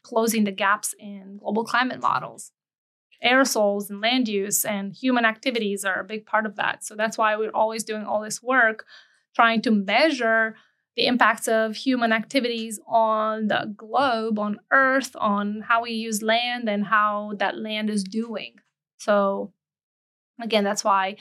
closing 0.02 0.44
the 0.44 0.52
gaps 0.52 0.94
in 0.98 1.38
global 1.38 1.64
climate 1.64 2.02
models. 2.02 2.52
Aerosols 3.24 3.88
and 3.88 4.00
land 4.02 4.28
use 4.28 4.64
and 4.64 4.92
human 4.92 5.24
activities 5.24 5.84
are 5.84 6.00
a 6.00 6.10
big 6.12 6.26
part 6.26 6.44
of 6.44 6.56
that. 6.56 6.84
So 6.84 6.96
that's 6.96 7.16
why 7.16 7.36
we're 7.36 7.60
always 7.62 7.84
doing 7.84 8.04
all 8.04 8.20
this 8.20 8.42
work 8.42 8.84
trying 9.34 9.62
to 9.62 9.70
measure 9.70 10.56
the 10.96 11.06
impacts 11.06 11.48
of 11.48 11.74
human 11.74 12.12
activities 12.12 12.78
on 12.86 13.48
the 13.48 13.72
globe, 13.76 14.38
on 14.38 14.60
Earth, 14.70 15.16
on 15.16 15.62
how 15.66 15.82
we 15.82 15.92
use 15.92 16.22
land 16.22 16.68
and 16.68 16.84
how 16.84 17.32
that 17.38 17.56
land 17.56 17.88
is 17.88 18.04
doing. 18.04 18.56
So, 18.98 19.52
again, 20.40 20.64
that's 20.64 20.84
why 20.84 21.16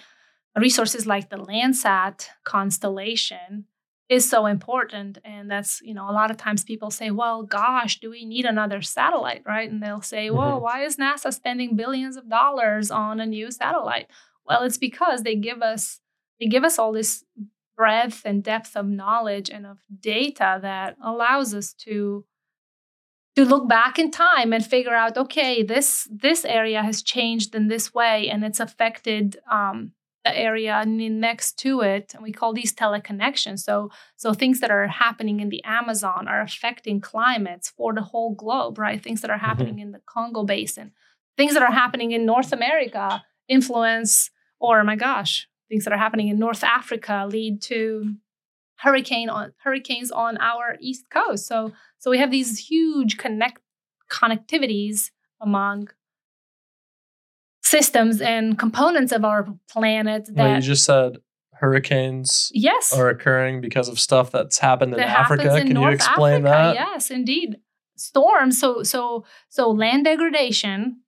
resources 0.55 1.07
like 1.07 1.29
the 1.29 1.37
Landsat 1.37 2.27
constellation 2.43 3.65
is 4.09 4.29
so 4.29 4.45
important. 4.45 5.19
And 5.23 5.49
that's, 5.49 5.81
you 5.81 5.93
know, 5.93 6.09
a 6.09 6.11
lot 6.11 6.31
of 6.31 6.35
times 6.35 6.65
people 6.65 6.91
say, 6.91 7.11
well, 7.11 7.43
gosh, 7.43 8.01
do 8.01 8.09
we 8.09 8.25
need 8.25 8.43
another 8.43 8.81
satellite, 8.81 9.43
right? 9.47 9.71
And 9.71 9.81
they'll 9.81 10.01
say, 10.01 10.29
well, 10.29 10.55
mm-hmm. 10.55 10.63
why 10.63 10.83
is 10.83 10.97
NASA 10.97 11.33
spending 11.33 11.77
billions 11.77 12.17
of 12.17 12.29
dollars 12.29 12.91
on 12.91 13.21
a 13.21 13.25
new 13.25 13.49
satellite? 13.51 14.07
Well, 14.45 14.63
it's 14.63 14.77
because 14.77 15.23
they 15.23 15.35
give 15.35 15.61
us 15.61 16.01
they 16.41 16.47
give 16.47 16.65
us 16.65 16.77
all 16.77 16.91
this 16.91 17.23
breadth 17.81 18.21
and 18.25 18.43
depth 18.43 18.77
of 18.77 18.85
knowledge 18.85 19.49
and 19.49 19.65
of 19.65 19.79
data 19.99 20.59
that 20.61 20.95
allows 21.03 21.51
us 21.59 21.73
to 21.73 22.23
to 23.35 23.43
look 23.43 23.67
back 23.67 23.97
in 23.97 24.11
time 24.11 24.53
and 24.53 24.63
figure 24.63 24.93
out 24.93 25.17
okay 25.17 25.63
this 25.63 26.07
this 26.11 26.45
area 26.45 26.83
has 26.83 27.01
changed 27.01 27.55
in 27.55 27.69
this 27.69 27.91
way 27.91 28.29
and 28.29 28.43
it's 28.43 28.59
affected 28.59 29.39
um, 29.49 29.93
the 30.25 30.37
area 30.37 30.85
next 30.85 31.57
to 31.57 31.81
it 31.81 32.13
and 32.13 32.21
we 32.21 32.31
call 32.31 32.53
these 32.53 32.71
teleconnections 32.83 33.61
so 33.61 33.89
so 34.15 34.31
things 34.31 34.59
that 34.59 34.69
are 34.69 34.87
happening 34.87 35.39
in 35.39 35.49
the 35.49 35.63
amazon 35.63 36.27
are 36.27 36.41
affecting 36.41 37.01
climates 37.01 37.67
for 37.77 37.95
the 37.95 38.07
whole 38.11 38.35
globe 38.35 38.77
right 38.77 39.01
things 39.01 39.21
that 39.21 39.31
are 39.31 39.37
mm-hmm. 39.37 39.51
happening 39.51 39.77
mm-hmm. 39.77 39.87
in 39.87 39.91
the 39.91 40.01
congo 40.05 40.43
basin 40.43 40.91
things 41.35 41.53
that 41.55 41.63
are 41.63 41.77
happening 41.83 42.11
in 42.11 42.27
north 42.27 42.53
america 42.53 43.23
influence 43.47 44.29
or 44.59 44.83
my 44.83 44.95
gosh 44.95 45.47
things 45.71 45.85
that 45.85 45.93
are 45.93 45.97
happening 45.97 46.27
in 46.27 46.37
North 46.37 46.63
Africa 46.63 47.25
lead 47.31 47.61
to 47.63 48.13
hurricane 48.75 49.29
on 49.29 49.53
hurricanes 49.63 50.11
on 50.11 50.37
our 50.37 50.75
east 50.81 51.05
coast. 51.09 51.47
So 51.47 51.71
so 51.97 52.11
we 52.11 52.17
have 52.19 52.29
these 52.29 52.59
huge 52.59 53.17
connect 53.17 53.61
connectivities 54.11 55.11
among 55.39 55.87
systems 57.63 58.19
and 58.19 58.59
components 58.59 59.11
of 59.13 59.23
our 59.23 59.47
planet 59.69 60.25
that 60.25 60.35
Well, 60.35 60.55
you 60.55 60.61
just 60.61 60.83
said 60.83 61.17
hurricanes 61.53 62.51
yes 62.53 62.91
are 62.91 63.07
occurring 63.09 63.61
because 63.61 63.87
of 63.87 63.99
stuff 63.99 64.31
that's 64.31 64.57
happened 64.57 64.93
in 64.93 64.99
that 64.99 65.07
Africa. 65.09 65.55
in 65.57 65.67
Can 65.67 65.75
you 65.79 65.87
explain 65.89 66.45
Africa. 66.45 66.49
that? 66.49 66.75
Yes, 66.75 67.11
indeed. 67.11 67.57
Storms. 67.95 68.59
So 68.59 68.83
so 68.83 69.25
so 69.49 69.69
land 69.69 70.03
degradation 70.05 71.00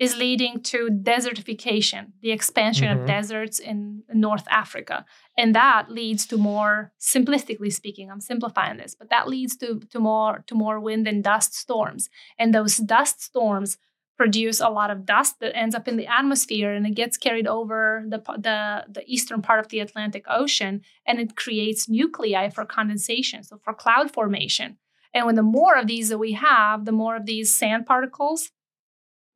is 0.00 0.16
leading 0.16 0.60
to 0.62 0.88
desertification, 0.88 2.02
the 2.22 2.32
expansion 2.32 2.88
Mhm. 2.88 3.00
of 3.02 3.06
deserts 3.06 3.58
in 3.58 4.02
North 4.12 4.46
Africa, 4.62 5.04
and 5.36 5.54
that 5.54 5.90
leads 5.90 6.26
to 6.26 6.36
more. 6.36 6.92
Simplistically 6.98 7.72
speaking, 7.72 8.10
I'm 8.10 8.20
simplifying 8.32 8.78
this, 8.78 8.94
but 9.00 9.10
that 9.10 9.28
leads 9.28 9.56
to 9.58 9.68
to 9.92 9.98
more 10.00 10.42
to 10.48 10.54
more 10.54 10.80
wind 10.80 11.06
and 11.06 11.22
dust 11.22 11.54
storms, 11.54 12.08
and 12.38 12.52
those 12.54 12.76
dust 12.78 13.22
storms 13.22 13.78
produce 14.16 14.60
a 14.60 14.68
lot 14.68 14.90
of 14.90 15.06
dust 15.06 15.40
that 15.40 15.56
ends 15.56 15.74
up 15.74 15.88
in 15.88 15.96
the 15.96 16.06
atmosphere 16.06 16.74
and 16.74 16.86
it 16.86 16.94
gets 16.94 17.16
carried 17.16 17.46
over 17.46 18.04
the, 18.06 18.18
the, 18.36 18.84
the 18.96 19.02
eastern 19.06 19.40
part 19.40 19.60
of 19.60 19.68
the 19.68 19.80
Atlantic 19.80 20.24
Ocean 20.28 20.82
and 21.06 21.18
it 21.18 21.34
creates 21.36 21.88
nuclei 21.88 22.50
for 22.50 22.66
condensation, 22.66 23.42
so 23.42 23.56
for 23.64 23.72
cloud 23.72 24.10
formation. 24.12 24.76
And 25.14 25.24
when 25.24 25.36
the 25.36 25.42
more 25.58 25.74
of 25.78 25.86
these 25.86 26.10
that 26.10 26.18
we 26.18 26.32
have, 26.32 26.84
the 26.84 26.92
more 27.02 27.16
of 27.16 27.24
these 27.24 27.48
sand 27.60 27.86
particles, 27.86 28.50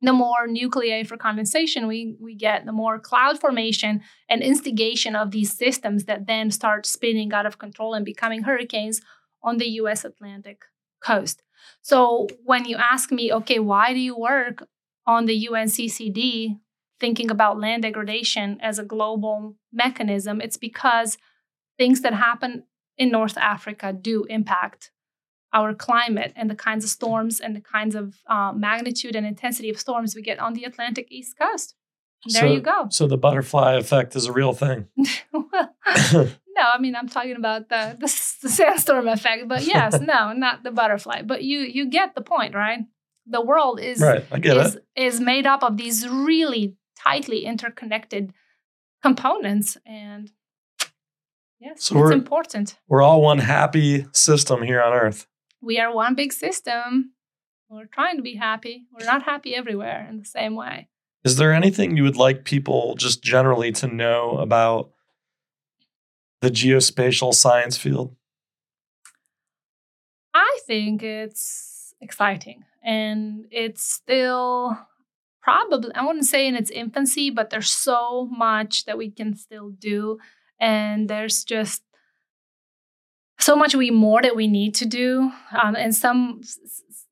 the 0.01 0.13
more 0.13 0.47
nuclei 0.47 1.03
for 1.03 1.17
condensation 1.17 1.87
we, 1.87 2.15
we 2.19 2.35
get, 2.35 2.65
the 2.65 2.71
more 2.71 2.99
cloud 2.99 3.39
formation 3.39 4.01
and 4.29 4.41
instigation 4.41 5.15
of 5.15 5.31
these 5.31 5.55
systems 5.55 6.05
that 6.05 6.27
then 6.27 6.51
start 6.51 6.85
spinning 6.85 7.33
out 7.33 7.45
of 7.45 7.57
control 7.57 7.93
and 7.93 8.05
becoming 8.05 8.43
hurricanes 8.43 9.01
on 9.41 9.57
the 9.57 9.69
US 9.81 10.03
Atlantic 10.03 10.63
coast. 11.01 11.41
So 11.81 12.27
when 12.43 12.65
you 12.65 12.77
ask 12.77 13.11
me, 13.11 13.31
okay, 13.31 13.59
why 13.59 13.93
do 13.93 13.99
you 13.99 14.17
work 14.17 14.67
on 15.07 15.25
the 15.25 15.47
UNCCD 15.47 16.59
thinking 16.99 17.29
about 17.29 17.59
land 17.59 17.83
degradation 17.83 18.59
as 18.61 18.79
a 18.79 18.83
global 18.83 19.55
mechanism? 19.71 20.41
It's 20.41 20.57
because 20.57 21.17
things 21.77 22.01
that 22.01 22.13
happen 22.13 22.63
in 22.97 23.11
North 23.11 23.37
Africa 23.37 23.93
do 23.93 24.25
impact 24.25 24.91
our 25.59 25.73
climate 25.73 26.31
and 26.35 26.49
the 26.49 26.55
kinds 26.67 26.83
of 26.83 26.89
storms 26.99 27.39
and 27.43 27.55
the 27.55 27.61
kinds 27.77 27.95
of 27.95 28.05
uh, 28.27 28.51
magnitude 28.67 29.15
and 29.15 29.25
intensity 29.25 29.69
of 29.73 29.79
storms 29.79 30.09
we 30.15 30.21
get 30.21 30.37
on 30.45 30.53
the 30.53 30.63
Atlantic 30.65 31.07
East 31.09 31.33
Coast. 31.39 31.75
There 32.33 32.41
So- 32.41 32.53
you 32.55 32.61
go. 32.61 32.87
So 32.89 33.07
the 33.07 33.17
butterfly 33.17 33.73
effect 33.83 34.15
is 34.15 34.25
a 34.25 34.33
real 34.39 34.53
thing. 34.53 34.79
well, 35.33 35.71
no, 36.57 36.63
I 36.73 36.77
mean 36.79 36.95
I'm 36.95 37.07
talking 37.09 37.37
about 37.43 37.69
the, 37.69 37.83
the 38.01 38.07
the 38.43 38.49
sandstorm 38.59 39.07
effect, 39.07 39.47
but 39.47 39.61
yes, 39.75 39.99
no, 40.13 40.33
not 40.33 40.63
the 40.63 40.71
butterfly. 40.71 41.21
But 41.31 41.39
you 41.49 41.59
you 41.59 41.83
get 41.89 42.15
the 42.15 42.21
point, 42.33 42.53
right? 42.55 42.79
The 43.35 43.41
world 43.51 43.79
is 43.79 43.99
right, 44.01 44.23
I 44.31 44.39
get 44.39 44.57
is 44.57 44.75
it. 44.75 44.83
is 44.95 45.19
made 45.19 45.45
up 45.53 45.61
of 45.63 45.77
these 45.77 46.07
really 46.07 46.75
tightly 47.07 47.39
interconnected 47.45 48.33
components, 49.01 49.77
and 49.85 50.31
yes, 51.59 51.83
So 51.83 51.95
it's 51.95 52.01
we're- 52.03 52.13
important. 52.13 52.77
We're 52.87 53.01
all 53.01 53.21
one 53.21 53.39
happy 53.39 54.05
system 54.13 54.61
here 54.63 54.81
on 54.81 54.93
Earth. 54.93 55.27
We 55.65 55.79
are 55.79 55.91
one 55.91 56.13
big 56.13 56.31
system. 56.31 57.13
We're 57.69 57.87
trying 57.87 58.17
to 58.17 58.21
be 58.21 58.35
happy. 58.35 58.85
We're 58.93 59.07
not 59.07 59.23
happy 59.23 59.55
everywhere 59.55 60.05
in 60.07 60.19
the 60.19 60.25
same 60.25 60.55
way. 60.55 60.89
Is 61.23 61.37
there 61.37 61.51
anything 61.51 61.97
you 61.97 62.03
would 62.03 62.17
like 62.17 62.43
people 62.45 62.93
just 62.95 63.23
generally 63.23 63.71
to 63.71 63.87
know 63.87 64.37
about 64.37 64.91
the 66.41 66.51
geospatial 66.51 67.33
science 67.33 67.77
field? 67.77 68.15
I 70.35 70.59
think 70.67 71.01
it's 71.01 71.95
exciting 71.99 72.65
and 72.83 73.47
it's 73.49 73.81
still 73.81 74.77
probably, 75.41 75.95
I 75.95 76.05
wouldn't 76.05 76.25
say 76.25 76.45
in 76.45 76.55
its 76.55 76.69
infancy, 76.69 77.31
but 77.31 77.49
there's 77.49 77.71
so 77.71 78.27
much 78.27 78.85
that 78.85 78.99
we 78.99 79.09
can 79.09 79.35
still 79.35 79.71
do. 79.71 80.19
And 80.59 81.09
there's 81.09 81.43
just 81.43 81.81
so 83.45 83.55
much 83.55 83.75
we 83.75 83.91
more 83.91 84.21
that 84.21 84.35
we 84.35 84.47
need 84.47 84.73
to 84.81 84.85
do 85.01 85.31
um, 85.61 85.75
and 85.75 85.93
some 85.93 86.41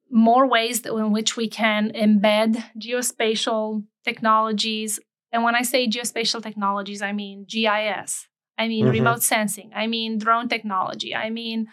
more 0.10 0.46
ways 0.56 0.82
that 0.82 0.94
in 0.94 1.12
which 1.12 1.32
we 1.38 1.48
can 1.48 1.92
embed 2.06 2.52
geospatial 2.86 3.84
technologies 4.04 5.00
and 5.32 5.44
when 5.44 5.56
i 5.56 5.64
say 5.72 5.82
geospatial 5.88 6.42
technologies 6.42 7.02
i 7.10 7.12
mean 7.12 7.46
gis 7.54 8.28
i 8.58 8.68
mean 8.68 8.86
Mhm. 8.86 8.92
remote 8.98 9.24
sensing 9.34 9.70
i 9.84 9.86
mean 9.96 10.18
drone 10.18 10.48
technology 10.56 11.12
i 11.26 11.30
mean 11.40 11.68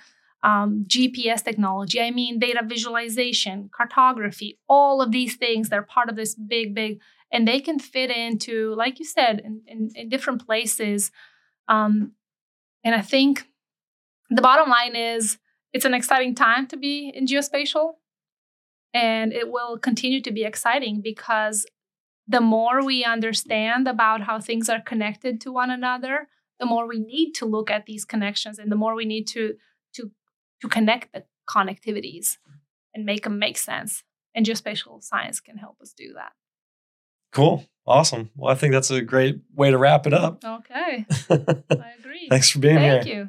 um, 0.51 0.69
gps 0.93 1.41
technology 1.49 1.99
i 2.09 2.11
mean 2.11 2.39
data 2.39 2.63
visualization 2.75 3.57
cartography 3.79 4.51
all 4.69 4.97
of 5.05 5.09
these 5.17 5.35
things 5.37 5.69
they're 5.69 5.93
part 5.97 6.09
of 6.11 6.17
this 6.17 6.35
big 6.35 6.75
big 6.81 6.93
and 7.33 7.47
they 7.47 7.61
can 7.67 7.79
fit 7.79 8.11
into 8.11 8.75
like 8.83 8.99
you 9.01 9.05
said 9.05 9.35
in, 9.47 9.55
in, 9.73 9.81
in 9.95 10.09
different 10.09 10.41
places 10.47 11.11
um, 11.75 12.13
and 12.85 12.95
i 12.95 13.03
think 13.13 13.33
the 14.31 14.43
bottom 14.43 14.69
line 14.69 14.95
is 14.97 15.39
it's 15.73 15.85
an 15.85 15.95
exciting 15.95 16.35
time 16.35 16.67
to 16.69 16.77
be 16.77 17.11
in 17.15 17.27
geospatial 17.27 17.95
and 18.93 19.33
it 19.33 19.51
will 19.51 19.79
continue 19.79 20.21
to 20.21 20.33
be 20.33 20.45
exciting 20.45 21.01
because 21.01 21.67
the 22.27 22.41
more 22.41 22.85
we 22.85 23.05
understand 23.05 23.87
about 23.89 24.23
how 24.23 24.41
things 24.41 24.69
are 24.69 24.81
connected 24.81 25.41
to 25.41 25.53
one 25.53 25.71
another 25.71 26.29
the 26.59 26.67
more 26.67 26.87
we 26.87 26.99
need 27.01 27.33
to 27.33 27.47
look 27.47 27.71
at 27.71 27.87
these 27.87 28.05
connections 28.05 28.59
and 28.59 28.71
the 28.71 28.77
more 28.77 28.95
we 28.95 29.05
need 29.05 29.27
to 29.27 29.55
to 29.95 30.11
to 30.61 30.69
connect 30.69 31.13
the 31.13 31.25
connectivities 31.49 32.37
and 32.95 33.05
make 33.05 33.25
them 33.25 33.39
make 33.39 33.59
sense 33.59 34.05
and 34.35 34.47
geospatial 34.47 35.03
science 35.03 35.41
can 35.41 35.57
help 35.57 35.77
us 35.81 35.93
do 35.93 36.13
that 36.15 36.33
Cool. 37.33 37.65
Awesome. 37.87 38.31
Well, 38.37 38.51
I 38.53 38.57
think 38.57 38.73
that's 38.73 38.91
a 38.91 39.01
great 39.01 39.39
way 39.55 39.71
to 39.71 39.79
wrap 39.79 40.05
it 40.07 40.13
up. 40.13 40.45
okay 40.45 41.07
i 41.31 41.93
agree 41.99 42.27
Thanks 42.29 42.51
for 42.51 42.59
being 42.59 42.79
here. 42.79 43.03
thank 43.03 43.07
you 43.15 43.29